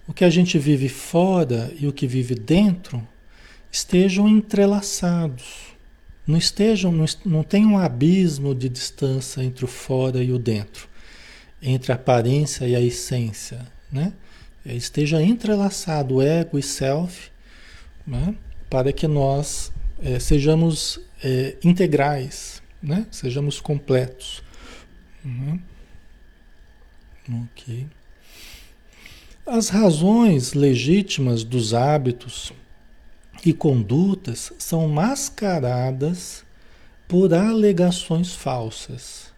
o 0.08 0.14
que 0.14 0.24
a 0.24 0.30
gente 0.30 0.58
vive 0.58 0.90
fora 0.90 1.74
e 1.80 1.88
o 1.88 1.94
que 1.94 2.06
vive 2.06 2.36
dentro 2.36 3.06
estejam 3.72 4.30
entrelaçados. 4.30 5.74
Não 6.26 6.38
estejam, 6.38 6.92
não, 6.92 7.06
não 7.26 7.44
tem 7.44 7.66
um 7.66 7.78
abismo 7.78 8.54
de 8.54 8.70
distância 8.70 9.44
entre 9.44 9.66
o 9.66 9.68
fora 9.68 10.24
e 10.24 10.32
o 10.32 10.40
dentro, 10.40 10.88
entre 11.62 11.92
a 11.92 11.96
aparência 11.96 12.66
e 12.66 12.76
a 12.76 12.80
essência, 12.80 13.60
né? 13.92 14.14
Esteja 14.66 15.22
entrelaçado 15.22 16.22
ego 16.22 16.58
e 16.58 16.64
self, 16.64 17.30
né? 18.08 18.36
Para 18.70 18.94
que 18.94 19.08
nós 19.08 19.74
é, 20.02 20.20
sejamos 20.20 21.00
é, 21.22 21.58
integrais, 21.64 22.62
né? 22.82 23.06
Sejamos 23.12 23.60
completos. 23.60 24.42
Uhum. 25.26 25.60
Ok. 27.44 27.88
As 29.46 29.70
razões 29.70 30.54
legítimas 30.54 31.44
dos 31.44 31.74
hábitos 31.74 32.54
e 33.46 33.54
condutas 33.54 34.54
são 34.58 34.88
mascaradas 34.88 36.46
por 37.08 37.34
alegações 37.34 38.34
falsas. 38.34 39.32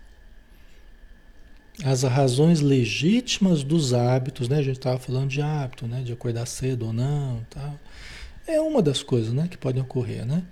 As 1.83 2.03
razões 2.03 2.61
legítimas 2.61 3.63
dos 3.63 3.93
hábitos, 3.93 4.47
né? 4.47 4.59
A 4.59 4.63
gente 4.63 4.77
estava 4.77 4.97
falando 4.97 5.29
de 5.29 5.41
hábito, 5.41 5.87
né? 5.87 6.01
De 6.03 6.13
acordar 6.13 6.45
cedo 6.45 6.85
ou 6.85 6.93
não, 6.93 7.45
tal. 7.49 7.77
É 8.47 8.61
uma 8.61 8.81
das 8.81 9.03
coisas, 9.03 9.33
né? 9.33 9.47
Que 9.49 9.57
podem 9.57 9.81
ocorrer, 9.81 10.25
né? 10.25 10.43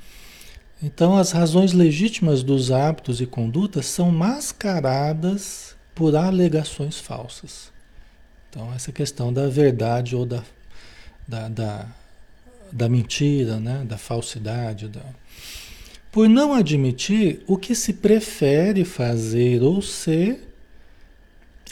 Então, 0.85 1.15
as 1.15 1.31
razões 1.31 1.71
legítimas 1.71 2.43
dos 2.43 2.69
hábitos 2.69 3.21
e 3.21 3.25
condutas 3.25 3.85
são 3.85 4.11
mascaradas 4.11 5.77
por 5.95 6.13
alegações 6.13 6.99
falsas. 6.99 7.71
Então, 8.49 8.73
essa 8.73 8.91
questão 8.91 9.31
da 9.31 9.47
verdade 9.47 10.13
ou 10.13 10.25
da, 10.25 10.43
da, 11.25 11.47
da, 11.47 11.87
da 12.69 12.89
mentira, 12.89 13.61
né? 13.61 13.85
da 13.87 13.97
falsidade. 13.97 14.89
Da... 14.89 14.99
Por 16.11 16.27
não 16.27 16.53
admitir 16.53 17.41
o 17.47 17.55
que 17.55 17.73
se 17.73 17.93
prefere 17.93 18.83
fazer 18.83 19.63
ou 19.63 19.81
ser, 19.81 20.53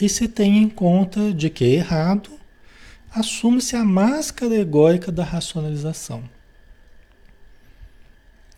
e 0.00 0.08
se 0.08 0.26
tem 0.26 0.56
em 0.56 0.70
conta 0.70 1.34
de 1.34 1.50
que 1.50 1.66
é 1.66 1.68
errado, 1.74 2.30
assume-se 3.14 3.76
a 3.76 3.84
máscara 3.84 4.54
egóica 4.54 5.12
da 5.12 5.22
racionalização. 5.22 6.24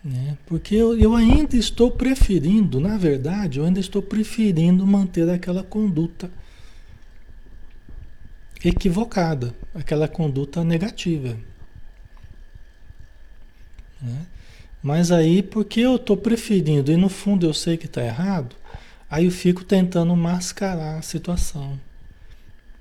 Né? 0.05 0.37
Porque 0.45 0.75
eu, 0.75 0.99
eu 0.99 1.15
ainda 1.17 1.57
estou 1.57 1.91
preferindo, 1.91 2.79
na 2.79 2.99
verdade, 2.99 3.59
eu 3.59 3.65
ainda 3.65 3.81
estou 3.81 4.03
preferindo 4.03 4.87
manter 4.87 5.29
aquela 5.31 5.63
conduta 5.63 6.31
equivocada, 8.63 9.55
aquela 9.75 10.07
conduta 10.07 10.63
negativa. 10.63 11.35
Né? 14.01 14.27
Mas 14.83 15.11
aí, 15.11 15.43
porque 15.43 15.81
eu 15.81 15.97
estou 15.97 16.19
preferindo 16.19 16.93
e 16.93 16.97
no 16.99 17.09
fundo 17.09 17.47
eu 17.47 17.55
sei 17.55 17.79
que 17.79 17.87
está 17.87 18.05
errado, 18.05 18.55
aí 19.09 19.25
eu 19.25 19.31
fico 19.31 19.65
tentando 19.65 20.15
mascarar 20.15 20.99
a 20.99 21.03
situação, 21.03 21.81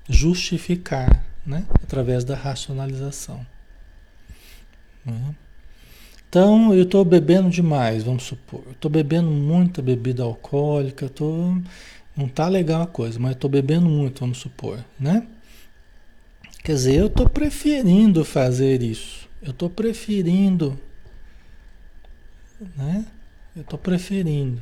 justificar, 0.06 1.24
né? 1.46 1.64
através 1.82 2.22
da 2.22 2.34
racionalização. 2.34 3.46
Né? 5.06 5.34
Então, 6.34 6.74
eu 6.74 6.82
estou 6.82 7.04
bebendo 7.04 7.48
demais, 7.48 8.02
vamos 8.02 8.24
supor. 8.24 8.64
Estou 8.72 8.90
bebendo 8.90 9.30
muita 9.30 9.80
bebida 9.80 10.24
alcoólica, 10.24 11.08
tô, 11.08 11.56
não 12.16 12.26
tá 12.26 12.48
legal 12.48 12.82
a 12.82 12.88
coisa, 12.88 13.20
mas 13.20 13.36
estou 13.36 13.48
bebendo 13.48 13.88
muito, 13.88 14.18
vamos 14.18 14.38
supor, 14.38 14.84
né? 14.98 15.28
Quer 16.64 16.72
dizer, 16.72 16.96
eu 16.96 17.06
estou 17.06 17.28
preferindo 17.28 18.24
fazer 18.24 18.82
isso. 18.82 19.28
Eu 19.40 19.52
estou 19.52 19.70
preferindo. 19.70 20.76
Né? 22.76 23.06
Eu 23.54 23.62
estou 23.62 23.78
preferindo. 23.78 24.60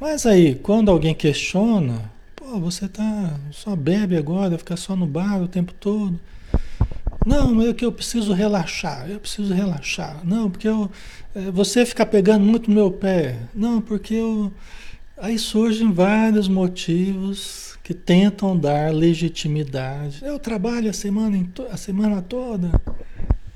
Mas 0.00 0.24
aí, 0.24 0.54
quando 0.54 0.90
alguém 0.90 1.14
questiona, 1.14 2.10
pô, 2.34 2.58
você 2.58 2.88
tá 2.88 3.38
só 3.50 3.76
bebe 3.76 4.16
agora, 4.16 4.56
fica 4.56 4.78
só 4.78 4.96
no 4.96 5.06
bar 5.06 5.42
o 5.42 5.48
tempo 5.48 5.74
todo. 5.74 6.18
Não, 7.26 7.60
é 7.60 7.74
que 7.74 7.84
eu 7.84 7.90
preciso 7.90 8.32
relaxar, 8.32 9.10
eu 9.10 9.18
preciso 9.18 9.52
relaxar. 9.52 10.24
Não, 10.24 10.48
porque 10.48 10.68
eu, 10.68 10.88
é, 11.34 11.50
você 11.50 11.84
fica 11.84 12.06
pegando 12.06 12.44
muito 12.44 12.70
meu 12.70 12.88
pé. 12.88 13.40
Não, 13.52 13.80
porque 13.80 14.14
eu. 14.14 14.52
Aí 15.18 15.36
surgem 15.36 15.92
vários 15.92 16.46
motivos 16.46 17.76
que 17.82 17.92
tentam 17.92 18.56
dar 18.56 18.94
legitimidade. 18.94 20.24
Eu 20.24 20.38
trabalho 20.38 20.88
a 20.88 20.92
semana, 20.92 21.44
a 21.68 21.76
semana 21.76 22.22
toda, 22.22 22.70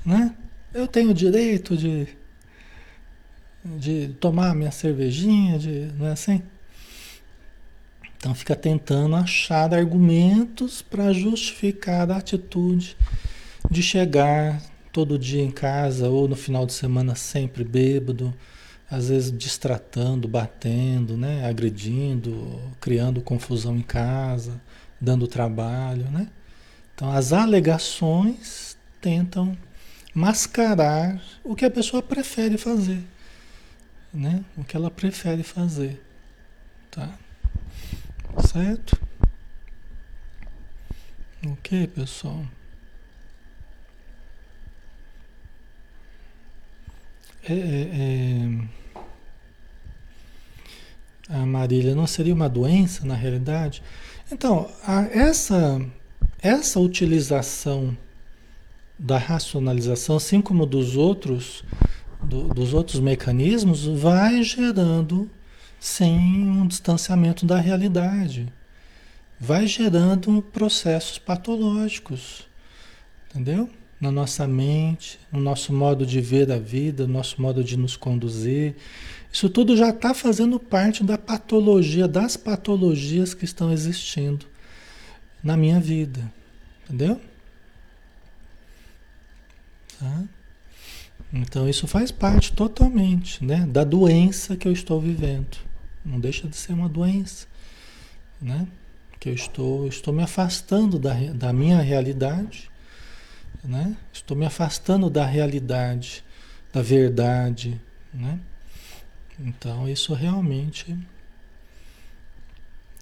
né? 0.05 0.35
Eu 0.73 0.85
tenho 0.85 1.13
direito 1.13 1.77
de, 1.77 2.09
de 3.63 4.09
tomar 4.19 4.53
minha 4.53 4.71
cervejinha, 4.71 5.57
de, 5.57 5.91
não 5.97 6.07
é 6.07 6.11
assim? 6.11 6.41
Então 8.17 8.35
fica 8.35 8.55
tentando 8.55 9.15
achar 9.15 9.73
argumentos 9.73 10.81
para 10.81 11.13
justificar 11.13 12.11
a 12.11 12.17
atitude 12.17 12.97
de 13.71 13.81
chegar 13.81 14.61
todo 14.91 15.17
dia 15.17 15.41
em 15.41 15.49
casa 15.49 16.09
ou 16.09 16.27
no 16.27 16.35
final 16.35 16.65
de 16.65 16.73
semana 16.73 17.15
sempre 17.15 17.63
bêbado, 17.63 18.33
às 18.89 19.07
vezes 19.07 19.31
distratando, 19.35 20.27
batendo, 20.27 21.15
né? 21.15 21.45
agredindo, 21.45 22.59
criando 22.81 23.21
confusão 23.21 23.77
em 23.77 23.81
casa, 23.81 24.61
dando 24.99 25.25
trabalho. 25.25 26.03
Né? 26.11 26.27
Então, 26.93 27.09
as 27.09 27.31
alegações 27.31 28.77
tentam 28.99 29.57
mascarar 30.13 31.23
o 31.41 31.55
que 31.55 31.63
a 31.63 31.71
pessoa 31.71 32.03
prefere 32.03 32.57
fazer. 32.57 33.01
Né? 34.13 34.43
O 34.57 34.65
que 34.65 34.75
ela 34.75 34.91
prefere 34.91 35.43
fazer. 35.43 36.03
Tá? 36.91 37.09
Certo? 38.45 38.99
Ok, 41.47 41.87
pessoal. 41.87 42.45
É, 47.47 47.53
é, 47.53 47.89
é... 47.93 48.81
A 51.29 51.45
Marília, 51.45 51.95
não 51.95 52.05
seria 52.05 52.33
uma 52.33 52.49
doença 52.49 53.05
na 53.05 53.15
realidade? 53.15 53.81
Então, 54.31 54.69
a, 54.85 55.03
essa, 55.03 55.81
essa 56.41 56.79
utilização 56.79 57.97
da 58.99 59.17
racionalização, 59.17 60.17
assim 60.17 60.41
como 60.41 60.65
dos 60.65 60.95
outros, 60.95 61.63
do, 62.21 62.49
dos 62.49 62.73
outros 62.73 62.99
mecanismos, 62.99 63.85
vai 63.85 64.43
gerando 64.43 65.29
sem 65.79 66.19
um 66.19 66.67
distanciamento 66.67 67.45
da 67.45 67.57
realidade. 67.57 68.51
Vai 69.39 69.65
gerando 69.65 70.41
processos 70.41 71.17
patológicos. 71.17 72.47
Entendeu? 73.29 73.69
Na 74.01 74.11
nossa 74.11 74.45
mente, 74.47 75.17
no 75.31 75.39
nosso 75.39 75.71
modo 75.71 76.05
de 76.05 76.19
ver 76.19 76.51
a 76.51 76.57
vida, 76.57 77.05
no 77.05 77.13
nosso 77.13 77.39
modo 77.39 77.63
de 77.63 77.77
nos 77.77 77.95
conduzir. 77.95 78.75
Isso 79.31 79.47
tudo 79.47 79.77
já 79.77 79.91
está 79.91 80.13
fazendo 80.13 80.59
parte 80.59 81.03
da 81.03 81.17
patologia, 81.17 82.07
das 82.07 82.35
patologias 82.35 83.35
que 83.35 83.45
estão 83.45 83.71
existindo 83.71 84.47
na 85.43 85.55
minha 85.55 85.79
vida. 85.79 86.33
Entendeu? 86.83 87.21
Tá? 89.99 90.23
Então 91.31 91.69
isso 91.69 91.87
faz 91.87 92.11
parte 92.11 92.51
totalmente 92.53 93.45
né, 93.45 93.67
da 93.69 93.83
doença 93.83 94.57
que 94.57 94.67
eu 94.67 94.71
estou 94.71 94.99
vivendo. 94.99 95.57
Não 96.03 96.19
deixa 96.19 96.47
de 96.47 96.57
ser 96.57 96.73
uma 96.73 96.89
doença. 96.89 97.45
Né? 98.41 98.67
porque 99.21 99.29
eu 99.29 99.35
estou, 99.35 99.87
estou 99.87 100.11
me 100.11 100.23
afastando 100.23 100.97
da, 100.97 101.13
da 101.13 101.53
minha 101.53 101.79
realidade, 101.79 102.70
né? 103.63 103.95
Estou 104.11 104.35
me 104.35 104.45
afastando 104.45 105.09
da 105.09 105.25
realidade, 105.25 106.23
da 106.73 106.81
verdade, 106.81 107.79
né? 108.13 108.39
Então 109.39 109.87
isso 109.87 110.13
realmente 110.13 110.97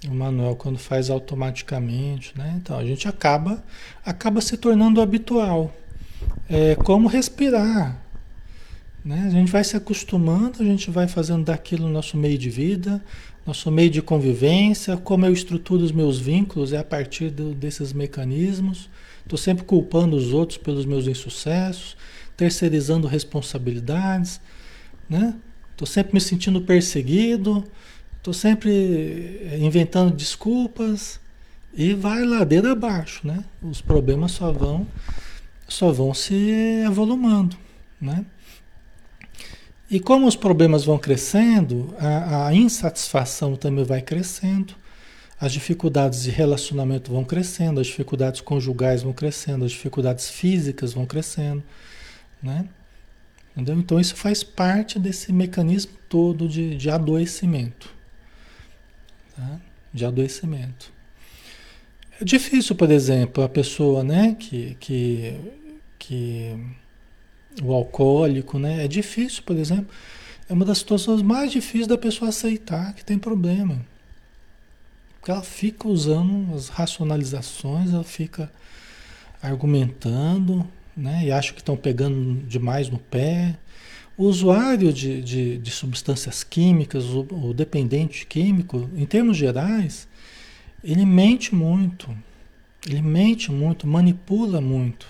o 0.07 0.13
Manuel 0.13 0.55
quando 0.55 0.77
faz 0.77 1.09
automaticamente, 1.09 2.37
né? 2.37 2.55
Então 2.57 2.77
a 2.77 2.85
gente 2.85 3.07
acaba 3.07 3.63
acaba 4.05 4.41
se 4.41 4.55
tornando 4.57 5.01
habitual. 5.01 5.73
É 6.49 6.75
como 6.75 7.07
respirar, 7.07 7.97
né? 9.03 9.25
A 9.27 9.29
gente 9.29 9.51
vai 9.51 9.63
se 9.63 9.75
acostumando, 9.75 10.61
a 10.61 10.65
gente 10.65 10.89
vai 10.91 11.07
fazendo 11.07 11.45
daquilo 11.45 11.89
nosso 11.89 12.17
meio 12.17 12.37
de 12.37 12.49
vida, 12.49 13.01
nosso 13.45 13.71
meio 13.71 13.89
de 13.89 14.01
convivência, 14.01 14.97
como 14.97 15.25
eu 15.25 15.33
estruturo 15.33 15.83
os 15.83 15.91
meus 15.91 16.19
vínculos 16.19 16.73
é 16.73 16.77
a 16.77 16.83
partir 16.83 17.29
do, 17.29 17.53
desses 17.53 17.93
mecanismos. 17.93 18.89
Estou 19.29 19.37
sempre 19.37 19.63
culpando 19.63 20.15
os 20.17 20.33
outros 20.33 20.57
pelos 20.57 20.87
meus 20.87 21.05
insucessos, 21.05 21.95
terceirizando 22.35 23.05
responsabilidades, 23.05 24.41
né? 25.07 25.35
Estou 25.71 25.85
sempre 25.85 26.15
me 26.15 26.19
sentindo 26.19 26.59
perseguido, 26.61 27.63
estou 28.17 28.33
sempre 28.33 28.71
eh, 28.71 29.59
inventando 29.61 30.11
desculpas 30.15 31.19
e 31.75 31.93
vai 31.93 32.25
ladeira 32.25 32.71
abaixo, 32.71 33.27
né? 33.27 33.45
Os 33.61 33.81
problemas 33.81 34.31
só 34.31 34.51
vão 34.51 34.87
só 35.67 35.91
vão 35.91 36.11
se 36.11 36.83
avolumando, 36.87 37.55
né? 38.01 38.25
E 39.91 39.99
como 39.99 40.25
os 40.25 40.35
problemas 40.35 40.83
vão 40.83 40.97
crescendo, 40.97 41.93
a, 41.99 42.47
a, 42.47 42.55
insatisfação 42.55 43.55
também 43.55 43.85
vai 43.85 44.01
crescendo, 44.01 44.73
as 45.39 45.53
dificuldades 45.53 46.23
de 46.23 46.31
relacionamento 46.31 47.11
vão 47.11 47.23
crescendo, 47.23 47.79
as 47.79 47.87
dificuldades 47.87 48.41
conjugais 48.41 49.03
vão 49.03 49.13
crescendo, 49.13 49.63
as 49.63 49.71
dificuldades 49.71 50.29
físicas 50.29 50.93
vão 50.93 51.05
crescendo, 51.05 51.63
né? 52.43 52.67
Entendeu? 53.53 53.77
Então 53.79 53.99
isso 53.99 54.15
faz 54.15 54.43
parte 54.43 54.99
desse 54.99 55.31
mecanismo 55.31 55.93
todo 56.09 56.47
de, 56.47 56.75
de 56.75 56.89
adoecimento, 56.89 57.93
tá? 59.35 59.59
de 59.93 60.05
adoecimento. 60.05 60.91
É 62.19 62.23
difícil, 62.23 62.75
por 62.75 62.91
exemplo, 62.91 63.43
a 63.43 63.49
pessoa, 63.49 64.03
né, 64.03 64.35
que, 64.37 64.75
que, 64.79 65.39
que 65.97 66.57
o 67.63 67.73
alcoólico, 67.73 68.59
né? 68.59 68.83
É 68.83 68.87
difícil, 68.87 69.43
por 69.43 69.55
exemplo, 69.57 69.87
é 70.49 70.53
uma 70.53 70.65
das 70.65 70.79
situações 70.79 71.21
mais 71.21 71.51
difíceis 71.51 71.87
da 71.87 71.97
pessoa 71.97 72.29
aceitar 72.29 72.93
que 72.93 73.05
tem 73.05 73.17
problema. 73.17 73.79
Porque 75.19 75.31
ela 75.31 75.43
fica 75.43 75.87
usando 75.87 76.55
as 76.55 76.69
racionalizações, 76.69 77.93
ela 77.93 78.03
fica 78.03 78.51
argumentando, 79.41 80.65
né? 80.95 81.25
E 81.25 81.31
acha 81.31 81.53
que 81.53 81.59
estão 81.59 81.75
pegando 81.75 82.41
demais 82.47 82.89
no 82.89 82.97
pé. 82.97 83.57
O 84.17 84.25
usuário 84.25 84.91
de, 84.91 85.21
de, 85.21 85.57
de 85.57 85.71
substâncias 85.71 86.43
químicas, 86.43 87.05
o, 87.05 87.21
o 87.31 87.53
dependente 87.53 88.25
químico, 88.25 88.89
em 88.95 89.05
termos 89.05 89.37
gerais, 89.37 90.07
ele 90.83 91.05
mente 91.05 91.53
muito. 91.53 92.15
Ele 92.87 93.01
mente 93.01 93.51
muito, 93.51 93.85
manipula 93.87 94.61
muito. 94.61 95.07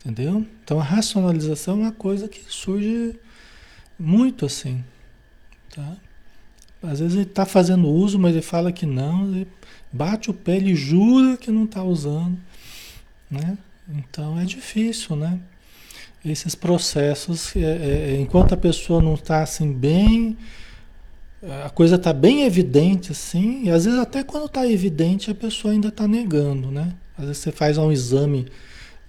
Entendeu? 0.00 0.46
Então 0.64 0.78
a 0.78 0.84
racionalização 0.84 1.74
é 1.74 1.82
uma 1.82 1.92
coisa 1.92 2.28
que 2.28 2.44
surge 2.48 3.18
muito 3.98 4.46
assim. 4.46 4.84
Tá? 5.74 5.96
Às 6.86 7.00
vezes 7.00 7.14
ele 7.14 7.24
está 7.24 7.44
fazendo 7.44 7.88
uso, 7.88 8.18
mas 8.18 8.32
ele 8.32 8.42
fala 8.42 8.72
que 8.72 8.86
não, 8.86 9.24
ele 9.28 9.48
bate 9.92 10.30
o 10.30 10.34
pé, 10.34 10.56
ele 10.56 10.74
jura 10.74 11.36
que 11.36 11.50
não 11.50 11.64
está 11.64 11.82
usando. 11.82 12.38
Né? 13.30 13.58
Então 13.88 14.38
é 14.38 14.44
difícil, 14.44 15.16
né? 15.16 15.38
Esses 16.24 16.54
processos, 16.54 17.54
é, 17.54 17.60
é, 17.60 18.14
é 18.14 18.20
enquanto 18.20 18.52
a 18.52 18.56
pessoa 18.56 19.00
não 19.00 19.14
está 19.14 19.42
assim 19.42 19.72
bem, 19.72 20.36
a 21.64 21.70
coisa 21.70 21.94
está 21.96 22.12
bem 22.12 22.42
evidente 22.42 23.12
assim, 23.12 23.64
e 23.64 23.70
às 23.70 23.84
vezes 23.84 24.00
até 24.00 24.24
quando 24.24 24.46
está 24.46 24.66
evidente 24.66 25.30
a 25.30 25.34
pessoa 25.34 25.72
ainda 25.72 25.88
está 25.88 26.08
negando, 26.08 26.70
né? 26.70 26.92
Às 27.16 27.26
vezes 27.26 27.38
você 27.38 27.52
faz 27.52 27.78
um 27.78 27.92
exame 27.92 28.46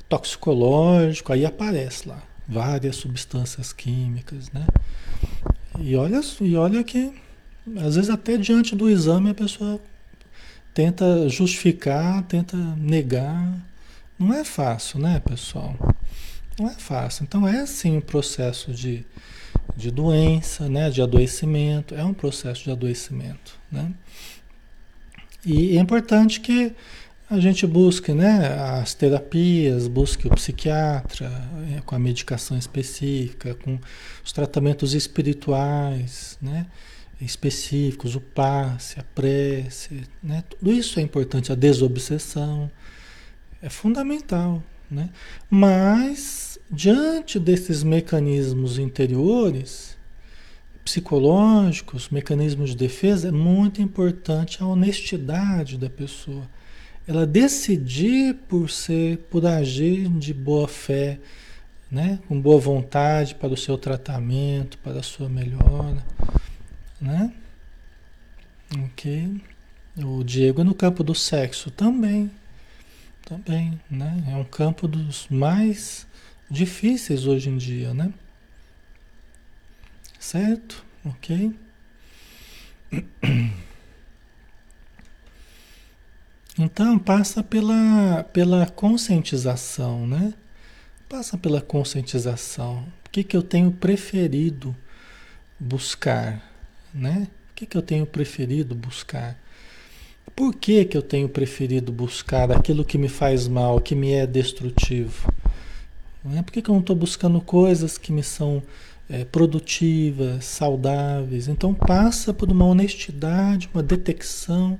toxicológico, 0.07 1.33
aí 1.33 1.45
aparece 1.45 2.07
lá 2.07 2.21
várias 2.47 2.95
substâncias 2.95 3.73
químicas, 3.73 4.51
né? 4.51 4.65
E 5.79 5.95
olha, 5.95 6.21
e 6.41 6.55
olha 6.55 6.83
que 6.83 7.13
às 7.75 7.95
vezes 7.95 8.09
até 8.09 8.37
diante 8.37 8.75
do 8.75 8.89
exame 8.89 9.29
a 9.29 9.33
pessoa 9.33 9.79
tenta 10.73 11.27
justificar, 11.27 12.23
tenta 12.23 12.55
negar. 12.77 13.51
Não 14.17 14.33
é 14.33 14.43
fácil, 14.43 14.99
né, 14.99 15.19
pessoal? 15.19 15.75
Não 16.59 16.69
é 16.69 16.73
fácil. 16.73 17.23
Então 17.23 17.47
é 17.47 17.65
sim 17.65 17.97
um 17.97 18.01
processo 18.01 18.71
de, 18.71 19.03
de 19.75 19.91
doença, 19.91 20.69
né, 20.69 20.89
de 20.89 21.01
adoecimento, 21.01 21.95
é 21.95 22.03
um 22.03 22.13
processo 22.13 22.63
de 22.63 22.71
adoecimento, 22.71 23.57
né? 23.71 23.91
E 25.45 25.77
é 25.77 25.81
importante 25.81 26.41
que 26.41 26.73
a 27.29 27.39
gente 27.39 27.67
busca 27.67 28.13
né, 28.13 28.53
as 28.79 28.93
terapias, 28.93 29.87
busque 29.87 30.27
o 30.27 30.29
psiquiatra 30.29 31.31
é, 31.75 31.81
com 31.81 31.95
a 31.95 31.99
medicação 31.99 32.57
específica, 32.57 33.53
com 33.55 33.79
os 34.23 34.31
tratamentos 34.31 34.93
espirituais 34.93 36.37
né, 36.41 36.65
específicos, 37.19 38.15
o 38.15 38.21
passe, 38.21 38.99
a 38.99 39.03
prece, 39.03 40.03
né, 40.21 40.43
tudo 40.49 40.71
isso 40.71 40.99
é 40.99 41.03
importante, 41.03 41.51
a 41.51 41.55
desobsessão 41.55 42.69
é 43.61 43.69
fundamental. 43.69 44.61
Né? 44.89 45.09
Mas, 45.49 46.57
diante 46.71 47.39
desses 47.39 47.83
mecanismos 47.83 48.77
interiores, 48.77 49.97
psicológicos, 50.85 52.09
mecanismos 52.09 52.69
de 52.69 52.77
defesa, 52.77 53.27
é 53.27 53.31
muito 53.31 53.81
importante 53.81 54.61
a 54.61 54.65
honestidade 54.65 55.77
da 55.77 55.89
pessoa 55.89 56.47
ela 57.07 57.25
decidir 57.25 58.35
por 58.49 58.69
ser, 58.69 59.17
por 59.29 59.45
agir 59.45 60.09
de 60.09 60.33
boa 60.33 60.67
fé, 60.67 61.17
né? 61.89 62.19
com 62.27 62.39
boa 62.39 62.59
vontade 62.59 63.33
para 63.33 63.53
o 63.53 63.57
seu 63.57 63.77
tratamento, 63.77 64.77
para 64.79 64.99
a 64.99 65.03
sua 65.03 65.29
melhora, 65.29 66.03
né? 66.99 67.33
Ok. 68.85 69.41
O 69.97 70.23
Diego 70.23 70.63
no 70.63 70.75
campo 70.75 71.03
do 71.03 71.15
sexo 71.15 71.71
também, 71.71 72.29
também, 73.25 73.79
né? 73.89 74.23
É 74.27 74.35
um 74.35 74.43
campo 74.43 74.87
dos 74.87 75.27
mais 75.29 76.05
difíceis 76.49 77.25
hoje 77.25 77.49
em 77.49 77.57
dia, 77.57 77.93
né? 77.93 78.13
Certo? 80.19 80.85
Ok? 81.05 81.53
Então 86.59 86.97
passa 86.97 87.43
pela, 87.43 88.23
pela 88.33 88.65
conscientização, 88.65 90.07
né? 90.07 90.33
Passa 91.07 91.37
pela 91.37 91.61
conscientização. 91.61 92.79
O 93.05 93.09
que, 93.11 93.23
que 93.23 93.37
eu 93.37 93.43
tenho 93.43 93.71
preferido 93.71 94.75
buscar, 95.59 96.41
né? 96.97 97.27
O 97.51 97.55
que, 97.55 97.65
que 97.65 97.77
eu 97.77 97.81
tenho 97.81 98.05
preferido 98.05 98.75
buscar? 98.75 99.37
Por 100.35 100.53
que, 100.53 100.85
que 100.85 100.97
eu 100.97 101.01
tenho 101.01 101.29
preferido 101.29 101.91
buscar 101.91 102.51
aquilo 102.51 102.85
que 102.85 102.97
me 102.97 103.07
faz 103.07 103.47
mal, 103.47 103.79
que 103.79 103.95
me 103.95 104.11
é 104.11 104.27
destrutivo? 104.27 105.31
Né? 106.23 106.41
Por 106.41 106.51
que, 106.51 106.61
que 106.61 106.69
eu 106.69 106.73
não 106.73 106.81
estou 106.81 106.95
buscando 106.95 107.39
coisas 107.41 107.97
que 107.97 108.11
me 108.11 108.21
são 108.21 108.61
é, 109.09 109.23
produtivas, 109.23 110.45
saudáveis? 110.45 111.47
Então 111.47 111.73
passa 111.73 112.33
por 112.33 112.51
uma 112.51 112.65
honestidade, 112.65 113.69
uma 113.73 113.81
detecção 113.81 114.77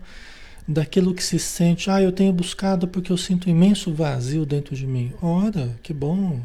daquilo 0.68 1.13
que 1.13 1.24
se 1.24 1.39
sente, 1.39 1.89
ah, 1.89 2.01
eu 2.01 2.11
tenho 2.11 2.34
buscado 2.34 2.88
porque 2.88 3.11
eu 3.11 3.18
sinto 3.18 3.47
um 3.47 3.51
imenso 3.51 3.93
vazio 3.93 4.45
dentro 4.45 4.76
de 4.76 4.86
mim. 4.86 5.13
Ora, 5.22 5.74
que 5.82 5.93
bom. 5.93 6.41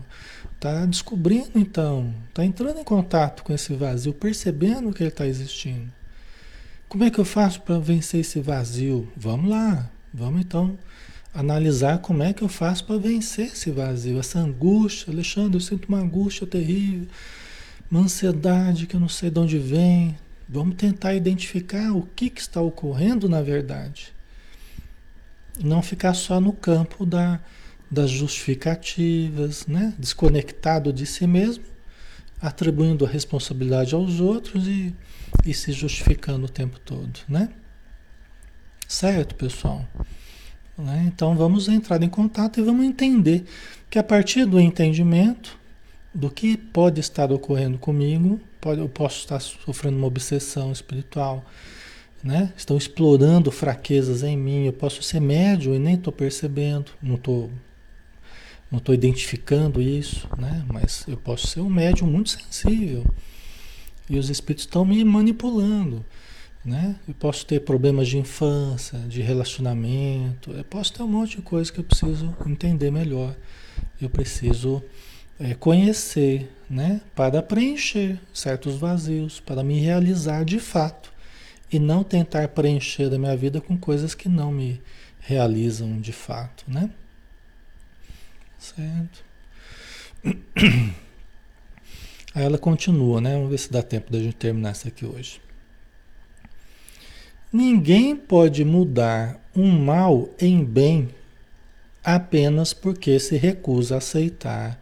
Tá 0.63 0.87
descobrindo 0.87 1.51
então, 1.57 2.15
tá 2.33 2.45
entrando 2.45 2.79
em 2.79 2.85
contato 2.85 3.43
com 3.43 3.53
esse 3.53 3.75
vazio, 3.75 4.15
percebendo 4.15 4.93
que 4.93 5.03
ele 5.03 5.09
está 5.09 5.27
existindo. 5.27 5.91
Como 6.89 7.03
é 7.03 7.11
que 7.11 7.19
eu 7.19 7.25
faço 7.25 7.63
para 7.63 7.81
vencer 7.81 8.21
esse 8.21 8.39
vazio? 8.39 9.11
Vamos 9.17 9.51
lá, 9.51 9.91
vamos 10.15 10.41
então 10.41 10.79
analisar 11.35 11.99
como 11.99 12.23
é 12.23 12.33
que 12.33 12.43
eu 12.43 12.49
faço 12.49 12.85
para 12.85 12.97
vencer 12.97 13.47
esse 13.47 13.73
vazio, 13.73 14.21
essa 14.21 14.39
angústia. 14.39 15.13
Alexandre, 15.13 15.57
eu 15.57 15.61
sinto 15.61 15.89
uma 15.89 15.99
angústia 15.99 16.47
terrível, 16.47 17.09
uma 17.91 18.03
ansiedade 18.03 18.87
que 18.87 18.95
eu 18.95 19.01
não 19.01 19.09
sei 19.09 19.31
de 19.31 19.41
onde 19.41 19.59
vem, 19.59 20.17
Vamos 20.49 20.77
tentar 20.77 21.15
identificar 21.15 21.93
o 21.93 22.03
que, 22.15 22.29
que 22.29 22.41
está 22.43 22.61
ocorrendo 22.61 23.27
na 23.27 23.41
verdade. 23.41 24.13
Não 25.59 25.81
ficar 25.81 26.13
só 26.13 26.39
no 26.39 26.53
campo 26.53 27.07
da, 27.07 27.41
das 27.93 28.11
justificativas, 28.11 29.67
né? 29.67 29.93
desconectado 29.99 30.91
de 30.91 31.05
si 31.05 31.27
mesmo, 31.27 31.63
atribuindo 32.41 33.05
a 33.05 33.09
responsabilidade 33.09 33.95
aos 33.95 34.19
outros 34.19 34.67
e, 34.67 34.95
e 35.45 35.53
se 35.53 35.73
justificando 35.73 36.47
o 36.47 36.49
tempo 36.49 36.81
todo. 36.81 37.21
Né? 37.29 37.51
Certo, 38.89 39.35
pessoal? 39.35 39.87
Né? 40.79 41.05
Então 41.07 41.37
vamos 41.37 41.69
entrar 41.69 42.03
em 42.03 42.09
contato 42.09 42.59
e 42.59 42.63
vamos 42.63 42.87
entender 42.87 43.45
que 43.91 43.99
a 43.99 44.03
partir 44.03 44.47
do 44.47 44.59
entendimento 44.59 45.59
do 46.15 46.31
que 46.31 46.57
pode 46.57 46.99
estar 46.99 47.31
ocorrendo 47.31 47.77
comigo, 47.77 48.41
pode, 48.59 48.81
eu 48.81 48.89
posso 48.89 49.19
estar 49.19 49.39
sofrendo 49.39 49.99
uma 49.99 50.07
obsessão 50.07 50.73
espiritual, 50.73 51.45
né? 52.23 52.53
Estão 52.57 52.77
explorando 52.77 53.51
fraquezas 53.51 54.23
em 54.23 54.37
mim, 54.37 54.67
eu 54.67 54.73
posso 54.73 55.03
ser 55.03 55.21
médio 55.21 55.75
e 55.75 55.79
nem 55.79 55.95
estou 55.95 56.13
percebendo, 56.13 56.93
não 57.03 57.17
estou 57.17 57.51
não 58.73 58.79
estou 58.79 58.95
identificando 58.95 59.83
isso, 59.83 60.27
né? 60.39 60.65
Mas 60.67 61.05
eu 61.07 61.19
posso 61.19 61.47
ser 61.47 61.61
um 61.61 61.69
médium 61.69 62.09
muito 62.09 62.31
sensível 62.31 63.05
e 64.09 64.19
os 64.19 64.31
espíritos 64.31 64.65
estão 64.65 64.83
me 64.83 65.05
manipulando. 65.05 66.03
Né? 66.65 66.97
Eu 67.09 67.15
posso 67.15 67.45
ter 67.45 67.61
problemas 67.61 68.07
de 68.09 68.17
infância, 68.19 68.99
de 69.01 69.21
relacionamento, 69.21 70.53
eu 70.53 70.65
posso 70.65 70.93
ter 70.93 71.03
um 71.03 71.09
monte 71.09 71.37
de 71.37 71.43
coisa 71.43 71.73
que 71.73 71.81
eu 71.81 71.85
preciso 71.85 72.35
entender 72.47 72.91
melhor. 72.91 73.37
Eu 74.01 74.09
preciso 74.09 74.83
é, 75.39 75.55
conhecer, 75.55 76.51
né? 76.71 77.01
Para 77.15 77.43
preencher 77.43 78.19
certos 78.33 78.77
vazios, 78.77 79.41
para 79.41 79.63
me 79.63 79.81
realizar 79.81 80.45
de 80.45 80.61
fato 80.61 81.13
e 81.71 81.79
não 81.79 82.05
tentar 82.05 82.47
preencher 82.49 83.13
a 83.13 83.19
minha 83.19 83.37
vida 83.37 83.61
com 83.61 83.77
coisas 83.77 84.15
que 84.15 84.29
não 84.29 84.53
me 84.53 84.81
realizam 85.19 86.01
de 86.01 86.13
fato, 86.13 86.65
né? 86.69 86.91
Certo? 88.63 89.25
Aí 92.33 92.45
ela 92.45 92.57
continua, 92.57 93.21
né? 93.21 93.35
Vamos 93.35 93.51
ver 93.51 93.59
se 93.59 93.73
dá 93.73 93.83
tempo 93.83 94.13
da 94.13 94.21
gente 94.21 94.37
terminar 94.37 94.71
isso 94.71 94.87
aqui 94.87 95.05
hoje. 95.05 95.41
Ninguém 97.53 98.15
pode 98.15 98.65
mudar 98.65 99.41
um 99.55 99.69
mal 99.69 100.31
em 100.41 100.65
bem 100.65 101.09
apenas 102.05 102.73
porque 102.73 103.19
se 103.19 103.37
recusa 103.37 103.97
a 103.97 103.99
aceitar 103.99 104.81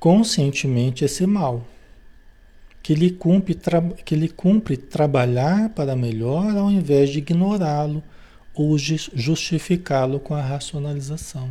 conscientemente 0.00 1.04
esse 1.04 1.26
mal, 1.26 1.62
que 2.82 2.94
lhe 2.94 3.10
cumpre, 3.10 3.54
que 4.02 4.16
lhe 4.16 4.30
cumpre 4.30 4.78
trabalhar 4.78 5.68
para 5.68 5.94
melhor 5.94 6.56
ao 6.56 6.70
invés 6.70 7.10
de 7.10 7.18
ignorá-lo 7.18 8.02
ou 8.54 8.78
justificá-lo 8.78 10.18
com 10.18 10.34
a 10.34 10.40
racionalização. 10.40 11.50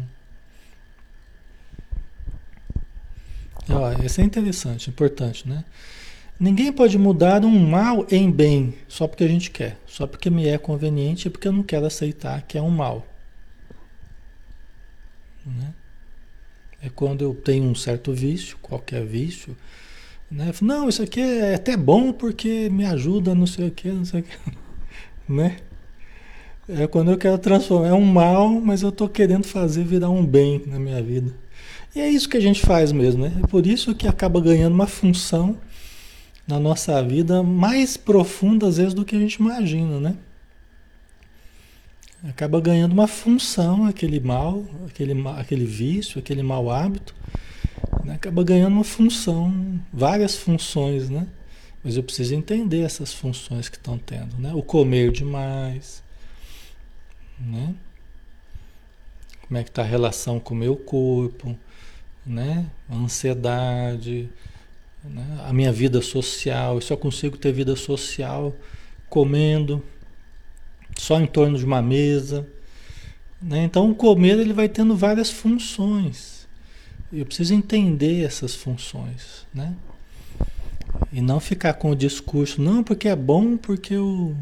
Ó, 3.70 4.04
isso 4.04 4.20
é 4.20 4.24
interessante, 4.24 4.90
importante, 4.90 5.48
né? 5.48 5.64
Ninguém 6.40 6.74
pode 6.74 6.98
mudar 6.98 7.46
um 7.46 7.70
mal 7.70 8.06
em 8.10 8.30
bem 8.30 8.74
só 8.88 9.08
porque 9.08 9.24
a 9.24 9.28
gente 9.28 9.52
quer, 9.52 9.78
só 9.86 10.06
porque 10.06 10.30
me 10.30 10.48
é 10.48 10.58
conveniente 10.58 11.28
e 11.28 11.32
porque 11.32 11.48
eu 11.48 11.52
não 11.54 11.64
quero 11.64 11.86
aceitar 11.86 12.42
que 12.42 12.58
é 12.58 12.62
um 12.62 12.70
mal. 12.70 13.08
Né? 15.46 15.74
É 16.82 16.90
quando 16.90 17.22
eu 17.22 17.34
tenho 17.34 17.66
um 17.66 17.76
certo 17.76 18.12
vício, 18.12 18.58
qualquer 18.62 19.06
vício, 19.06 19.56
né? 20.30 20.52
Não, 20.62 20.90
isso 20.90 21.04
aqui 21.04 21.22
é 21.22 21.56
até 21.56 21.78
bom 21.78 22.12
porque 22.12 22.70
me 22.70 22.86
ajuda, 22.86 23.36
não 23.36 23.46
sei 23.46 23.68
o 23.68 23.72
que, 23.72 23.90
não 23.90 24.04
sei 24.04 24.22
o 24.22 24.24
que, 24.24 24.38
né? 25.30 25.58
É 26.68 26.88
quando 26.88 27.12
eu 27.12 27.18
quero 27.18 27.38
transformar, 27.38 27.88
é 27.90 27.94
um 27.94 28.06
mal, 28.06 28.50
mas 28.50 28.82
eu 28.82 28.90
estou 28.90 29.08
querendo 29.08 29.46
fazer 29.46 29.84
virar 29.84 30.10
um 30.10 30.26
bem 30.26 30.64
na 30.66 30.80
minha 30.80 31.02
vida. 31.02 31.34
E 31.96 32.00
é 32.00 32.10
isso 32.10 32.28
que 32.28 32.38
a 32.38 32.42
gente 32.42 32.62
faz 32.62 32.92
mesmo, 32.92 33.24
né? 33.24 33.42
É 33.44 33.48
por 33.48 33.68
isso 33.68 33.94
que 33.94 34.08
acaba 34.08 34.42
ganhando 34.42 34.74
uma 34.74 34.88
função 34.88 35.58
na 36.48 36.60
nossa 36.60 37.02
vida 37.04 37.44
mais 37.44 37.96
profunda 37.96 38.68
às 38.68 38.78
vezes 38.78 38.94
do 38.94 39.06
que 39.06 39.16
a 39.16 39.20
gente 39.20 39.36
imagina, 39.36 40.00
né? 40.00 40.16
Acaba 42.28 42.60
ganhando 42.60 42.94
uma 42.94 43.08
função 43.08 43.86
aquele 43.86 44.20
mal, 44.20 44.66
aquele, 44.88 45.14
aquele 45.38 45.66
vício, 45.66 46.20
aquele 46.20 46.42
mau 46.42 46.72
hábito, 46.72 47.14
né? 48.04 48.16
acaba 48.16 48.44
ganhando 48.44 48.74
uma 48.74 48.84
função, 48.84 49.80
várias 49.92 50.36
funções, 50.36 51.10
né? 51.10 51.28
Mas 51.84 51.98
eu 51.98 52.04
preciso 52.04 52.34
entender 52.34 52.82
essas 52.82 53.14
funções 53.14 53.68
que 53.68 53.76
estão 53.76 53.98
tendo, 53.98 54.38
né? 54.38 54.54
O 54.54 54.64
comer 54.64 55.12
demais, 55.12 56.02
né? 57.38 57.76
Como 59.46 59.58
é 59.58 59.64
que 59.64 59.70
está 59.70 59.82
a 59.82 59.86
relação 59.86 60.40
com 60.40 60.54
o 60.54 60.58
meu 60.58 60.78
corpo, 60.78 61.58
né? 62.26 62.66
Ansiedade, 62.92 64.30
né? 65.04 65.40
a 65.46 65.54
minha 65.54 65.72
vida 65.72 66.02
social, 66.02 66.76
eu 66.76 66.82
só 66.82 66.96
consigo 66.96 67.38
ter 67.38 67.52
vida 67.52 67.76
social 67.76 68.56
comendo, 69.10 69.84
só 70.98 71.20
em 71.20 71.28
torno 71.28 71.58
de 71.58 71.66
uma 71.66 71.82
mesa. 71.82 72.48
Né? 73.42 73.64
Então 73.64 73.92
o 73.92 73.96
comer 73.96 74.40
ele 74.40 74.54
vai 74.54 74.70
tendo 74.70 74.96
várias 74.96 75.30
funções. 75.30 76.48
Eu 77.12 77.26
preciso 77.26 77.54
entender 77.54 78.24
essas 78.24 78.56
funções, 78.56 79.46
né? 79.54 79.76
E 81.12 81.22
não 81.22 81.40
ficar 81.40 81.74
com 81.76 81.92
o 81.92 81.96
discurso, 81.96 82.60
não, 82.60 82.84
porque 82.84 83.08
é 83.08 83.16
bom, 83.16 83.56
porque 83.56 83.94
eu 83.94 84.36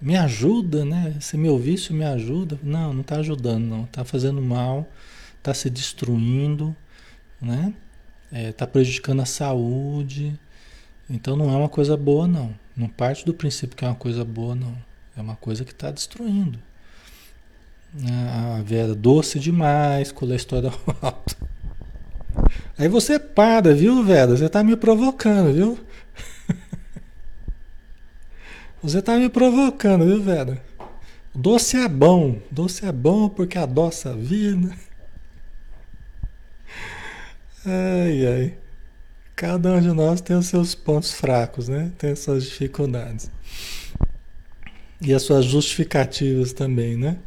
me 0.00 0.16
ajuda, 0.16 0.84
né? 0.84 1.16
Se 1.20 1.36
meu 1.36 1.58
vício 1.58 1.94
me 1.94 2.04
ajuda. 2.04 2.58
Não, 2.62 2.94
não 2.94 3.00
está 3.02 3.16
ajudando, 3.16 3.64
não. 3.64 3.84
Está 3.84 4.04
fazendo 4.04 4.40
mal, 4.40 4.88
está 5.38 5.54
se 5.54 5.70
destruindo, 5.70 6.74
né? 7.40 7.72
está 8.30 8.38
é, 8.38 8.52
tá 8.52 8.66
prejudicando 8.66 9.20
a 9.20 9.26
saúde. 9.26 10.38
Então 11.08 11.36
não 11.36 11.50
é 11.50 11.56
uma 11.56 11.68
coisa 11.68 11.96
boa, 11.96 12.26
não. 12.26 12.54
Não 12.76 12.88
parte 12.88 13.24
do 13.24 13.32
princípio 13.34 13.76
que 13.76 13.84
é 13.84 13.88
uma 13.88 13.94
coisa 13.94 14.24
boa, 14.24 14.54
não. 14.54 14.76
É 15.16 15.20
uma 15.20 15.36
coisa 15.36 15.64
que 15.64 15.72
está 15.72 15.90
destruindo. 15.90 16.58
A 18.06 18.62
Vera, 18.62 18.94
doce 18.94 19.38
demais, 19.38 20.12
colesterol 20.12 20.72
alto. 21.00 21.36
Aí 22.76 22.88
você 22.88 23.18
para, 23.18 23.74
viu, 23.74 24.04
Vera? 24.04 24.36
Você 24.36 24.44
está 24.44 24.62
me 24.62 24.76
provocando, 24.76 25.52
viu? 25.52 25.78
Você 28.80 29.00
está 29.00 29.16
me 29.16 29.28
provocando, 29.28 30.04
viu, 30.04 30.22
Vera? 30.22 30.62
Doce 31.34 31.76
é 31.76 31.88
bom. 31.88 32.40
Doce 32.48 32.86
é 32.86 32.92
bom 32.92 33.28
porque 33.28 33.58
adoça 33.58 34.10
a 34.10 34.14
vida. 34.14 34.72
Ai, 37.70 38.26
ai. 38.26 38.54
Cada 39.36 39.74
um 39.74 39.80
de 39.80 39.88
nós 39.88 40.22
tem 40.22 40.34
os 40.34 40.46
seus 40.46 40.74
pontos 40.74 41.12
fracos, 41.12 41.68
né? 41.68 41.92
Tem 41.98 42.12
as 42.12 42.20
suas 42.20 42.44
dificuldades. 42.44 43.30
E 45.02 45.12
as 45.12 45.20
suas 45.20 45.44
justificativas 45.44 46.54
também, 46.54 46.96
né? 46.96 47.18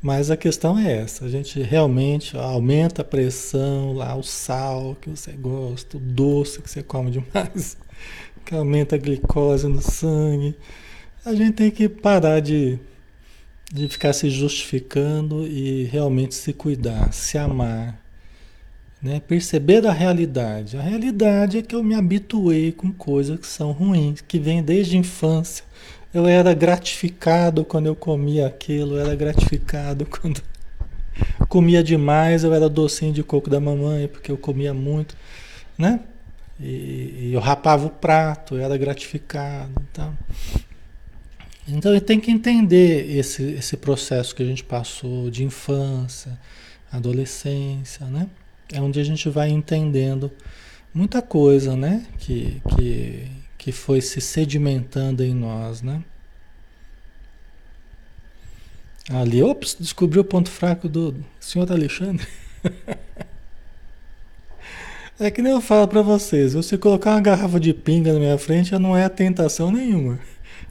Mas 0.00 0.30
a 0.30 0.36
questão 0.36 0.78
é 0.78 0.98
essa: 0.98 1.24
a 1.24 1.28
gente 1.28 1.60
realmente 1.60 2.36
aumenta 2.36 3.02
a 3.02 3.04
pressão 3.04 3.92
lá, 3.92 4.14
o 4.14 4.22
sal 4.22 4.96
que 5.00 5.10
você 5.10 5.32
gosta, 5.32 5.96
o 5.96 6.00
doce 6.00 6.62
que 6.62 6.70
você 6.70 6.80
come 6.84 7.10
demais, 7.10 7.76
que 8.46 8.54
aumenta 8.54 8.94
a 8.94 8.98
glicose 8.98 9.66
no 9.66 9.82
sangue. 9.82 10.56
A 11.24 11.34
gente 11.34 11.54
tem 11.54 11.72
que 11.72 11.88
parar 11.88 12.38
de, 12.38 12.78
de 13.72 13.88
ficar 13.88 14.12
se 14.12 14.30
justificando 14.30 15.44
e 15.44 15.86
realmente 15.86 16.36
se 16.36 16.52
cuidar, 16.52 17.12
se 17.12 17.36
amar 17.36 18.05
né? 19.02 19.20
Perceber 19.20 19.86
a 19.86 19.92
realidade. 19.92 20.76
A 20.76 20.82
realidade 20.82 21.58
é 21.58 21.62
que 21.62 21.74
eu 21.74 21.82
me 21.82 21.94
habituei 21.94 22.72
com 22.72 22.92
coisas 22.92 23.38
que 23.38 23.46
são 23.46 23.72
ruins, 23.72 24.20
que 24.20 24.38
vêm 24.38 24.62
desde 24.62 24.96
a 24.96 25.00
infância. 25.00 25.64
Eu 26.12 26.26
era 26.26 26.54
gratificado 26.54 27.64
quando 27.64 27.86
eu 27.86 27.94
comia 27.94 28.46
aquilo, 28.46 28.96
eu 28.96 29.00
era 29.00 29.14
gratificado 29.14 30.06
quando 30.08 30.42
comia 31.48 31.82
demais, 31.82 32.44
eu 32.44 32.52
era 32.54 32.68
docinho 32.68 33.12
de 33.12 33.22
coco 33.22 33.50
da 33.50 33.60
mamãe, 33.60 34.08
porque 34.08 34.30
eu 34.30 34.38
comia 34.38 34.72
muito, 34.72 35.16
né? 35.76 36.00
E, 36.58 37.28
e 37.28 37.30
eu 37.34 37.40
rapava 37.40 37.86
o 37.86 37.90
prato, 37.90 38.56
eu 38.56 38.62
era 38.62 38.76
gratificado. 38.78 39.70
Então, 39.90 40.18
então 41.68 42.00
tem 42.00 42.18
que 42.18 42.30
entender 42.30 43.10
esse, 43.10 43.42
esse 43.42 43.76
processo 43.76 44.34
que 44.34 44.42
a 44.42 44.46
gente 44.46 44.64
passou 44.64 45.30
de 45.30 45.44
infância, 45.44 46.38
adolescência, 46.90 48.06
né? 48.06 48.28
É 48.72 48.80
onde 48.80 49.00
a 49.00 49.04
gente 49.04 49.28
vai 49.28 49.50
entendendo 49.50 50.30
muita 50.92 51.22
coisa, 51.22 51.76
né? 51.76 52.06
Que, 52.18 52.60
que, 52.76 53.30
que 53.58 53.72
foi 53.72 54.00
se 54.00 54.20
sedimentando 54.20 55.22
em 55.22 55.34
nós, 55.34 55.82
né? 55.82 56.02
Ali, 59.08 59.42
ops, 59.42 59.76
descobriu 59.78 60.22
o 60.22 60.24
ponto 60.24 60.50
fraco 60.50 60.88
do 60.88 61.14
senhor 61.38 61.70
Alexandre. 61.70 62.26
é 65.20 65.30
que 65.30 65.40
nem 65.40 65.52
eu 65.52 65.60
falo 65.60 65.86
para 65.86 66.02
vocês, 66.02 66.54
você 66.54 66.76
colocar 66.76 67.12
uma 67.12 67.20
garrafa 67.20 67.60
de 67.60 67.72
pinga 67.72 68.12
na 68.12 68.18
minha 68.18 68.36
frente 68.36 68.70
já 68.70 68.78
não 68.78 68.96
é 68.96 69.08
tentação 69.08 69.70
nenhuma. 69.70 70.18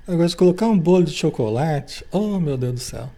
Agora, 0.05 0.27
se 0.27 0.35
colocar 0.35 0.67
um 0.67 0.77
bolo 0.77 1.05
de 1.05 1.13
chocolate, 1.13 2.05
oh 2.11 2.39
meu 2.39 2.57
Deus 2.57 2.73
do 2.73 2.79
céu 2.79 3.09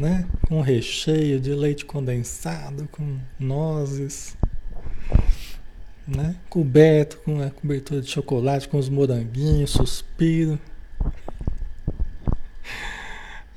né? 0.00 0.26
Com 0.46 0.60
recheio 0.60 1.40
de 1.40 1.52
leite 1.52 1.84
condensado, 1.84 2.88
com 2.90 3.18
nozes, 3.38 4.36
né? 6.06 6.36
Coberto 6.48 7.18
com 7.18 7.42
a 7.42 7.50
cobertura 7.50 8.00
de 8.00 8.10
chocolate, 8.10 8.68
com 8.68 8.78
os 8.78 8.88
moranguinhos, 8.88 9.70
suspiro. 9.70 10.58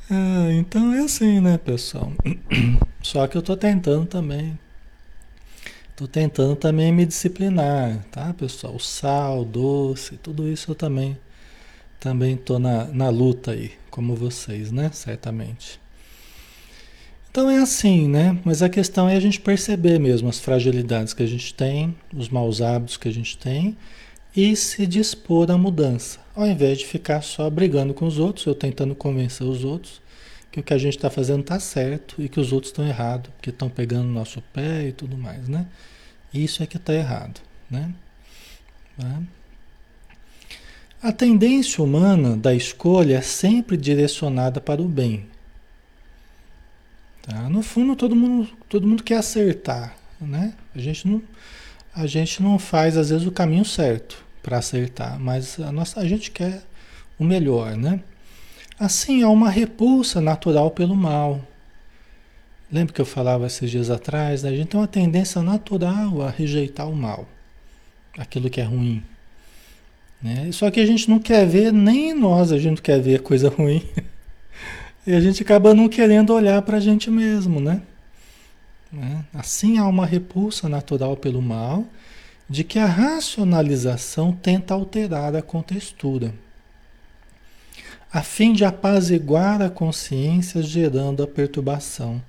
Ah, 0.09 0.51
então 0.51 0.93
é 0.93 0.99
assim, 0.99 1.39
né, 1.39 1.57
pessoal? 1.57 2.11
Só 3.01 3.25
que 3.27 3.37
eu 3.37 3.41
tô 3.41 3.55
tentando 3.55 4.05
também. 4.05 4.59
Tô 5.95 6.07
tentando 6.07 6.55
também 6.55 6.91
me 6.91 7.05
disciplinar, 7.05 8.03
tá, 8.11 8.33
pessoal? 8.33 8.77
Sal, 8.79 9.45
doce, 9.45 10.17
tudo 10.17 10.47
isso 10.47 10.71
eu 10.71 10.75
também 10.75 11.17
também 12.01 12.35
tô 12.35 12.57
na, 12.57 12.85
na 12.85 13.09
luta 13.09 13.51
aí, 13.51 13.71
como 13.91 14.15
vocês, 14.15 14.71
né? 14.71 14.89
Certamente. 14.91 15.79
Então 17.31 17.49
é 17.49 17.59
assim, 17.59 18.09
né? 18.09 18.37
Mas 18.43 18.61
a 18.61 18.67
questão 18.67 19.07
é 19.07 19.15
a 19.15 19.19
gente 19.19 19.39
perceber 19.39 19.97
mesmo 19.99 20.27
as 20.27 20.37
fragilidades 20.37 21.13
que 21.13 21.23
a 21.23 21.25
gente 21.25 21.53
tem, 21.53 21.95
os 22.13 22.27
maus 22.27 22.61
hábitos 22.61 22.97
que 22.97 23.07
a 23.07 23.11
gente 23.11 23.37
tem 23.37 23.77
e 24.35 24.53
se 24.53 24.85
dispor 24.85 25.49
à 25.49 25.57
mudança, 25.57 26.19
ao 26.35 26.45
invés 26.45 26.79
de 26.79 26.85
ficar 26.85 27.21
só 27.21 27.49
brigando 27.49 27.93
com 27.93 28.05
os 28.05 28.19
outros, 28.19 28.45
eu 28.45 28.53
tentando 28.53 28.93
convencer 28.93 29.47
os 29.47 29.63
outros 29.63 30.01
que 30.51 30.59
o 30.59 30.63
que 30.63 30.73
a 30.73 30.77
gente 30.77 30.97
está 30.97 31.09
fazendo 31.09 31.39
está 31.39 31.57
certo 31.57 32.21
e 32.21 32.27
que 32.27 32.39
os 32.39 32.51
outros 32.51 32.71
estão 32.71 32.85
errados, 32.85 33.31
porque 33.33 33.49
estão 33.49 33.69
pegando 33.69 34.09
nosso 34.09 34.41
pé 34.53 34.87
e 34.89 34.91
tudo 34.91 35.17
mais, 35.17 35.47
né? 35.47 35.65
Isso 36.33 36.61
é 36.61 36.65
que 36.65 36.75
está 36.75 36.93
errado, 36.93 37.39
né? 37.69 37.93
Tá? 38.99 39.21
A 41.01 41.13
tendência 41.13 41.81
humana 41.81 42.35
da 42.35 42.53
escolha 42.53 43.17
é 43.17 43.21
sempre 43.21 43.77
direcionada 43.77 44.59
para 44.59 44.81
o 44.81 44.87
bem, 44.89 45.25
Tá? 47.21 47.49
No 47.49 47.61
fundo, 47.61 47.95
todo 47.95 48.15
mundo, 48.15 48.49
todo 48.67 48.87
mundo 48.87 49.03
quer 49.03 49.17
acertar, 49.17 49.95
né? 50.19 50.53
A 50.75 50.79
gente 50.79 51.07
não, 51.07 51.21
a 51.93 52.07
gente 52.07 52.41
não 52.41 52.57
faz 52.57 52.97
às 52.97 53.09
vezes 53.09 53.27
o 53.27 53.31
caminho 53.31 53.65
certo 53.65 54.23
para 54.41 54.57
acertar, 54.57 55.19
mas 55.19 55.59
a 55.59 55.71
nossa, 55.71 55.99
a 55.99 56.07
gente 56.07 56.31
quer 56.31 56.63
o 57.19 57.23
melhor, 57.23 57.77
né? 57.77 58.01
Assim, 58.79 59.21
há 59.21 59.29
uma 59.29 59.49
repulsa 59.49 60.19
natural 60.19 60.71
pelo 60.71 60.95
mal. 60.95 61.39
Lembra 62.71 62.93
que 62.93 63.01
eu 63.01 63.05
falava 63.05 63.45
esses 63.45 63.69
dias 63.69 63.91
atrás? 63.91 64.41
Né? 64.41 64.49
A 64.49 64.55
gente 64.55 64.69
tem 64.69 64.79
uma 64.79 64.87
tendência 64.87 65.41
natural 65.43 66.21
a 66.23 66.31
rejeitar 66.31 66.89
o 66.89 66.95
mal, 66.95 67.27
aquilo 68.17 68.49
que 68.49 68.59
é 68.59 68.63
ruim. 68.63 69.03
Né? 70.19 70.51
Só 70.51 70.71
que 70.71 70.79
a 70.79 70.85
gente 70.85 71.09
não 71.09 71.19
quer 71.19 71.45
ver, 71.45 71.71
nem 71.71 72.13
nós 72.13 72.51
a 72.51 72.57
gente 72.57 72.81
quer 72.81 72.99
ver 72.99 73.21
coisa 73.21 73.49
ruim. 73.49 73.83
E 75.05 75.13
a 75.15 75.19
gente 75.19 75.41
acaba 75.41 75.73
não 75.73 75.89
querendo 75.89 76.33
olhar 76.33 76.61
para 76.61 76.77
a 76.77 76.79
gente 76.79 77.09
mesmo, 77.09 77.59
né? 77.59 77.81
né? 78.91 79.25
Assim 79.33 79.77
há 79.77 79.87
uma 79.87 80.05
repulsa 80.05 80.69
natural 80.69 81.17
pelo 81.17 81.41
mal, 81.41 81.85
de 82.47 82.63
que 82.63 82.77
a 82.77 82.85
racionalização 82.85 84.31
tenta 84.31 84.73
alterar 84.73 85.35
a 85.35 85.41
contextura, 85.41 86.33
a 88.11 88.21
fim 88.21 88.51
de 88.51 88.65
apaziguar 88.65 89.61
a 89.61 89.69
consciência, 89.69 90.61
gerando 90.61 91.23
a 91.23 91.27
perturbação 91.27 92.21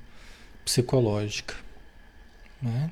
psicológica. 0.64 1.57
Né? 2.62 2.91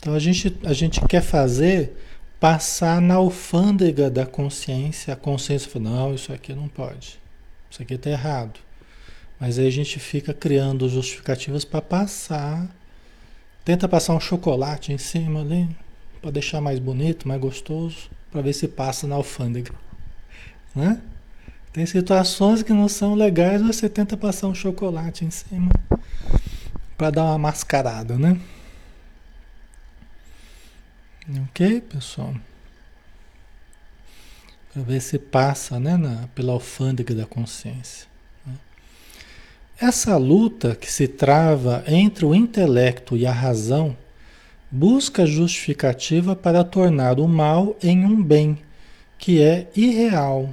Então 0.00 0.14
a 0.14 0.18
gente, 0.18 0.56
a 0.64 0.72
gente 0.72 1.00
quer 1.06 1.20
fazer 1.20 1.94
passar 2.40 3.00
na 3.00 3.16
alfândega 3.16 4.10
da 4.10 4.24
consciência, 4.24 5.12
a 5.12 5.16
consciência 5.16 5.70
fala, 5.70 5.90
não, 5.90 6.14
isso 6.14 6.32
aqui 6.32 6.54
não 6.54 6.66
pode, 6.66 7.20
isso 7.70 7.82
aqui 7.82 7.94
está 7.94 8.10
errado. 8.10 8.58
Mas 9.40 9.58
aí 9.58 9.66
a 9.66 9.72
gente 9.72 9.98
fica 9.98 10.34
criando 10.34 10.88
justificativas 10.88 11.64
para 11.64 11.80
passar. 11.80 12.68
Tenta 13.64 13.88
passar 13.88 14.14
um 14.14 14.20
chocolate 14.20 14.92
em 14.92 14.98
cima 14.98 15.40
ali, 15.40 15.68
para 16.20 16.30
deixar 16.30 16.60
mais 16.60 16.78
bonito, 16.78 17.28
mais 17.28 17.40
gostoso, 17.40 18.10
para 18.30 18.42
ver 18.42 18.52
se 18.52 18.66
passa 18.66 19.06
na 19.06 19.14
alfândega. 19.14 19.72
Né? 20.74 21.00
Tem 21.72 21.84
situações 21.86 22.62
que 22.62 22.72
não 22.72 22.88
são 22.88 23.14
legais, 23.14 23.62
você 23.62 23.88
tenta 23.88 24.16
passar 24.16 24.48
um 24.48 24.54
chocolate 24.54 25.24
em 25.24 25.30
cima 25.30 25.70
para 26.96 27.10
dar 27.10 27.24
uma 27.24 27.38
mascarada, 27.38 28.18
né? 28.18 28.40
Ok, 31.50 31.82
pessoal? 31.82 32.34
Para 34.72 34.82
ver 34.82 35.00
se 35.00 35.18
passa 35.18 35.78
né, 35.78 35.96
na, 35.96 36.26
pela 36.28 36.52
alfândega 36.52 37.14
da 37.14 37.26
consciência. 37.26 38.08
Essa 39.80 40.16
luta 40.16 40.74
que 40.74 40.90
se 40.90 41.06
trava 41.06 41.84
entre 41.86 42.24
o 42.24 42.34
intelecto 42.34 43.16
e 43.16 43.24
a 43.24 43.32
razão 43.32 43.96
busca 44.68 45.24
justificativa 45.24 46.34
para 46.34 46.64
tornar 46.64 47.20
o 47.20 47.28
mal 47.28 47.76
em 47.80 48.04
um 48.04 48.20
bem 48.20 48.58
que 49.16 49.40
é 49.40 49.68
irreal. 49.76 50.50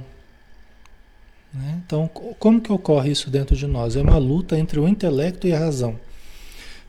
Né? 1.52 1.80
Então, 1.84 2.08
como 2.38 2.60
que 2.60 2.72
ocorre 2.72 3.10
isso 3.10 3.28
dentro 3.28 3.56
de 3.56 3.66
nós? 3.66 3.96
É 3.96 4.00
uma 4.00 4.16
luta 4.16 4.56
entre 4.56 4.78
o 4.78 4.86
intelecto 4.86 5.48
e 5.48 5.52
a 5.52 5.58
razão. 5.58 5.92
O 5.92 5.98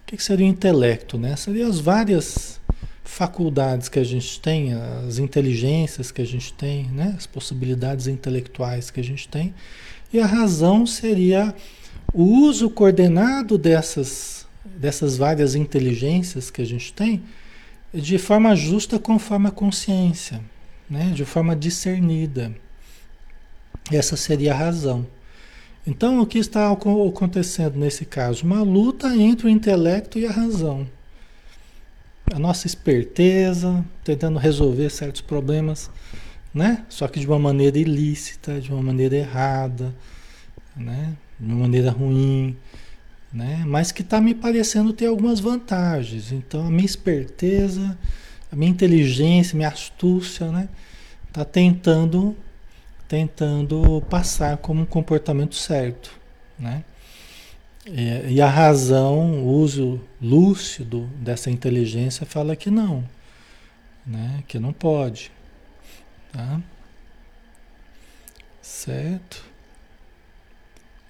que 0.06 0.24
seria 0.24 0.46
o 0.46 0.50
intelecto? 0.50 1.18
Né? 1.18 1.36
Seriam 1.36 1.68
as 1.68 1.80
várias 1.80 2.60
faculdades 3.04 3.90
que 3.90 3.98
a 3.98 4.04
gente 4.04 4.40
tem, 4.40 4.74
as 5.08 5.18
inteligências 5.18 6.12
que 6.12 6.22
a 6.22 6.26
gente 6.26 6.54
tem, 6.54 6.86
né? 6.92 7.16
as 7.18 7.26
possibilidades 7.26 8.06
intelectuais 8.06 8.92
que 8.92 9.00
a 9.00 9.04
gente 9.04 9.28
tem. 9.28 9.56
E 10.14 10.20
a 10.20 10.26
razão 10.26 10.86
seria 10.86 11.54
o 12.18 12.24
uso 12.24 12.68
coordenado 12.68 13.60
dessas, 13.60 14.48
dessas 14.66 15.18
várias 15.18 15.54
inteligências 15.54 16.50
que 16.50 16.64
a 16.64 16.66
gente 16.66 16.92
tem 16.92 17.22
de 17.94 18.18
forma 18.18 18.56
justa 18.56 18.98
conforme 18.98 19.50
a 19.50 19.52
consciência, 19.52 20.42
né? 20.90 21.12
de 21.14 21.24
forma 21.24 21.56
discernida. 21.56 22.52
Essa 23.92 24.18
seria 24.18 24.52
a 24.52 24.58
razão. 24.58 25.06
Então, 25.86 26.20
o 26.20 26.26
que 26.26 26.40
está 26.40 26.72
acontecendo 26.72 27.78
nesse 27.78 28.04
caso? 28.04 28.44
Uma 28.44 28.64
luta 28.64 29.16
entre 29.16 29.46
o 29.46 29.50
intelecto 29.50 30.18
e 30.18 30.26
a 30.26 30.32
razão. 30.32 30.90
A 32.34 32.40
nossa 32.40 32.66
esperteza, 32.66 33.86
tentando 34.04 34.40
resolver 34.40 34.90
certos 34.90 35.22
problemas, 35.22 35.88
né? 36.52 36.84
Só 36.90 37.08
que 37.08 37.20
de 37.20 37.28
uma 37.28 37.38
maneira 37.38 37.78
ilícita, 37.78 38.60
de 38.60 38.74
uma 38.74 38.82
maneira 38.82 39.16
errada, 39.16 39.94
né? 40.76 41.16
De 41.40 41.46
uma 41.46 41.62
maneira 41.62 41.92
ruim, 41.92 42.56
né? 43.32 43.64
mas 43.66 43.92
que 43.92 44.02
está 44.02 44.20
me 44.20 44.34
parecendo 44.34 44.94
ter 44.94 45.06
algumas 45.08 45.40
vantagens. 45.40 46.32
Então, 46.32 46.66
a 46.66 46.70
minha 46.70 46.86
esperteza, 46.86 47.98
a 48.52 48.56
minha 48.56 48.72
inteligência, 48.72 49.56
minha 49.56 49.70
astúcia, 49.70 50.52
né? 50.52 50.70
Está 51.28 51.44
tentando, 51.46 52.36
tentando 53.08 54.02
passar 54.10 54.58
como 54.58 54.82
um 54.82 54.86
comportamento 54.86 55.56
certo, 55.56 56.18
né? 56.58 56.84
E, 57.86 58.34
e 58.34 58.42
a 58.42 58.50
razão, 58.50 59.44
o 59.44 59.48
uso 59.48 60.02
lúcido 60.22 61.10
dessa 61.20 61.50
inteligência 61.50 62.26
fala 62.26 62.56
que 62.56 62.70
não, 62.70 63.04
né? 64.06 64.44
Que 64.48 64.60
não 64.60 64.74
pode, 64.74 65.32
tá? 66.34 66.62
Certo? 68.62 69.47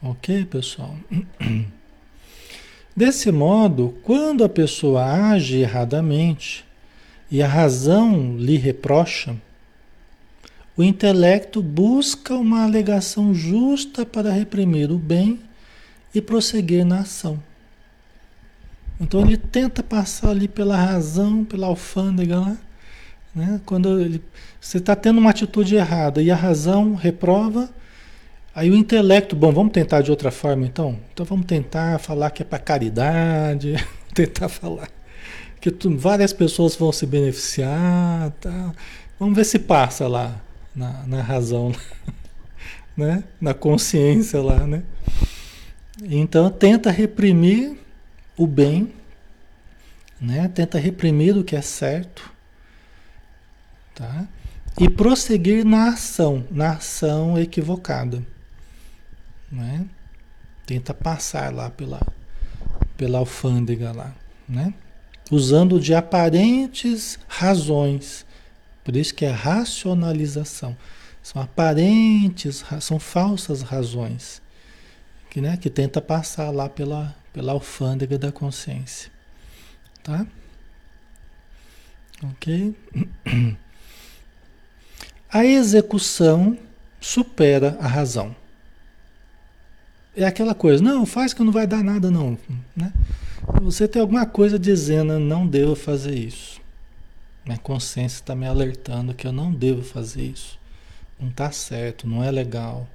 Ok, 0.02 0.46
pessoal? 0.46 0.96
Desse 2.96 3.32
modo, 3.32 3.98
quando 4.04 4.44
a 4.44 4.50
pessoa 4.50 5.04
age 5.04 5.58
erradamente 5.58 6.64
e 7.30 7.42
a 7.42 7.48
razão 7.48 8.38
lhe 8.38 8.58
reprocha, 8.58 9.36
o 10.76 10.84
intelecto 10.84 11.62
busca 11.62 12.36
uma 12.36 12.64
alegação 12.64 13.34
justa 13.34 14.06
para 14.06 14.32
reprimir 14.32 14.92
o 14.92 14.98
bem 15.00 15.40
e 16.14 16.22
prosseguir 16.22 16.86
na 16.86 17.00
ação. 17.00 17.42
Então 19.00 19.22
ele 19.22 19.38
tenta 19.38 19.82
passar 19.82 20.30
ali 20.30 20.48
pela 20.48 20.76
razão, 20.76 21.44
pela 21.44 21.68
alfândega 21.68 22.40
lá, 22.40 22.58
né? 23.34 23.62
Quando 23.66 24.00
ele, 24.00 24.24
você 24.60 24.78
está 24.78 24.96
tendo 24.96 25.20
uma 25.20 25.32
atitude 25.32 25.76
errada 25.76 26.22
e 26.22 26.30
a 26.30 26.36
razão 26.36 26.94
reprova, 26.94 27.70
Aí 28.58 28.72
o 28.72 28.76
intelecto, 28.76 29.36
bom, 29.36 29.52
vamos 29.52 29.72
tentar 29.72 30.02
de 30.02 30.10
outra 30.10 30.32
forma 30.32 30.66
então? 30.66 30.98
Então 31.14 31.24
vamos 31.24 31.46
tentar 31.46 32.00
falar 32.00 32.32
que 32.32 32.42
é 32.42 32.46
para 32.46 32.58
caridade, 32.58 33.76
tentar 34.16 34.50
falar 34.50 34.90
que 35.62 35.70
tu, 35.70 35.96
várias 35.96 36.34
pessoas 36.34 36.76
vão 36.76 36.92
se 36.92 37.06
beneficiar, 37.06 38.32
tá? 38.42 38.74
Vamos 39.20 39.36
ver 39.36 39.46
se 39.46 39.60
passa 39.60 40.08
lá 40.08 40.42
na, 40.76 41.04
na 41.06 41.22
razão, 41.22 41.72
né? 42.98 43.24
Na 43.40 43.54
consciência 43.54 44.42
lá, 44.42 44.66
né? 44.66 44.82
Então 46.02 46.50
tenta 46.50 46.90
reprimir 46.90 47.78
o 48.36 48.48
bem, 48.48 48.92
né? 50.20 50.48
Tenta 50.48 50.80
reprimir 50.80 51.38
o 51.38 51.44
que 51.44 51.56
é 51.56 51.62
certo, 51.62 52.28
tá? 53.94 54.28
E 54.82 54.90
prosseguir 54.90 55.64
na 55.64 55.90
ação, 55.90 56.44
na 56.50 56.72
ação 56.72 57.38
equivocada 57.38 58.24
né? 59.52 59.86
Tenta 60.66 60.94
passar 60.94 61.54
lá 61.54 61.70
pela, 61.70 62.02
pela 62.96 63.20
alfândega 63.20 63.92
lá, 63.92 64.14
né? 64.48 64.74
Usando 65.32 65.80
de 65.80 65.94
aparentes 65.94 67.20
razões. 67.28 68.26
Por 68.84 68.96
isso 68.96 69.14
que 69.14 69.26
é 69.26 69.32
racionalização. 69.32 70.76
São 71.22 71.42
aparentes, 71.42 72.64
são 72.80 73.00
falsas 73.00 73.62
razões 73.62 74.42
que, 75.30 75.42
né, 75.42 75.58
que 75.58 75.70
tenta 75.70 76.02
passar 76.02 76.50
lá 76.52 76.70
pela, 76.70 77.14
pela 77.34 77.52
alfândega 77.52 78.18
da 78.18 78.32
consciência. 78.32 79.12
Tá? 80.02 80.26
Ok? 82.24 82.74
A 85.30 85.46
execução 85.46 86.58
supera 87.00 87.78
a 87.82 87.88
razão. 87.88 88.34
É 90.18 90.26
aquela 90.26 90.56
coisa, 90.56 90.84
não, 90.84 91.06
faz 91.06 91.32
que 91.32 91.44
não 91.44 91.52
vai 91.52 91.68
dar 91.68 91.84
nada, 91.84 92.10
não. 92.10 92.36
Né? 92.76 92.92
Você 93.62 93.88
tem 93.88 94.02
alguma 94.02 94.26
coisa 94.26 94.58
dizendo, 94.58 95.20
não 95.20 95.46
devo 95.46 95.76
fazer 95.76 96.16
isso. 96.16 96.60
Minha 97.46 97.60
consciência 97.60 98.16
está 98.16 98.36
me 98.36 98.48
alertando 98.48 99.14
que 99.14 99.28
eu 99.28 99.32
não 99.32 99.54
devo 99.54 99.84
fazer 99.84 100.24
isso. 100.24 100.58
Não 101.20 101.30
está 101.30 101.52
certo, 101.52 102.08
não 102.08 102.24
é 102.24 102.32
legal. 102.32 102.90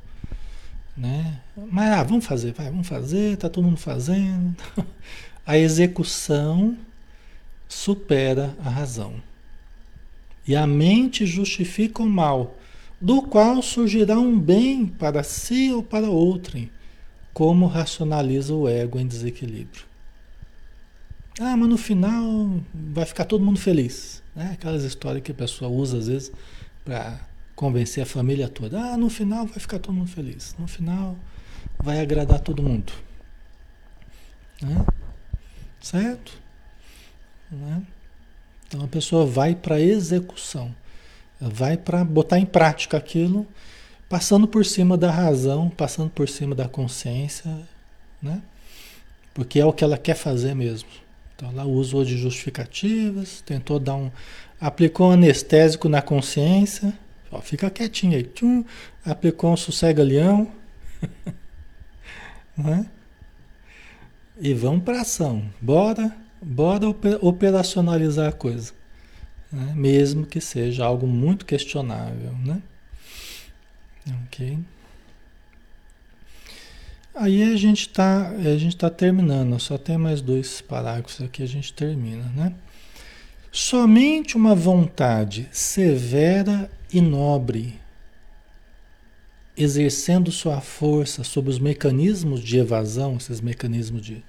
Né? 0.96 1.38
Mas 1.70 1.92
ah, 1.92 2.02
vamos 2.02 2.26
fazer, 2.26 2.54
vai, 2.54 2.66
vamos 2.66 2.88
fazer, 2.88 3.36
tá 3.36 3.48
todo 3.48 3.64
mundo 3.64 3.78
fazendo. 3.78 4.56
A 5.46 5.56
execução 5.56 6.76
supera 7.68 8.54
a 8.64 8.68
razão. 8.68 9.14
E 10.46 10.54
a 10.54 10.66
mente 10.66 11.24
justifica 11.24 12.02
o 12.02 12.08
mal, 12.08 12.56
do 13.00 13.22
qual 13.22 13.62
surgirá 13.62 14.18
um 14.18 14.38
bem 14.38 14.86
para 14.86 15.22
si 15.22 15.72
ou 15.72 15.82
para 15.82 16.08
outrem, 16.08 16.70
como 17.32 17.66
racionaliza 17.66 18.54
o 18.54 18.68
ego 18.68 18.98
em 18.98 19.06
desequilíbrio. 19.06 19.84
Ah, 21.40 21.56
mas 21.56 21.68
no 21.68 21.78
final 21.78 22.60
vai 22.74 23.06
ficar 23.06 23.24
todo 23.24 23.44
mundo 23.44 23.58
feliz. 23.58 24.22
Né? 24.34 24.50
Aquelas 24.52 24.82
histórias 24.82 25.22
que 25.22 25.32
a 25.32 25.34
pessoa 25.34 25.70
usa 25.70 25.98
às 25.98 26.06
vezes 26.08 26.32
para 26.84 27.18
convencer 27.56 28.02
a 28.02 28.06
família 28.06 28.48
toda. 28.48 28.78
Ah, 28.78 28.96
no 28.96 29.08
final 29.08 29.46
vai 29.46 29.58
ficar 29.58 29.78
todo 29.78 29.94
mundo 29.94 30.10
feliz. 30.10 30.54
No 30.58 30.66
final 30.66 31.16
vai 31.82 32.00
agradar 32.00 32.40
todo 32.40 32.62
mundo. 32.62 32.92
Né? 34.60 34.84
Certo? 35.80 36.38
Né? 37.50 37.82
Então 38.66 38.84
a 38.84 38.88
pessoa 38.88 39.26
vai 39.26 39.54
para 39.54 39.80
execução, 39.80 40.74
vai 41.38 41.76
para 41.76 42.02
botar 42.04 42.38
em 42.38 42.46
prática 42.46 42.96
aquilo, 42.96 43.46
passando 44.12 44.46
por 44.46 44.62
cima 44.66 44.98
da 44.98 45.10
razão, 45.10 45.70
passando 45.70 46.10
por 46.10 46.28
cima 46.28 46.54
da 46.54 46.68
consciência, 46.68 47.50
né? 48.20 48.42
Porque 49.32 49.58
é 49.58 49.64
o 49.64 49.72
que 49.72 49.82
ela 49.82 49.96
quer 49.96 50.14
fazer 50.14 50.54
mesmo. 50.54 50.86
Então 51.34 51.48
ela 51.48 51.64
usou 51.64 52.04
de 52.04 52.18
justificativas, 52.18 53.40
tentou 53.40 53.78
dar 53.78 53.94
um. 53.94 54.10
aplicou 54.60 55.08
um 55.08 55.12
anestésico 55.12 55.88
na 55.88 56.02
consciência, 56.02 56.92
ó, 57.30 57.40
fica 57.40 57.70
quietinho 57.70 58.14
aí, 58.14 58.22
tchum, 58.22 58.62
aplicou 59.02 59.50
um 59.50 59.56
sossega-leão. 59.56 60.46
né? 62.54 62.84
E 64.38 64.52
vamos 64.52 64.84
para 64.84 65.00
ação. 65.00 65.42
Bora 65.58 66.14
Bora 66.42 66.86
operacionalizar 67.22 68.28
a 68.28 68.32
coisa, 68.32 68.74
né? 69.50 69.72
mesmo 69.74 70.26
que 70.26 70.38
seja 70.38 70.84
algo 70.84 71.06
muito 71.06 71.46
questionável, 71.46 72.32
né? 72.44 72.60
Ok. 74.24 74.58
Aí 77.14 77.42
a 77.42 77.56
gente 77.56 77.82
está 77.82 78.30
a 78.30 78.56
gente 78.56 78.76
tá 78.76 78.88
terminando, 78.88 79.58
só 79.60 79.76
tem 79.76 79.98
mais 79.98 80.20
dois 80.20 80.60
parágrafos 80.60 81.20
aqui 81.20 81.42
a 81.42 81.46
gente 81.46 81.72
termina, 81.72 82.24
né? 82.34 82.54
Somente 83.50 84.34
uma 84.34 84.54
vontade 84.54 85.46
severa 85.52 86.70
e 86.90 87.02
nobre, 87.02 87.78
exercendo 89.54 90.32
sua 90.32 90.62
força 90.62 91.22
sobre 91.22 91.50
os 91.50 91.58
mecanismos 91.58 92.40
de 92.40 92.56
evasão, 92.56 93.18
esses 93.18 93.42
mecanismos 93.42 94.00
de, 94.00 94.24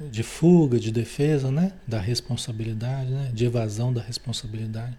de 0.00 0.24
fuga, 0.24 0.80
de 0.80 0.90
defesa, 0.90 1.52
né? 1.52 1.72
da 1.86 2.00
responsabilidade, 2.00 3.10
né? 3.10 3.30
de 3.32 3.44
evasão 3.44 3.92
da 3.92 4.02
responsabilidade. 4.02 4.98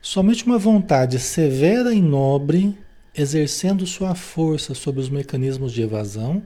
Somente 0.00 0.46
uma 0.46 0.58
vontade 0.58 1.18
severa 1.18 1.92
e 1.92 2.00
nobre, 2.00 2.74
exercendo 3.16 3.86
sua 3.86 4.14
força 4.14 4.74
sobre 4.74 5.00
os 5.00 5.08
mecanismos 5.08 5.72
de 5.72 5.82
evasão, 5.82 6.42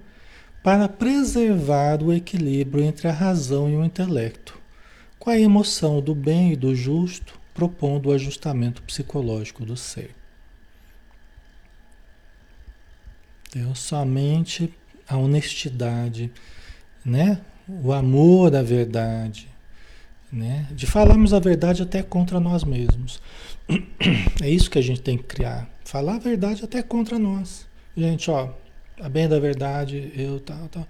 para 0.63 0.89
preservar 0.89 2.03
o 2.03 2.13
equilíbrio 2.13 2.85
entre 2.85 3.09
a 3.09 3.13
razão 3.13 3.69
e 3.69 3.77
o 3.77 3.85
intelecto, 3.85 4.59
com 5.19 5.31
a 5.31 5.39
emoção 5.39 6.01
do 6.01 6.15
bem 6.15 6.53
e 6.53 6.57
do 6.57 6.75
justo, 6.75 7.41
propondo 7.55 8.07
o 8.07 8.13
ajustamento 8.13 8.83
psicológico 8.83 9.65
do 9.65 9.77
ser. 9.77 10.15
Então, 13.49 13.75
somente 13.75 14.73
a 15.09 15.17
honestidade, 15.17 16.31
né? 17.05 17.41
o 17.83 17.93
amor 17.93 18.55
à 18.55 18.63
verdade, 18.63 19.49
né? 20.33 20.67
de 20.71 20.87
falarmos 20.87 21.33
a 21.33 21.39
verdade 21.39 21.83
até 21.83 22.03
contra 22.03 22.39
nós 22.39 22.65
mesmos. 22.65 23.21
É 24.43 24.49
isso 24.49 24.71
que 24.71 24.79
a 24.79 24.83
gente 24.83 25.03
tem 25.03 25.19
que 25.19 25.25
criar. 25.25 25.69
Falar 25.91 26.15
a 26.15 26.19
verdade 26.21 26.63
até 26.63 26.85
contra 26.85 27.19
nós. 27.19 27.67
Gente, 27.97 28.31
ó, 28.31 28.55
a 29.01 29.09
bem 29.09 29.29
da 29.29 29.41
verdade, 29.41 30.13
eu 30.15 30.39
tal, 30.39 30.69
tal, 30.69 30.87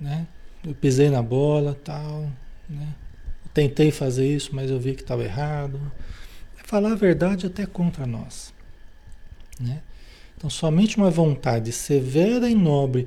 né? 0.00 0.26
Eu 0.66 0.74
pisei 0.74 1.08
na 1.08 1.22
bola, 1.22 1.78
tal, 1.84 2.28
né? 2.68 2.92
Tentei 3.52 3.92
fazer 3.92 4.26
isso, 4.26 4.50
mas 4.52 4.68
eu 4.68 4.80
vi 4.80 4.96
que 4.96 5.02
estava 5.02 5.22
errado. 5.22 5.80
É 6.58 6.66
falar 6.66 6.90
a 6.90 6.96
verdade 6.96 7.46
até 7.46 7.66
contra 7.66 8.04
nós, 8.04 8.52
né? 9.60 9.80
Então, 10.36 10.50
somente 10.50 10.96
uma 10.96 11.08
vontade 11.08 11.70
severa 11.70 12.50
e 12.50 12.54
nobre. 12.56 13.06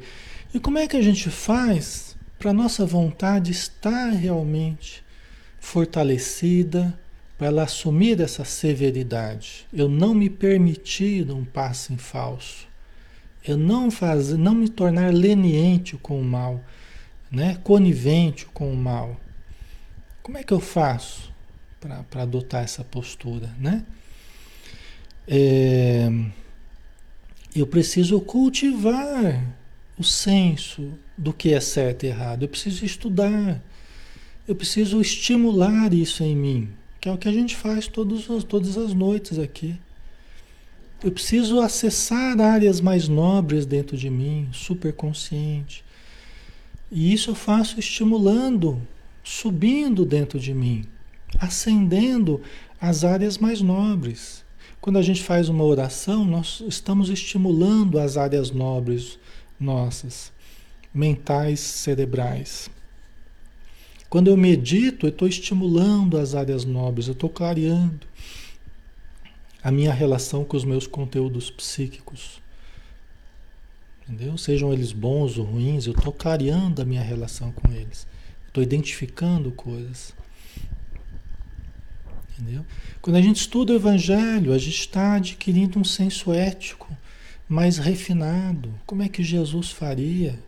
E 0.53 0.57
como 0.57 0.77
é 0.77 0.88
que 0.88 0.95
a 0.95 1.01
gente 1.01 1.29
faz 1.29 2.15
para 2.39 2.53
nossa 2.53 2.85
vontade 2.85 3.51
estar 3.51 4.11
realmente 4.11 5.03
fortalecida, 5.59 6.97
para 7.38 7.47
ela 7.47 7.63
assumir 7.63 8.19
essa 8.19 8.43
severidade. 8.43 9.67
Eu 9.71 9.88
não 9.88 10.13
me 10.13 10.29
permitir 10.29 11.29
um 11.31 11.45
passo 11.45 11.93
em 11.93 11.97
falso. 11.97 12.67
Eu 13.45 13.55
não 13.55 13.91
fazer, 13.91 14.38
não 14.38 14.55
me 14.55 14.67
tornar 14.67 15.13
leniente 15.13 15.95
com 15.97 16.19
o 16.19 16.23
mal, 16.23 16.61
né? 17.31 17.59
conivente 17.63 18.45
com 18.47 18.71
o 18.71 18.75
mal. 18.75 19.19
Como 20.21 20.38
é 20.38 20.43
que 20.43 20.51
eu 20.51 20.59
faço 20.59 21.31
para 21.79 22.23
adotar 22.23 22.63
essa 22.63 22.83
postura? 22.83 23.49
Né? 23.57 23.85
É, 25.27 26.09
eu 27.55 27.67
preciso 27.67 28.19
cultivar 28.19 29.55
o 29.97 30.03
senso 30.03 30.93
do 31.17 31.31
que 31.31 31.53
é 31.53 31.59
certo 31.59 32.03
e 32.03 32.07
errado. 32.07 32.43
Eu 32.43 32.49
preciso 32.49 32.83
estudar. 32.83 33.61
Eu 34.47 34.55
preciso 34.55 34.99
estimular 35.01 35.93
isso 35.93 36.23
em 36.23 36.35
mim, 36.35 36.69
que 37.00 37.08
é 37.10 37.12
o 37.12 37.18
que 37.18 37.28
a 37.28 37.32
gente 37.32 37.56
faz 37.56 37.88
todos, 37.88 38.43
todas 38.43 38.78
as 38.78 38.93
noites 38.93 39.38
aqui. 39.38 39.76
Eu 41.04 41.12
preciso 41.12 41.60
acessar 41.60 42.39
áreas 42.41 42.82
mais 42.82 43.08
nobres 43.08 43.66
dentro 43.66 43.95
de 43.95 44.10
mim, 44.10 44.50
superconsciente. 44.52 45.86
E 46.91 47.14
isso 47.14 47.32
eu 47.32 47.36
faço 47.36 47.80
estimulando, 47.80 48.82
subindo 49.24 50.06
dentro 50.06 50.39
de 50.39 50.54
mim, 50.54 50.86
acendendo 51.39 52.41
as 52.82 53.04
áreas 53.04 53.38
mais 53.38 53.62
nobres. 53.62 54.43
Quando 54.82 54.98
a 54.98 55.02
gente 55.02 55.22
faz 55.22 55.50
uma 55.50 55.64
oração, 55.64 56.26
nós 56.26 56.64
estamos 56.68 57.10
estimulando 57.10 58.00
as 58.00 58.18
áreas 58.18 58.50
nobres 58.52 59.20
nossas, 59.60 60.32
mentais, 60.93 61.60
cerebrais. 61.60 62.72
Quando 64.10 64.30
eu 64.30 64.38
medito, 64.38 65.05
eu 65.05 65.10
estou 65.10 65.28
estimulando 65.28 66.18
as 66.18 66.34
áreas 66.34 66.64
nobres, 66.64 67.08
eu 67.08 67.14
estou 67.14 67.30
clareando 67.30 68.08
a 69.62 69.72
minha 69.72 69.93
relação 69.93 70.45
com 70.45 70.55
os 70.55 70.64
meus 70.64 70.88
conteúdos 70.88 71.51
psíquicos. 71.51 72.41
Entendeu? 74.03 74.38
Sejam 74.38 74.72
eles 74.72 74.93
bons 74.93 75.38
ou 75.38 75.43
ruins, 75.43 75.86
eu 75.86 75.93
estou 75.93 76.14
clareando 76.14 76.82
a 76.82 76.86
minha 76.86 77.01
relação 77.01 77.51
com 77.51 77.72
eles. 77.74 78.08
Estou 78.47 78.64
identificando 78.64 79.51
coisas. 79.51 80.14
Entendeu? 82.32 82.66
Quando 83.01 83.18
a 83.18 83.22
gente 83.22 83.41
estuda 83.41 83.74
o 83.74 83.76
Evangelho, 83.76 84.53
a 84.53 84.58
gente 84.58 84.80
está 84.80 85.16
adquirindo 85.16 85.78
um 85.78 85.84
senso 85.84 86.32
ético 86.32 86.95
mais 87.49 87.78
refinado. 87.78 88.74
Como 88.86 89.03
é 89.03 89.10
que 89.10 89.24
Jesus 89.24 89.72
faria? 89.72 90.39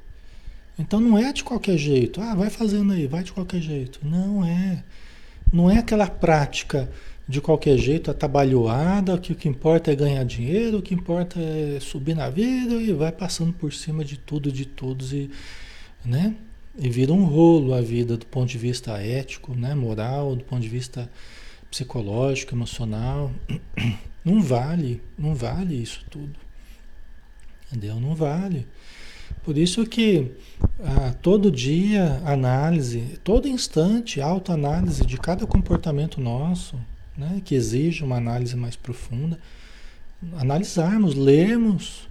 Então 0.80 1.02
não 1.02 1.18
é 1.18 1.34
de 1.34 1.44
qualquer 1.44 1.78
jeito. 1.78 2.22
Ah, 2.22 2.34
vai 2.34 2.50
fazendo 2.50 2.94
aí, 2.94 3.06
vai 3.06 3.22
de 3.22 3.34
qualquer 3.34 3.62
jeito. 3.62 4.00
Não 4.02 4.46
é. 4.46 4.82
Não 5.52 5.70
é 5.70 5.78
aquela 5.80 6.08
prática 6.08 6.90
de 7.28 7.42
qualquer 7.42 7.78
jeito, 7.78 8.10
atabalhoada, 8.10 9.18
que 9.20 9.34
o 9.34 9.36
que 9.36 9.48
importa 9.48 9.92
é 9.92 9.96
ganhar 9.96 10.24
dinheiro, 10.24 10.80
o 10.80 10.82
que 10.82 10.96
importa 10.96 11.40
é 11.40 11.80
subir 11.80 12.16
na 12.16 12.28
vida 12.30 12.74
e 12.76 12.92
vai 12.92 13.12
passando 13.12 13.54
por 13.54 13.72
cima 13.72 14.04
de 14.04 14.18
tudo, 14.18 14.52
de 14.52 14.66
todos 14.66 15.14
e, 15.14 15.30
né? 16.04 16.36
E 16.78 16.90
vira 16.90 17.14
um 17.14 17.26
rolo 17.26 17.74
a 17.74 17.82
vida 17.82 18.18
do 18.18 18.26
ponto 18.26 18.50
de 18.50 18.58
vista 18.58 18.98
ético, 19.00 19.54
né, 19.54 19.76
moral, 19.76 20.36
do 20.36 20.44
ponto 20.44 20.62
de 20.62 20.70
vista 20.70 21.10
psicológico, 21.70 22.56
emocional. 22.56 23.32
Não 24.24 24.42
vale, 24.42 25.02
não 25.18 25.36
vale 25.36 25.82
isso 25.82 26.06
tudo. 26.10 26.38
Entendeu? 27.68 28.00
Não 28.00 28.16
vale. 28.16 28.68
Por 29.50 29.58
isso 29.58 29.84
que 29.84 30.32
ah, 30.80 31.16
todo 31.24 31.50
dia 31.50 32.22
análise, 32.24 33.20
todo 33.24 33.48
instante 33.48 34.22
autoanálise 34.22 35.04
de 35.04 35.18
cada 35.18 35.48
comportamento 35.48 36.22
nosso, 36.22 36.80
né, 37.18 37.42
que 37.44 37.56
exige 37.56 38.04
uma 38.04 38.18
análise 38.18 38.56
mais 38.56 38.76
profunda, 38.76 39.40
analisarmos, 40.38 41.16
lermos 41.16 42.08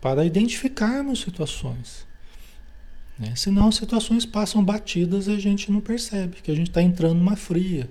para 0.00 0.24
identificarmos 0.24 1.20
situações. 1.20 2.04
Né? 3.16 3.36
Senão 3.36 3.70
situações 3.70 4.26
passam 4.26 4.64
batidas 4.64 5.28
e 5.28 5.30
a 5.30 5.38
gente 5.38 5.70
não 5.70 5.80
percebe 5.80 6.38
que 6.42 6.50
a 6.50 6.56
gente 6.56 6.70
está 6.70 6.82
entrando 6.82 7.14
numa 7.14 7.36
fria, 7.36 7.88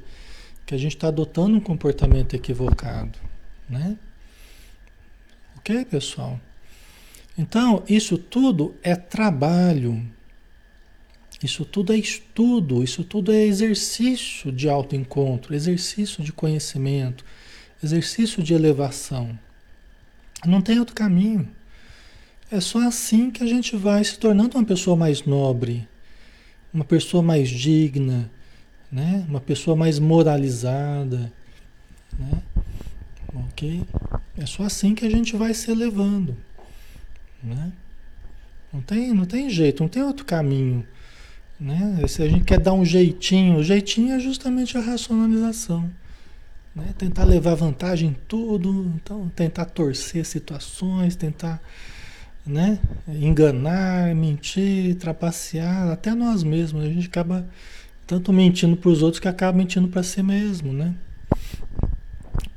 que 0.65 0.75
a 0.75 0.77
gente 0.77 0.97
está 0.97 1.07
adotando 1.07 1.55
um 1.55 1.61
comportamento 1.61 2.35
equivocado. 2.35 3.17
Né? 3.69 3.97
Ok, 5.55 5.85
pessoal? 5.85 6.37
Então, 7.37 7.83
isso 7.87 8.17
tudo 8.17 8.75
é 8.81 8.95
trabalho. 8.95 10.03
Isso 11.43 11.63
tudo 11.63 11.93
é 11.93 11.97
estudo, 11.97 12.83
isso 12.83 13.03
tudo 13.03 13.31
é 13.31 13.43
exercício 13.43 14.51
de 14.51 14.67
autoencontro, 14.67 15.53
exercício 15.53 16.23
de 16.23 16.33
conhecimento, 16.33 17.23
exercício 17.83 18.41
de 18.41 18.55
elevação. 18.55 19.37
Não 20.45 20.61
tem 20.61 20.79
outro 20.79 20.95
caminho. 20.95 21.47
É 22.49 22.59
só 22.59 22.79
assim 22.79 23.29
que 23.29 23.43
a 23.43 23.47
gente 23.47 23.75
vai 23.75 24.03
se 24.03 24.17
tornando 24.17 24.57
uma 24.57 24.65
pessoa 24.65 24.95
mais 24.95 25.23
nobre, 25.23 25.87
uma 26.73 26.85
pessoa 26.85 27.21
mais 27.21 27.49
digna, 27.49 28.31
né? 28.91 29.23
uma 29.27 29.41
pessoa 29.41 29.75
mais 29.75 29.99
moralizada. 29.99 31.31
Né? 32.17 32.41
Ok? 33.35 33.83
É 34.37 34.45
só 34.45 34.63
assim 34.63 34.95
que 34.95 35.05
a 35.05 35.09
gente 35.09 35.35
vai 35.35 35.53
se 35.53 35.69
elevando. 35.69 36.35
Né? 37.43 37.71
Não, 38.71 38.81
tem, 38.81 39.13
não 39.13 39.25
tem 39.25 39.49
jeito, 39.49 39.81
não 39.83 39.89
tem 39.89 40.03
outro 40.03 40.25
caminho. 40.25 40.85
Né? 41.59 42.03
Se 42.07 42.21
a 42.21 42.29
gente 42.29 42.43
quer 42.43 42.59
dar 42.59 42.73
um 42.73 42.85
jeitinho, 42.85 43.57
o 43.57 43.63
jeitinho 43.63 44.13
é 44.13 44.19
justamente 44.19 44.77
a 44.77 44.81
racionalização. 44.81 45.89
Né? 46.75 46.93
Tentar 46.97 47.23
levar 47.23 47.55
vantagem 47.55 48.09
em 48.09 48.17
tudo, 48.27 48.91
então 48.95 49.29
tentar 49.35 49.65
torcer 49.65 50.25
situações, 50.25 51.15
tentar 51.15 51.61
né? 52.47 52.79
Enganar, 53.07 54.15
mentir, 54.15 54.95
trapacear, 54.95 55.91
até 55.91 56.15
nós 56.15 56.43
mesmos. 56.43 56.83
A 56.83 56.87
gente 56.87 57.07
acaba 57.07 57.45
tanto 58.07 58.31
mentindo 58.31 58.77
para 58.77 58.89
os 58.89 59.03
outros 59.03 59.19
que 59.19 59.27
acaba 59.27 59.57
mentindo 59.57 59.89
para 59.89 60.01
si 60.01 60.23
mesmo, 60.23 60.71
né? 60.71 60.95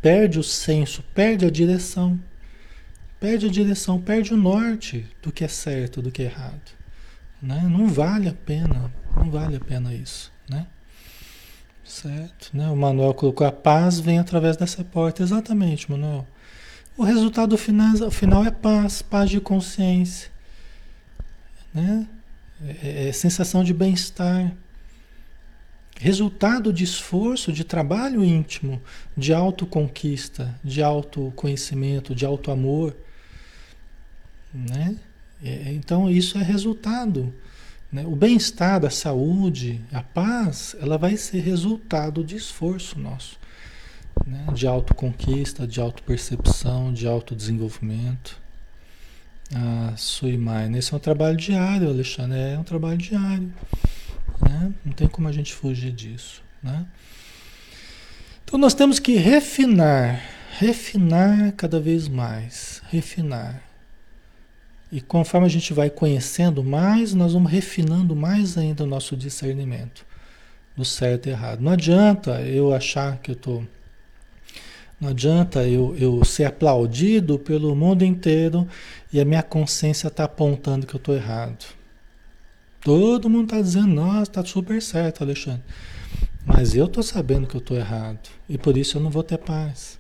Perde 0.01 0.39
o 0.39 0.43
senso, 0.43 1.03
perde 1.13 1.45
a 1.45 1.51
direção. 1.51 2.19
Perde 3.21 3.47
a 3.47 3.51
direção, 3.51 4.01
perde 4.01 4.33
o 4.33 4.37
norte 4.37 5.07
do 5.23 5.31
que 5.31 5.45
é 5.45 5.49
certo, 5.49 6.01
do 6.01 6.11
que 6.11 6.23
é 6.23 6.25
errado. 6.25 6.73
Né? 7.41 7.63
Não 7.71 7.87
vale 7.87 8.29
a 8.29 8.33
pena, 8.33 8.91
não 9.15 9.31
vale 9.31 9.57
a 9.57 9.61
pena 9.61 9.95
isso, 9.95 10.33
né? 10.49 10.67
Certo? 11.85 12.51
Né? 12.55 12.69
O 12.69 12.77
Manuel 12.77 13.13
colocou 13.13 13.47
a 13.47 13.53
paz 13.53 14.01
vem 14.01 14.19
através 14.19 14.57
dessa 14.57 14.83
porta. 14.83 15.23
Exatamente, 15.23 15.91
Manuel. 15.91 16.27
O 16.97 17.03
resultado 17.03 17.57
final, 17.59 18.11
final 18.11 18.45
é 18.45 18.51
paz, 18.51 19.03
paz 19.03 19.29
de 19.29 19.41
consciência, 19.41 20.31
né? 21.73 22.07
É, 22.83 23.09
é 23.09 23.13
sensação 23.13 23.65
de 23.65 23.73
bem-estar. 23.73 24.53
Resultado 25.99 26.73
de 26.73 26.85
esforço, 26.85 27.53
de 27.53 27.65
trabalho 27.65 28.25
íntimo, 28.25 28.81
de 29.17 29.35
autoconquista, 29.35 30.59
de 30.65 30.83
autoconhecimento, 30.83 32.15
de 32.15 32.25
autoamor. 32.25 32.95
Né? 34.53 34.97
É, 35.43 35.73
então, 35.73 36.11
isso 36.11 36.39
é 36.39 36.43
resultado. 36.43 37.33
Né? 37.93 38.05
O 38.07 38.15
bem-estar, 38.15 38.85
a 38.85 38.91
saúde, 38.91 39.81
a 39.93 40.03
paz, 40.03 40.77
ela 40.81 40.99
vai 40.99 41.17
ser 41.17 41.41
resultado 41.41 42.23
de 42.25 42.37
esforço 42.37 42.99
nosso 42.99 43.41
né? 44.27 44.47
de 44.55 44.67
autoconquista, 44.67 45.67
de 45.67 45.81
autopercepção, 45.81 46.93
de 46.93 47.07
autodesenvolvimento. 47.07 48.39
Ah, 49.55 49.93
Suimai, 49.97 50.73
esse 50.77 50.93
é 50.93 50.97
um 50.97 51.01
trabalho 51.01 51.37
diário, 51.37 51.89
Alexandre, 51.89 52.39
é 52.39 52.59
um 52.59 52.63
trabalho 52.63 52.99
diário. 52.99 53.53
Né? 54.41 54.73
Não 54.85 54.93
tem 54.93 55.09
como 55.09 55.29
a 55.29 55.33
gente 55.33 55.53
fugir 55.53 55.93
disso. 55.93 56.43
Né? 56.63 56.87
Então 58.45 58.59
nós 58.59 58.75
temos 58.75 58.99
que 58.99 59.17
refinar, 59.17 60.23
refinar 60.59 61.53
cada 61.53 61.81
vez 61.81 62.09
mais, 62.09 62.83
refinar. 62.89 63.63
E 64.93 65.01
conforme 65.01 65.47
a 65.47 65.51
gente 65.51 65.73
vai 65.73 65.89
conhecendo 65.89 66.65
mais, 66.65 67.15
nós 67.15 67.33
vamos 67.33 67.51
refinando 67.51 68.17
mais 68.17 68.59
ainda 68.59 68.85
o 68.85 68.87
nosso 68.87 69.17
discernimento 69.17 70.05
do 70.77 70.85
certo 70.85 71.29
e 71.29 71.31
errado. 71.31 71.61
Não 71.61 71.73
adianta 71.73 72.41
eu 72.43 72.75
achar 72.75 73.19
que 73.19 73.31
eu 73.31 73.35
estou 73.35 73.65
não 75.01 75.11
adianta 75.11 75.67
eu, 75.67 75.97
eu 75.97 76.23
ser 76.27 76.45
aplaudido 76.45 77.39
pelo 77.39 77.75
mundo 77.75 78.05
inteiro 78.05 78.69
e 79.11 79.19
a 79.19 79.25
minha 79.25 79.43
consciência 79.43 80.09
está 80.09 80.25
apontando 80.25 80.87
que 80.87 80.95
eu 80.95 80.99
estou 80.99 81.15
errado. 81.15 81.65
Todo 82.83 83.31
mundo 83.31 83.45
está 83.45 83.63
dizendo, 83.63 83.89
nossa, 83.89 84.23
está 84.31 84.45
super 84.45 84.81
certo, 84.83 85.23
Alexandre. 85.23 85.63
Mas 86.45 86.75
eu 86.75 86.85
estou 86.85 87.03
sabendo 87.03 87.47
que 87.47 87.55
eu 87.55 87.61
estou 87.61 87.79
errado. 87.79 88.29
E 88.47 88.59
por 88.59 88.77
isso 88.77 88.99
eu 88.99 89.03
não 89.03 89.11
vou 89.11 89.23
ter 89.23 89.39
paz. 89.39 89.99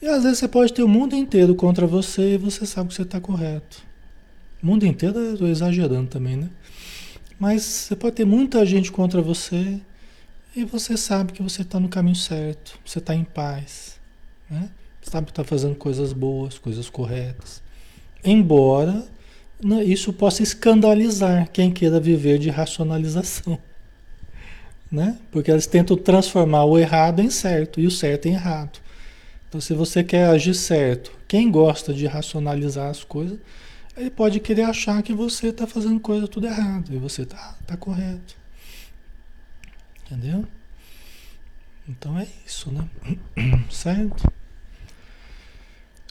E 0.00 0.06
às 0.06 0.24
vezes 0.24 0.38
você 0.38 0.48
pode 0.48 0.74
ter 0.74 0.82
o 0.82 0.88
mundo 0.88 1.14
inteiro 1.14 1.54
contra 1.54 1.86
você 1.86 2.34
e 2.34 2.38
você 2.38 2.66
sabe 2.66 2.88
que 2.88 2.94
você 2.94 3.02
está 3.02 3.20
correto. 3.20 3.82
O 4.62 4.66
mundo 4.66 4.86
inteiro 4.86 5.18
eu 5.18 5.32
estou 5.32 5.48
exagerando 5.48 6.08
também, 6.08 6.36
né? 6.36 6.48
Mas 7.38 7.62
você 7.64 7.96
pode 7.96 8.14
ter 8.14 8.24
muita 8.24 8.64
gente 8.64 8.92
contra 8.92 9.20
você 9.20 9.80
e 10.54 10.64
você 10.64 10.96
sabe 10.96 11.32
que 11.32 11.42
você 11.42 11.62
está 11.62 11.80
no 11.80 11.88
caminho 11.88 12.14
certo, 12.14 12.78
você 12.84 13.00
está 13.00 13.14
em 13.14 13.24
paz. 13.24 13.98
Né? 14.48 14.70
Sabe 15.02 15.26
que 15.26 15.32
está 15.32 15.42
fazendo 15.42 15.74
coisas 15.74 16.12
boas, 16.12 16.58
coisas 16.58 16.88
corretas. 16.88 17.60
Embora 18.22 19.04
né, 19.64 19.82
isso 19.82 20.12
possa 20.12 20.42
escandalizar 20.42 21.50
quem 21.50 21.72
queira 21.72 21.98
viver 21.98 22.38
de 22.38 22.50
racionalização. 22.50 23.58
Né? 24.92 25.18
Porque 25.30 25.50
eles 25.50 25.66
tentam 25.66 25.96
transformar 25.96 26.66
o 26.66 26.78
errado 26.78 27.22
em 27.22 27.30
certo 27.30 27.80
e 27.80 27.86
o 27.86 27.90
certo 27.90 28.28
em 28.28 28.34
errado. 28.34 28.78
Então, 29.48 29.58
se 29.58 29.72
você 29.72 30.04
quer 30.04 30.26
agir 30.26 30.52
certo, 30.52 31.10
quem 31.26 31.50
gosta 31.50 31.94
de 31.94 32.06
racionalizar 32.06 32.90
as 32.90 33.02
coisas, 33.02 33.38
ele 33.96 34.10
pode 34.10 34.40
querer 34.40 34.62
achar 34.62 35.02
que 35.02 35.12
você 35.12 35.48
está 35.48 35.66
fazendo 35.66 36.00
coisa 36.00 36.26
tudo 36.26 36.46
errado 36.46 36.92
e 36.92 36.98
você 36.98 37.22
está 37.22 37.56
tá 37.66 37.76
correto. 37.76 38.36
Entendeu? 40.04 40.46
Então 41.88 42.18
é 42.18 42.26
isso, 42.46 42.70
né? 42.70 42.88
Certo? 43.70 44.32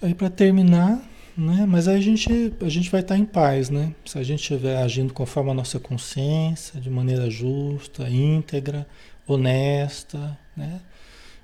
Aí 0.02 0.14
para 0.14 0.30
terminar, 0.30 1.02
né? 1.38 1.66
Mas 1.68 1.88
aí 1.88 1.98
a 1.98 2.02
gente, 2.02 2.54
a 2.62 2.70
gente 2.70 2.90
vai 2.90 3.02
estar 3.02 3.18
em 3.18 3.26
paz, 3.26 3.70
né? 3.70 3.94
Se 4.06 4.18
a 4.18 4.24
gente 4.24 4.42
estiver 4.42 4.78
agindo 4.78 5.14
conforme 5.14 5.52
a 5.52 5.54
nossa 5.54 5.80
consciência, 5.80 6.80
de 6.80 6.90
maneira 6.90 7.30
justa, 7.30 8.10
íntegra, 8.10 8.88
honesta, 9.28 10.38
né? 10.56 10.82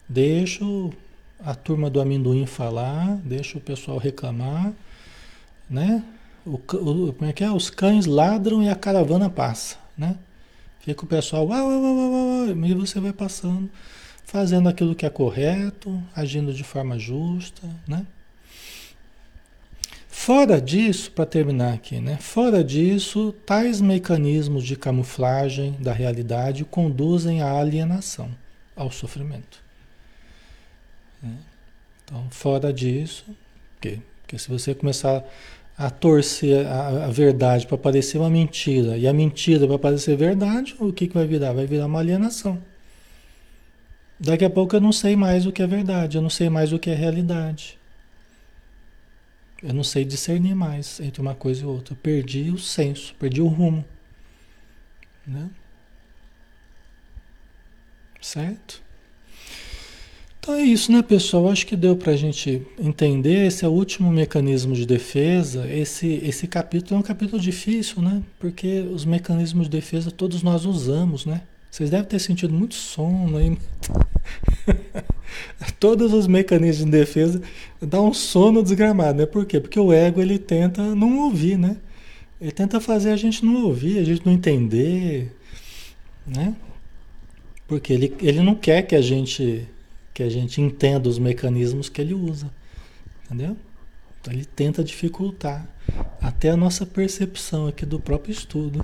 Deixa 0.10 0.64
a 1.40 1.54
turma 1.54 1.90
do 1.90 2.02
amendoim 2.02 2.46
falar, 2.46 3.18
deixa 3.18 3.58
o 3.58 3.62
pessoal 3.62 3.98
reclamar, 3.98 4.74
né? 5.70 6.04
O, 6.48 6.56
o, 6.56 7.14
como 7.14 7.30
é 7.30 7.34
que 7.34 7.44
é? 7.44 7.52
Os 7.52 7.70
cães 7.70 8.06
ladram 8.06 8.64
e 8.64 8.70
a 8.70 8.76
caravana 8.76 9.30
passa, 9.30 9.76
né? 9.98 10.16
Fica 10.80 11.04
o 11.04 11.08
pessoal, 11.08 11.46
uau, 11.46 11.68
uau, 11.68 11.82
uau, 11.82 12.48
uau, 12.48 12.66
e 12.66 12.74
você 12.74 13.00
vai 13.02 13.12
passando, 13.12 13.70
fazendo 14.24 14.70
aquilo 14.70 14.96
que 14.96 15.06
é 15.06 15.10
correto, 15.10 16.02
agindo 16.16 16.54
de 16.54 16.64
forma 16.64 16.98
justa, 16.98 17.68
né? 17.86 18.06
Fora 20.08 20.62
disso, 20.62 21.12
para 21.12 21.26
terminar 21.26 21.74
aqui, 21.74 22.00
né? 22.00 22.18
Fora 22.18 22.64
disso, 22.64 23.34
tais 23.46 23.80
mecanismos 23.82 24.64
de 24.64 24.76
camuflagem 24.76 25.74
da 25.80 25.94
realidade 25.94 26.66
conduzem 26.66 27.42
à 27.42 27.52
alienação, 27.52 28.30
ao 28.76 28.90
sofrimento. 28.90 29.64
Né? 31.22 31.38
Então, 32.04 32.28
fora 32.30 32.74
disso, 32.74 33.26
porque, 33.74 34.00
porque 34.22 34.38
se 34.38 34.50
você 34.50 34.74
começar 34.74 35.24
a 35.78 35.90
torcer 35.90 36.66
a, 36.66 37.06
a 37.06 37.10
verdade 37.10 37.68
para 37.68 37.78
parecer 37.78 38.18
uma 38.18 38.30
mentira 38.30 38.98
e 38.98 39.08
a 39.08 39.14
mentira 39.14 39.68
para 39.68 39.78
parecer 39.78 40.18
verdade, 40.18 40.76
o 40.80 40.92
que, 40.92 41.08
que 41.08 41.14
vai 41.14 41.28
virar? 41.28 41.54
Vai 41.54 41.68
virar 41.68 41.86
uma 41.86 42.00
alienação. 42.00 42.62
Daqui 44.20 44.44
a 44.44 44.50
pouco 44.50 44.76
eu 44.76 44.82
não 44.82 44.92
sei 44.92 45.16
mais 45.16 45.46
o 45.46 45.52
que 45.52 45.62
é 45.62 45.68
verdade, 45.68 46.18
eu 46.18 46.22
não 46.22 46.30
sei 46.30 46.50
mais 46.50 46.74
o 46.74 46.80
que 46.80 46.90
é 46.90 46.96
realidade. 46.96 47.78
Eu 49.62 49.74
não 49.74 49.84
sei 49.84 50.04
discernir 50.04 50.56
mais 50.56 51.00
entre 51.00 51.22
uma 51.22 51.36
coisa 51.36 51.64
e 51.64 51.66
outra. 51.66 51.94
Eu 51.94 51.98
perdi 51.98 52.50
o 52.52 52.58
senso, 52.58 53.16
perdi 53.20 53.42
o 53.42 53.48
rumo. 53.48 53.86
Né? 55.26 55.50
Certo? 58.22 58.87
Então 60.48 60.56
é 60.56 60.64
isso, 60.64 60.94
né, 60.94 61.02
pessoal? 61.02 61.50
Acho 61.50 61.68
que 61.68 61.76
deu 61.76 61.94
para 61.98 62.14
a 62.14 62.16
gente 62.16 62.66
entender. 62.80 63.48
Esse 63.48 63.66
é 63.66 63.68
o 63.68 63.72
último 63.72 64.10
mecanismo 64.10 64.74
de 64.74 64.86
defesa. 64.86 65.70
Esse, 65.70 66.22
esse 66.24 66.48
capítulo 66.48 66.96
é 66.96 67.00
um 67.00 67.04
capítulo 67.04 67.38
difícil, 67.38 68.02
né? 68.02 68.24
Porque 68.40 68.80
os 68.90 69.04
mecanismos 69.04 69.66
de 69.66 69.72
defesa 69.72 70.10
todos 70.10 70.42
nós 70.42 70.64
usamos, 70.64 71.26
né? 71.26 71.42
Vocês 71.70 71.90
devem 71.90 72.08
ter 72.08 72.20
sentido 72.20 72.54
muito 72.54 72.76
sono 72.76 73.36
aí. 73.36 73.58
Todos 75.82 76.14
os 76.14 76.28
mecanismos 76.28 76.86
de 76.86 76.92
defesa 76.92 77.42
dá 77.82 78.02
um 78.02 78.14
sono 78.14 78.64
desgramado, 78.64 79.18
né? 79.18 79.26
Por 79.26 79.46
quê? 79.46 79.60
Porque 79.60 79.78
o 79.78 79.92
ego 79.92 80.22
ele 80.22 80.40
tenta 80.40 80.96
não 80.96 81.26
ouvir, 81.26 81.58
né? 81.58 81.76
Ele 82.40 82.54
tenta 82.54 82.80
fazer 82.80 83.12
a 83.12 83.18
gente 83.18 83.44
não 83.44 83.66
ouvir, 83.66 84.00
a 84.00 84.04
gente 84.06 84.26
não 84.26 84.32
entender, 84.32 85.30
né? 86.26 86.56
Porque 87.68 87.92
ele, 87.92 88.16
ele 88.22 88.42
não 88.42 88.56
quer 88.56 88.84
que 88.84 88.96
a 88.96 89.02
gente 89.02 89.68
que 90.18 90.24
a 90.24 90.30
gente 90.30 90.60
entenda 90.60 91.08
os 91.08 91.20
mecanismos 91.20 91.90
que 91.90 92.02
ele 92.02 92.16
usa. 92.16 92.50
Entendeu? 93.26 93.56
Então 94.20 94.34
ele 94.34 94.46
tenta 94.46 94.84
dificultar 94.84 95.70
até 96.20 96.50
a 96.50 96.58
nossa 96.58 96.88
percepção 96.88 97.68
aqui 97.68 97.86
do 97.86 98.00
próprio 98.00 98.32
estudo. 98.32 98.84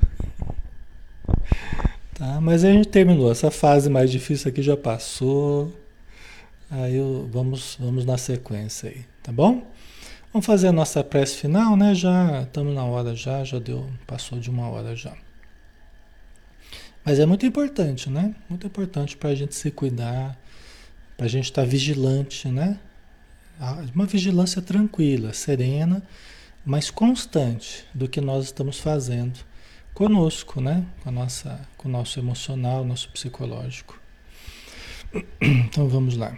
Tá? 2.13 2.39
Mas 2.39 2.63
a 2.63 2.71
gente 2.71 2.87
terminou. 2.87 3.31
Essa 3.31 3.49
fase 3.49 3.89
mais 3.89 4.11
difícil 4.11 4.49
aqui 4.49 4.61
já 4.61 4.77
passou. 4.77 5.73
Aí 6.69 6.97
eu, 6.97 7.27
vamos, 7.33 7.77
vamos 7.79 8.05
na 8.05 8.15
sequência 8.15 8.89
aí, 8.89 9.03
tá 9.23 9.31
bom? 9.31 9.65
Vamos 10.31 10.45
fazer 10.45 10.67
a 10.67 10.71
nossa 10.71 11.03
prece 11.03 11.37
final, 11.37 11.75
né? 11.75 11.95
Já 11.95 12.43
estamos 12.43 12.75
na 12.75 12.83
hora 12.83 13.15
já, 13.15 13.43
já 13.43 13.57
deu, 13.57 13.89
passou 14.05 14.39
de 14.39 14.51
uma 14.51 14.69
hora 14.69 14.95
já. 14.95 15.17
Mas 17.03 17.17
é 17.17 17.25
muito 17.25 17.43
importante, 17.43 18.07
né? 18.07 18.35
Muito 18.47 18.67
importante 18.67 19.17
para 19.17 19.31
a 19.31 19.35
gente 19.35 19.55
se 19.55 19.71
cuidar, 19.71 20.37
para 21.15 21.25
a 21.25 21.29
gente 21.29 21.45
estar 21.45 21.63
tá 21.63 21.67
vigilante, 21.67 22.47
né? 22.47 22.79
Uma 23.93 24.05
vigilância 24.05 24.61
tranquila, 24.61 25.33
serena, 25.33 26.03
mas 26.65 26.89
constante 26.89 27.85
do 27.93 28.07
que 28.07 28.19
nós 28.19 28.45
estamos 28.45 28.79
fazendo 28.79 29.39
conosco, 29.93 30.59
né? 30.59 30.85
Com, 31.01 31.09
a 31.09 31.11
nossa, 31.11 31.61
com 31.77 31.87
o 31.87 31.91
nosso 31.91 32.19
emocional, 32.19 32.83
nosso 32.83 33.09
psicológico. 33.09 33.99
Então 35.41 35.87
vamos 35.87 36.17
lá. 36.17 36.37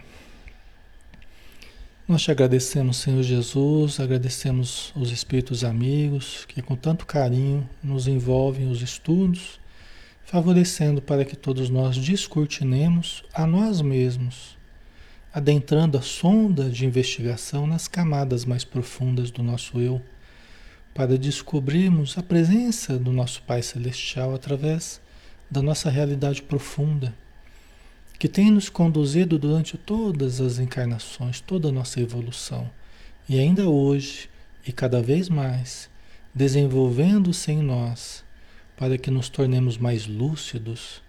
Nós 2.06 2.22
te 2.22 2.30
agradecemos, 2.30 2.98
Senhor 2.98 3.22
Jesus, 3.22 3.98
agradecemos 3.98 4.92
os 4.94 5.10
espíritos 5.10 5.64
amigos 5.64 6.44
que 6.46 6.62
com 6.62 6.76
tanto 6.76 7.04
carinho 7.04 7.68
nos 7.82 8.06
envolvem 8.06 8.70
os 8.70 8.80
estudos, 8.80 9.58
favorecendo 10.24 11.02
para 11.02 11.24
que 11.24 11.34
todos 11.34 11.68
nós 11.68 11.98
descortinemos 11.98 13.24
a 13.34 13.44
nós 13.44 13.80
mesmos 13.80 14.56
adentrando 15.36 15.98
a 15.98 16.00
sonda 16.00 16.70
de 16.70 16.86
investigação 16.86 17.66
nas 17.66 17.86
camadas 17.86 18.46
mais 18.46 18.64
profundas 18.64 19.30
do 19.30 19.42
nosso 19.42 19.78
eu, 19.78 20.00
para 20.94 21.18
descobrirmos 21.18 22.16
a 22.16 22.22
presença 22.22 22.98
do 22.98 23.12
nosso 23.12 23.42
Pai 23.42 23.60
Celestial 23.60 24.34
através 24.34 24.98
da 25.50 25.60
nossa 25.60 25.90
realidade 25.90 26.40
profunda, 26.40 27.14
que 28.18 28.28
tem 28.28 28.50
nos 28.50 28.70
conduzido 28.70 29.38
durante 29.38 29.76
todas 29.76 30.40
as 30.40 30.58
encarnações, 30.58 31.38
toda 31.38 31.68
a 31.68 31.72
nossa 31.72 32.00
evolução, 32.00 32.70
e 33.28 33.38
ainda 33.38 33.68
hoje, 33.68 34.30
e 34.66 34.72
cada 34.72 35.02
vez 35.02 35.28
mais, 35.28 35.90
desenvolvendo-se 36.34 37.52
em 37.52 37.60
nós, 37.60 38.24
para 38.74 38.96
que 38.96 39.10
nos 39.10 39.28
tornemos 39.28 39.76
mais 39.76 40.06
lúcidos, 40.06 41.02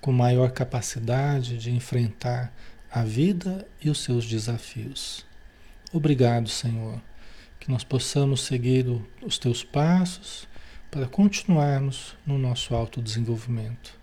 com 0.00 0.10
maior 0.10 0.50
capacidade 0.50 1.56
de 1.56 1.70
enfrentar 1.70 2.52
a 2.94 3.02
vida 3.02 3.66
e 3.82 3.90
os 3.90 4.04
seus 4.04 4.24
desafios. 4.24 5.26
Obrigado, 5.92 6.48
Senhor, 6.48 7.02
que 7.58 7.68
nós 7.68 7.82
possamos 7.82 8.42
seguir 8.42 8.86
os 9.20 9.36
teus 9.36 9.64
passos 9.64 10.46
para 10.92 11.08
continuarmos 11.08 12.14
no 12.24 12.38
nosso 12.38 12.72
autodesenvolvimento. 12.72 13.98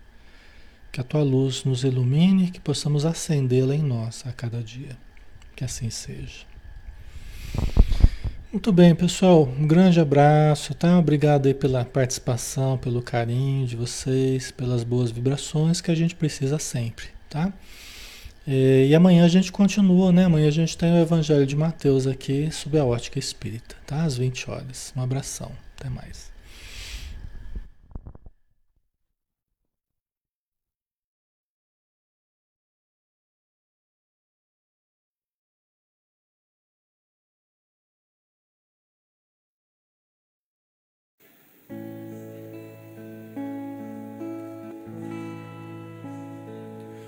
Que 0.92 1.00
a 1.00 1.04
tua 1.04 1.22
luz 1.22 1.64
nos 1.64 1.84
ilumine 1.84 2.50
que 2.50 2.60
possamos 2.60 3.06
acendê-la 3.06 3.74
em 3.74 3.82
nós 3.82 4.24
a 4.26 4.32
cada 4.32 4.62
dia. 4.62 4.94
Que 5.56 5.64
assim 5.64 5.88
seja. 5.88 6.44
Muito 8.52 8.70
bem, 8.74 8.94
pessoal. 8.94 9.44
Um 9.58 9.66
grande 9.66 10.00
abraço, 10.00 10.74
tá? 10.74 10.98
Obrigado 10.98 11.46
aí 11.46 11.54
pela 11.54 11.82
participação, 11.82 12.76
pelo 12.76 13.00
carinho 13.00 13.66
de 13.66 13.74
vocês, 13.74 14.50
pelas 14.50 14.84
boas 14.84 15.10
vibrações 15.10 15.80
que 15.80 15.90
a 15.90 15.94
gente 15.94 16.14
precisa 16.14 16.58
sempre, 16.58 17.06
tá? 17.30 17.50
É, 18.46 18.86
e 18.86 18.94
amanhã 18.94 19.24
a 19.24 19.28
gente 19.28 19.52
continua, 19.52 20.10
né? 20.12 20.24
Amanhã 20.24 20.48
a 20.48 20.52
gente 20.52 20.76
tem 20.76 20.92
o 20.92 20.98
Evangelho 20.98 21.46
de 21.46 21.56
Mateus 21.56 22.06
aqui, 22.06 22.50
sob 22.50 22.78
a 22.78 22.84
ótica 22.84 23.18
espírita, 23.18 23.76
tá? 23.86 24.02
Às 24.02 24.16
20 24.16 24.50
horas. 24.50 24.92
Um 24.96 25.02
abração. 25.02 25.52
Até 25.78 25.88
mais. 25.88 26.31